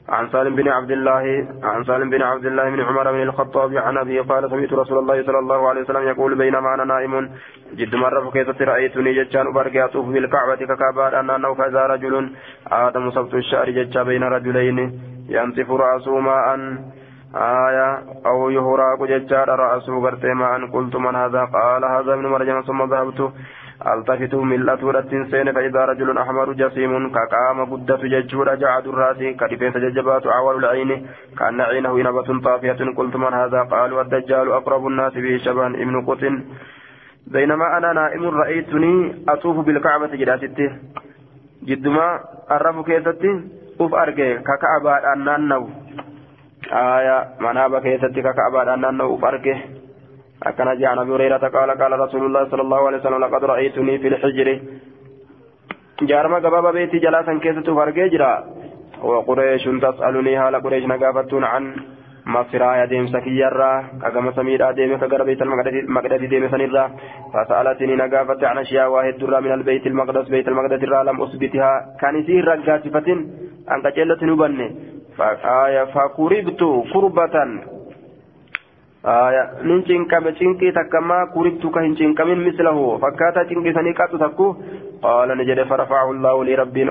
[0.09, 3.98] عن سالم بن عبد الله عن سالم بن عبد الله بن عمر بن الخطاب عن
[3.98, 7.30] أبيه قال سمعت رسول الله صلى الله عليه وسلم يقول بينما أنا نائم.
[7.76, 12.30] جد مرة فكيت رأيتني جتان أبرقي أطوف بالكعبة ككعبة أن أنه فإذا رجل.
[12.72, 14.78] آدم صبت الشعر جتا بين رجلين.
[15.28, 16.48] ينطف رأسه ماء.
[17.36, 18.02] آية.
[18.26, 23.32] أو يهراق جتان رأسه قرتي ماء قلت من هذا؟ قال هذا ابن مرجم ثم ذهبت.
[23.88, 30.27] التفت ملة رتين سين فإذا رجل أحمر جسيم كقام قدة ججور جعد الرأس كرفين تججبات
[30.27, 31.07] عوال العين
[31.39, 36.43] كأن عينه نبة طافية قلت من هذا قالوا الدجال أقرب الناس به شبان ابن قطن
[37.27, 40.69] بينما أنا نائم رأيتني أطوف بالكعبة جلاسته
[41.63, 42.19] جدما
[42.51, 43.31] الرب كيستي
[43.81, 45.69] أف أرجع ككعبة أنانو
[46.73, 49.57] آية منابة كيستي ككعبة أنانو أف أرجع
[50.47, 53.98] أكن جاء عن أبي هريرة قال قال رسول الله صلى الله عليه وسلم لقد رأيتني
[53.98, 54.60] في الحجر.
[56.02, 58.44] جارما قبابا بيتي جلاسا كيسة فرقجرا
[59.02, 61.77] وقريش تسألني هال قريش نقافتون عن
[62.27, 63.73] مصرايا ديم سكيرا
[64.15, 66.85] كما سمير ديم كغر بيت المقدس ديم سنرا
[67.35, 71.73] فسألتني نقافت عن أشياء واحد درا من البيت المقدس بيت المقدس را لم أثبتها.
[72.01, 73.09] كان يسير رقاتفة
[73.73, 74.69] أنك جلت نبني.
[75.94, 76.62] فقربت
[76.93, 77.36] قربة.
[79.68, 84.48] Nin cinqame cinqii takkamaa kuribtu ka hin cinqamin mislahu fakkaataa cinqii sanii qattu takku
[85.06, 86.90] qaala ni jedhe farafacahu llaahu lii rabbiin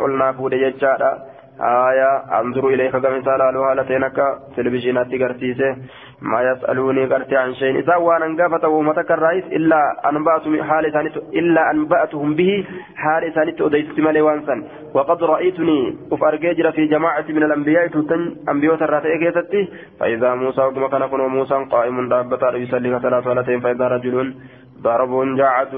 [1.61, 4.17] آية أنظر إليك كما تعالى لو هالتينك
[4.57, 5.75] تلفزيونات قرتيسه
[6.21, 10.85] ما يسألوني قرتي عن شيء إذا وأنا انقافت ومتك الرئيس إلا أنبأت حال
[11.33, 12.65] إلا أنبأتهم به
[12.95, 14.63] حال ثانيت أديت مالي وانسا
[14.93, 19.67] وقد رأيتني أفرجيجر في جماعة من الأنبياء تتن أنبياء الراتئ كيستي
[19.99, 24.35] فإذا موسى وكما كان كن موسى قائم دابة يصلي ثلاث صلاتين فإذا رجل
[24.81, 25.73] ضرب جاعة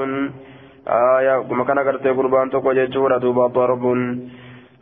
[0.87, 3.83] آية كما كان قرتي قربان تقوى جيشورة دوبا ضرب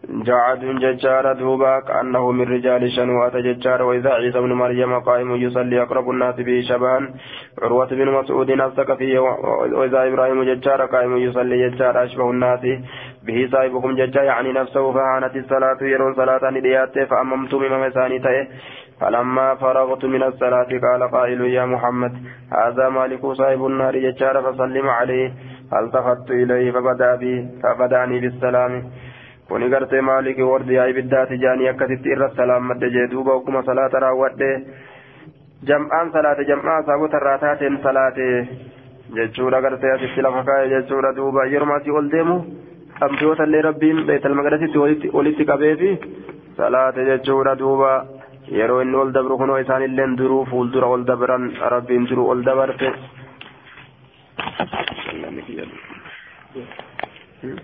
[0.10, 6.10] جعد ججار دوبا كأنه من رجال شنوات ججار وإذا عيسى بن مريم قائم يصلي أقرب
[6.10, 7.14] الناس به شبان
[7.64, 9.18] عروة بن مسعود الثقفي
[9.78, 12.60] وإذا إبراهيم ججار قائم يصلي ججار أشبه الناس
[13.26, 13.50] به.
[13.52, 18.48] صاحبكم ججار يعني نفسه فهانت الصلاة يرون صلاة نديات فأممت من مساني تأه.
[19.02, 22.14] فلما فرغت من الصلاة قال قائل يا محمد
[22.52, 25.34] هذا مالك صاحب النار ججار فسلم عليه.
[25.72, 28.74] فالتفت إليه فبدأ بي فبدأني بالسلام.
[29.50, 34.50] Kuni gartee maaliki wardi yaa ibiddaati jaanii akkasitti irra salaammadde jee duuba okkuma salaata raawwadhe
[35.70, 38.28] jam'aan salaate jam'aa saabota irraa taateen salaate
[39.20, 42.36] jechuudha gartee asitti lafa kaa'e jechuudha duuba yeroo asii ol deemu
[43.08, 44.84] ambiyoota illee rabbiin beetal maqdasitti
[45.18, 45.92] walitti qabeefi
[46.58, 47.92] salaate jechuudha duuba
[48.60, 52.92] yeroo inni ol dabru kunoo isaanillee duruu fuuldura ol dabran rabbiin duruu ol dabarte.
[57.42, 57.58] Hmm.